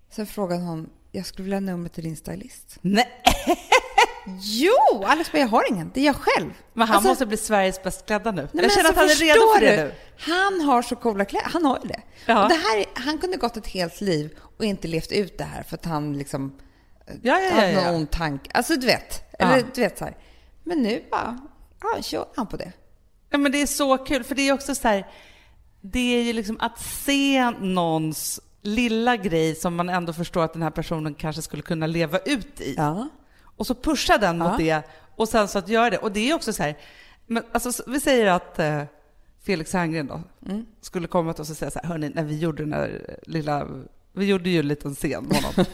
Sen 0.09 0.25
frågade 0.27 0.61
hon, 0.61 0.89
jag 1.11 1.25
skulle 1.25 1.43
vilja 1.43 1.55
ha 1.57 1.61
nummer 1.61 1.89
till 1.89 2.03
din 2.03 2.15
stylist. 2.17 2.77
Nej, 2.81 3.07
Jo, 4.41 5.03
Alex 5.05 5.31
bara, 5.31 5.37
jag 5.37 5.47
har 5.47 5.69
ingen, 5.71 5.91
det 5.93 5.99
är 6.01 6.05
jag 6.05 6.15
själv. 6.15 6.49
men 6.73 6.87
han 6.87 6.95
Alltså, 6.95 7.09
måste 7.09 7.25
bli 7.25 7.37
Sveriges 7.37 7.83
bäst 7.83 8.05
klädda 8.05 8.31
nu. 8.31 8.47
Nej, 8.51 8.63
jag 8.63 8.71
känner 8.71 8.89
alltså, 8.89 9.03
att 9.03 9.09
han 9.09 9.27
är 9.27 9.33
redo 9.33 9.53
för 9.53 9.61
det 9.61 9.75
du? 9.75 9.83
nu. 9.83 9.93
Han 10.33 10.61
har 10.61 10.81
så 10.81 10.95
coola 10.95 11.25
kläder. 11.25 11.47
Han 11.49 11.65
har 11.65 11.79
ju 11.83 11.87
det. 11.87 12.01
Ja. 12.25 12.47
Det 12.47 12.55
här, 12.55 12.77
är- 12.77 12.85
han 13.05 13.17
kunde 13.17 13.37
gått 13.37 13.57
ett 13.57 13.67
helt 13.67 14.01
liv 14.01 14.37
och 14.57 14.65
inte 14.65 14.87
levt 14.87 15.11
ut 15.11 15.37
det 15.37 15.43
här 15.43 15.63
för 15.63 15.75
att 15.75 15.85
han 15.85 16.17
liksom 16.17 16.53
Ja, 17.07 17.15
ja, 17.21 17.39
ja. 17.41 17.55
hade 17.55 17.73
någon 17.85 17.95
ond 17.95 18.11
tanke. 18.11 18.51
Alltså 18.53 18.75
du 18.75 18.85
vet. 18.87 19.23
Eller 19.39 19.63
du 19.75 19.81
vet 19.81 19.97
så 19.97 20.05
här. 20.05 20.17
Men 20.63 20.81
nu 20.83 21.03
bara, 21.11 21.39
ja, 21.81 22.01
kör 22.01 22.25
han 22.35 22.47
på 22.47 22.57
det. 22.57 22.71
Ja, 23.29 23.37
men 23.37 23.51
det 23.51 23.61
är 23.61 23.65
så 23.67 23.97
kul, 23.97 24.23
för 24.23 24.35
det 24.35 24.47
är 24.49 24.53
också 24.53 24.75
så 24.75 24.87
här, 24.87 25.07
det 25.81 25.99
är 26.19 26.23
ju 26.23 26.33
liksom 26.33 26.57
att 26.59 26.79
se 26.81 27.49
någons 27.59 28.39
lilla 28.61 29.17
grej 29.17 29.55
som 29.55 29.75
man 29.75 29.89
ändå 29.89 30.13
förstår 30.13 30.43
att 30.43 30.53
den 30.53 30.61
här 30.61 30.69
personen 30.69 31.13
kanske 31.13 31.41
skulle 31.41 31.61
kunna 31.63 31.87
leva 31.87 32.17
ut 32.19 32.61
i. 32.61 32.73
Ja. 32.77 33.07
Och 33.57 33.67
så 33.67 33.75
pusha 33.75 34.17
den 34.17 34.37
mot 34.37 34.47
Ja. 34.47 34.57
det 34.57 34.81
och 35.15 35.29
sen 35.29 35.47
så 35.47 35.59
att 35.59 35.67
göra 35.69 35.89
det. 35.89 35.97
Och 35.97 36.11
det 36.11 36.29
är 36.29 36.33
också 36.35 36.53
så 36.53 36.63
här, 36.63 36.77
men 37.27 37.43
alltså, 37.51 37.83
vi 37.87 37.99
säger 37.99 38.25
att 38.27 38.59
eh, 38.59 38.83
Felix 39.45 39.73
Herngren 39.73 40.07
då 40.07 40.21
Mm. 40.45 40.65
skulle 40.81 41.07
komma 41.07 41.33
till 41.33 41.41
oss 41.41 41.49
och 41.49 41.57
säga 41.57 41.71
så 41.71 41.79
här, 41.83 41.89
hörni, 41.89 42.09
när 42.09 42.23
vi 42.23 42.37
gjorde 42.39 42.63
den 42.63 42.73
här 42.73 43.17
lilla, 43.23 43.67
vi 44.13 44.25
gjorde 44.25 44.49
ju 44.49 44.59
en 44.59 44.67
liten 44.67 44.95
scen 44.95 45.23
med 45.23 45.37
honom. 45.43 45.65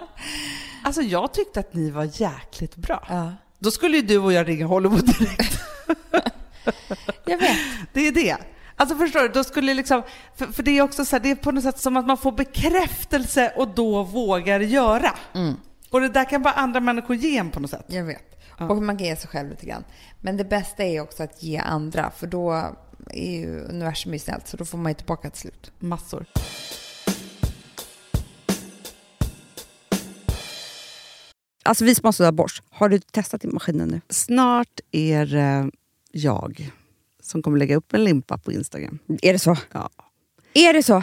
alltså 0.84 1.02
jag 1.02 1.34
tyckte 1.34 1.60
att 1.60 1.74
ni 1.74 1.90
var 1.90 2.10
jäkligt 2.20 2.76
bra. 2.76 3.06
ja. 3.08 3.32
Då 3.58 3.70
skulle 3.70 3.96
ju 3.96 4.02
du 4.02 4.18
och 4.18 4.32
jag 4.32 4.48
ringa 4.48 4.66
Hollywood 4.66 5.06
direkt. 5.18 5.60
Jag 7.24 7.38
vet. 7.38 7.56
Det 7.92 8.00
är 8.08 8.12
det. 8.12 8.36
Alltså 8.76 8.96
förstår 8.96 9.20
du, 9.20 9.28
då 9.28 9.44
skulle 9.44 9.74
liksom, 9.74 10.02
för, 10.36 10.46
för 10.46 10.62
det 10.62 10.78
är 10.78 10.82
också 10.82 11.04
så 11.04 11.16
här, 11.16 11.20
det 11.22 11.30
är 11.30 11.34
på 11.34 11.52
något 11.52 11.62
sätt 11.64 11.78
som 11.78 11.96
att 11.96 12.06
man 12.06 12.16
får 12.16 12.32
bekräftelse 12.32 13.52
och 13.56 13.68
då 13.74 14.02
vågar 14.02 14.60
göra. 14.60 15.14
Mm. 15.34 15.54
Och 15.90 16.00
det 16.00 16.08
där 16.08 16.24
kan 16.24 16.42
bara 16.42 16.54
andra 16.54 16.80
människor 16.80 17.16
ge 17.16 17.38
en 17.38 17.50
på 17.50 17.60
något 17.60 17.70
sätt. 17.70 17.84
Jag 17.88 18.04
vet. 18.04 18.40
Och 18.58 18.82
man 18.82 18.96
kan 18.96 19.06
ge 19.06 19.16
sig 19.16 19.28
själv 19.28 19.50
lite 19.50 19.66
grann. 19.66 19.84
Men 20.20 20.36
det 20.36 20.44
bästa 20.44 20.84
är 20.84 21.00
också 21.00 21.22
att 21.22 21.42
ge 21.42 21.58
andra, 21.58 22.10
för 22.10 22.26
då 22.26 22.52
är 23.06 23.32
ju 23.32 23.60
universum 23.60 24.18
snällt, 24.18 24.48
så 24.48 24.56
då 24.56 24.64
får 24.64 24.78
man 24.78 24.90
ju 24.90 24.94
tillbaka 24.94 25.30
till 25.30 25.40
slut. 25.40 25.72
Massor. 25.78 26.26
Alltså 31.62 31.84
vi 31.84 31.94
som 31.94 32.04
har 32.04 32.12
sådär 32.12 32.32
borst, 32.32 32.62
har 32.70 32.88
du 32.88 32.98
testat 32.98 33.44
i 33.44 33.46
maskinen 33.46 33.88
nu? 33.88 34.00
Snart 34.08 34.80
är 34.90 35.26
det 35.26 35.70
jag 36.12 36.70
som 37.22 37.42
kommer 37.42 37.58
lägga 37.58 37.76
upp 37.76 37.94
en 37.94 38.04
limpa 38.04 38.38
på 38.38 38.52
Instagram. 38.52 38.98
Är 39.22 39.32
det 39.32 39.38
så? 39.38 39.56
Ja. 39.72 39.90
Är 40.54 40.72
det 40.72 40.82
så? 40.82 41.02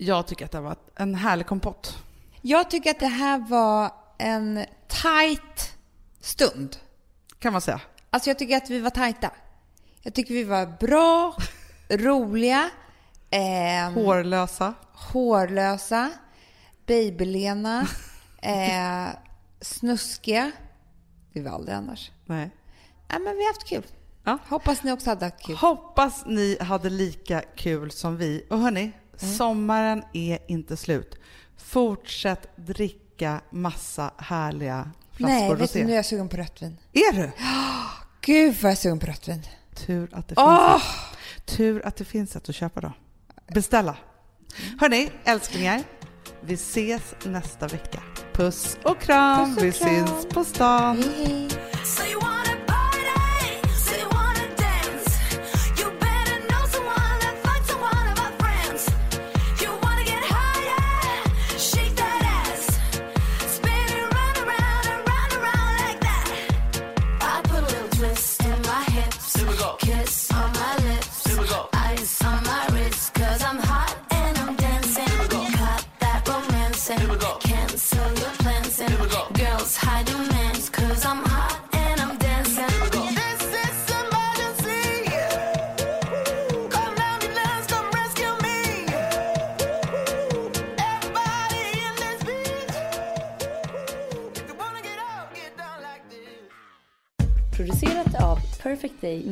Jag 0.00 0.26
tycker 0.26 0.44
att 0.44 0.50
det 0.52 0.60
var 0.60 0.76
en 0.96 1.14
härlig 1.14 1.46
kompott. 1.46 1.98
Jag 2.42 2.70
tycker 2.70 2.90
att 2.90 3.00
det 3.00 3.06
här 3.06 3.38
var 3.38 3.90
en 4.18 4.64
tight 4.88 5.76
stund. 6.20 6.76
Kan 7.38 7.52
man 7.52 7.60
säga. 7.60 7.80
Alltså 8.10 8.30
jag 8.30 8.38
tycker 8.38 8.56
att 8.56 8.70
vi 8.70 8.80
var 8.80 8.90
tajta. 8.90 9.30
Jag 10.02 10.14
tycker 10.14 10.34
vi 10.34 10.44
var 10.44 10.66
bra, 10.80 11.36
roliga, 11.90 12.70
ehm, 13.30 13.94
Hårlösa. 13.94 14.74
hårlösa, 14.92 16.10
babylena, 16.86 17.86
eh, 18.42 19.08
snuskiga. 19.60 20.52
Det 21.32 21.42
var 21.42 21.50
aldrig 21.50 21.76
annars. 21.76 22.10
Nej. 22.26 22.50
Nej, 23.10 23.20
men 23.20 23.36
vi 23.36 23.42
har 23.42 23.48
haft 23.54 23.68
kul. 23.68 23.86
Ja. 24.24 24.38
Hoppas 24.48 24.82
ni 24.82 24.92
också 24.92 25.10
hade 25.10 25.24
haft 25.24 25.42
kul. 25.46 25.56
Hoppas 25.56 26.26
ni 26.26 26.58
hade 26.60 26.90
lika 26.90 27.40
kul 27.56 27.90
som 27.90 28.16
vi. 28.16 28.46
Och 28.50 28.58
hörni, 28.58 28.92
sommaren 29.18 30.02
är 30.12 30.38
inte 30.48 30.76
slut. 30.76 31.18
Fortsätt 31.56 32.56
dricka 32.56 33.40
massa 33.50 34.10
härliga 34.18 34.90
flaskor 35.12 35.34
Nej, 35.34 35.54
vet 35.54 35.72
du, 35.72 35.84
nu 35.84 35.92
är 35.92 35.96
jag 35.96 36.06
sugen 36.06 36.28
på 36.28 36.36
rött 36.36 36.62
vin. 36.62 36.78
Är 36.92 37.12
du? 37.12 37.30
Gud 38.20 38.54
vad 38.54 38.64
jag 38.64 38.72
är 38.72 38.76
sugen 38.76 38.98
på 38.98 39.06
rött 39.06 39.28
vin. 39.28 39.42
Tur 39.86 40.08
att 40.12 40.28
det 40.28 40.34
finns, 40.34 40.46
Åh! 40.48 40.76
ett. 40.76 41.46
Tur 41.56 41.86
att 41.86 41.96
det 41.96 42.04
finns 42.04 42.36
ett 42.36 42.48
att 42.48 42.54
köpa 42.54 42.80
då. 42.80 42.92
Beställa. 43.54 43.96
Hörni, 44.80 45.10
älsklingar. 45.24 45.82
Vi 46.40 46.54
ses 46.54 47.14
nästa 47.24 47.66
vecka. 47.68 48.02
Puss 48.32 48.78
och 48.84 49.00
kram. 49.00 49.54
Puss 49.54 49.56
och 49.56 49.64
vi 49.64 49.72
kram. 49.72 50.06
syns 50.06 50.26
på 50.26 50.44
stan. 50.44 50.96
Hej, 50.96 51.48
hej. 51.82 52.37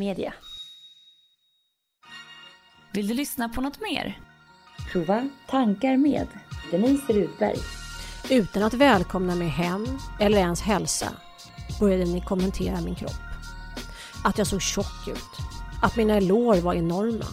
Media. 0.06 0.34
Vill 2.92 3.08
du 3.08 3.14
lyssna 3.14 3.48
på 3.48 3.60
något 3.60 3.80
mer? 3.80 4.20
Prova 4.92 5.28
Tankar 5.48 5.96
med 5.96 6.28
Denise 6.70 7.12
Rudberg. 7.12 7.56
Utan 8.30 8.62
att 8.62 8.74
välkomna 8.74 9.34
mig 9.34 9.48
hem 9.48 9.98
eller 10.20 10.38
ens 10.38 10.60
hälsa 10.60 11.12
började 11.80 12.04
ni 12.04 12.20
kommentera 12.20 12.80
min 12.80 12.94
kropp. 12.94 13.20
Att 14.24 14.38
jag 14.38 14.46
såg 14.46 14.62
tjock 14.62 15.08
ut. 15.08 15.32
Att 15.82 15.96
mina 15.96 16.20
lår 16.20 16.56
var 16.56 16.74
enorma. 16.74 17.26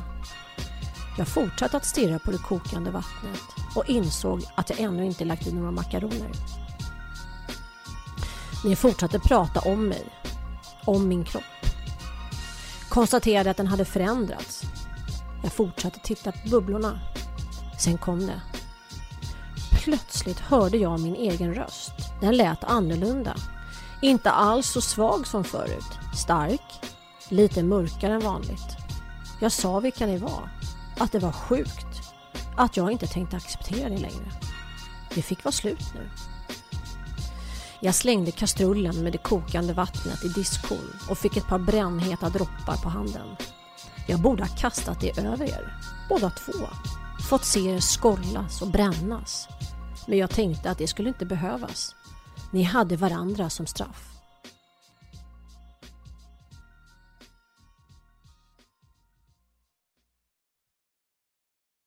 Jag 1.18 1.28
fortsatte 1.28 1.78
att 1.78 1.86
stirra 1.86 2.20
på 2.20 2.32
det 2.32 2.38
kokande 2.38 2.92
vattnet 2.92 3.42
och 3.76 3.90
insåg 3.90 4.44
att 4.56 4.70
jag 4.70 4.80
ännu 4.80 5.06
inte 5.06 5.26
lagt 5.26 5.48
i 5.48 5.54
några 5.54 5.72
makaroner. 5.72 6.32
Ni 8.66 8.76
fortsatte 8.76 9.20
prata 9.20 9.60
om 9.60 9.88
mig, 9.88 10.06
om 10.86 11.08
min 11.08 11.24
kropp. 11.24 11.53
Konstaterade 12.94 13.52
att 13.52 13.58
den 13.58 13.68
hade 13.68 13.86
förändrats. 13.86 14.64
Jag 15.44 15.54
fortsatte 15.54 16.00
titta 16.00 16.32
på 16.32 16.50
bubblorna. 16.50 17.00
Sen 17.80 17.98
kom 17.98 18.20
det. 18.20 18.42
Plötsligt 19.72 20.40
hörde 20.40 20.78
jag 20.78 21.00
min 21.00 21.16
egen 21.16 21.54
röst. 21.54 21.92
Den 22.22 22.38
lät 22.38 22.64
annorlunda. 22.64 23.36
Inte 24.02 24.32
alls 24.32 24.68
så 24.68 24.82
svag 24.82 25.28
som 25.28 25.44
förut. 25.44 26.00
Stark. 26.16 26.62
Lite 27.30 27.64
mörkare 27.64 28.14
än 28.14 28.20
vanligt. 28.20 28.78
Jag 29.42 29.52
sa 29.52 29.80
vilka 29.80 30.06
ni 30.06 30.18
var. 30.18 30.50
Att 31.00 31.12
det 31.12 31.20
var 31.20 31.32
sjukt. 31.32 32.14
Att 32.58 32.78
jag 32.78 32.92
inte 32.92 33.08
tänkte 33.08 33.38
acceptera 33.38 33.90
det 33.90 33.98
längre. 33.98 34.32
Det 35.16 35.22
fick 35.22 35.44
vara 35.44 35.52
slut 35.52 35.94
nu. 35.96 36.10
Jag 37.86 37.96
slängde 37.96 38.32
kastrullen 38.32 39.04
med 39.04 39.12
det 39.12 39.18
kokande 39.18 39.74
vattnet 39.74 40.24
i 40.26 40.28
diskhon 40.28 40.94
och 41.10 41.18
fick 41.18 41.38
ett 41.38 41.48
par 41.48 41.60
brännheta 41.60 42.30
droppar 42.30 42.84
på 42.84 42.90
handen. 42.90 43.28
Jag 44.08 44.22
borde 44.22 44.44
ha 44.44 44.56
kastat 44.56 45.02
det 45.02 45.18
över 45.20 45.46
er, 45.46 45.74
båda 46.10 46.30
två. 46.30 46.68
Fått 47.30 47.46
se 47.46 47.60
er 47.60 47.80
skållas 47.80 48.62
och 48.62 48.68
brännas. 48.68 49.48
Men 50.08 50.18
jag 50.18 50.30
tänkte 50.30 50.72
att 50.72 50.78
det 50.78 50.88
skulle 50.88 51.10
inte 51.10 51.26
behövas. 51.26 51.96
Ni 52.52 52.64
hade 52.64 52.96
varandra 52.96 53.50
som 53.50 53.66
straff. 53.66 54.13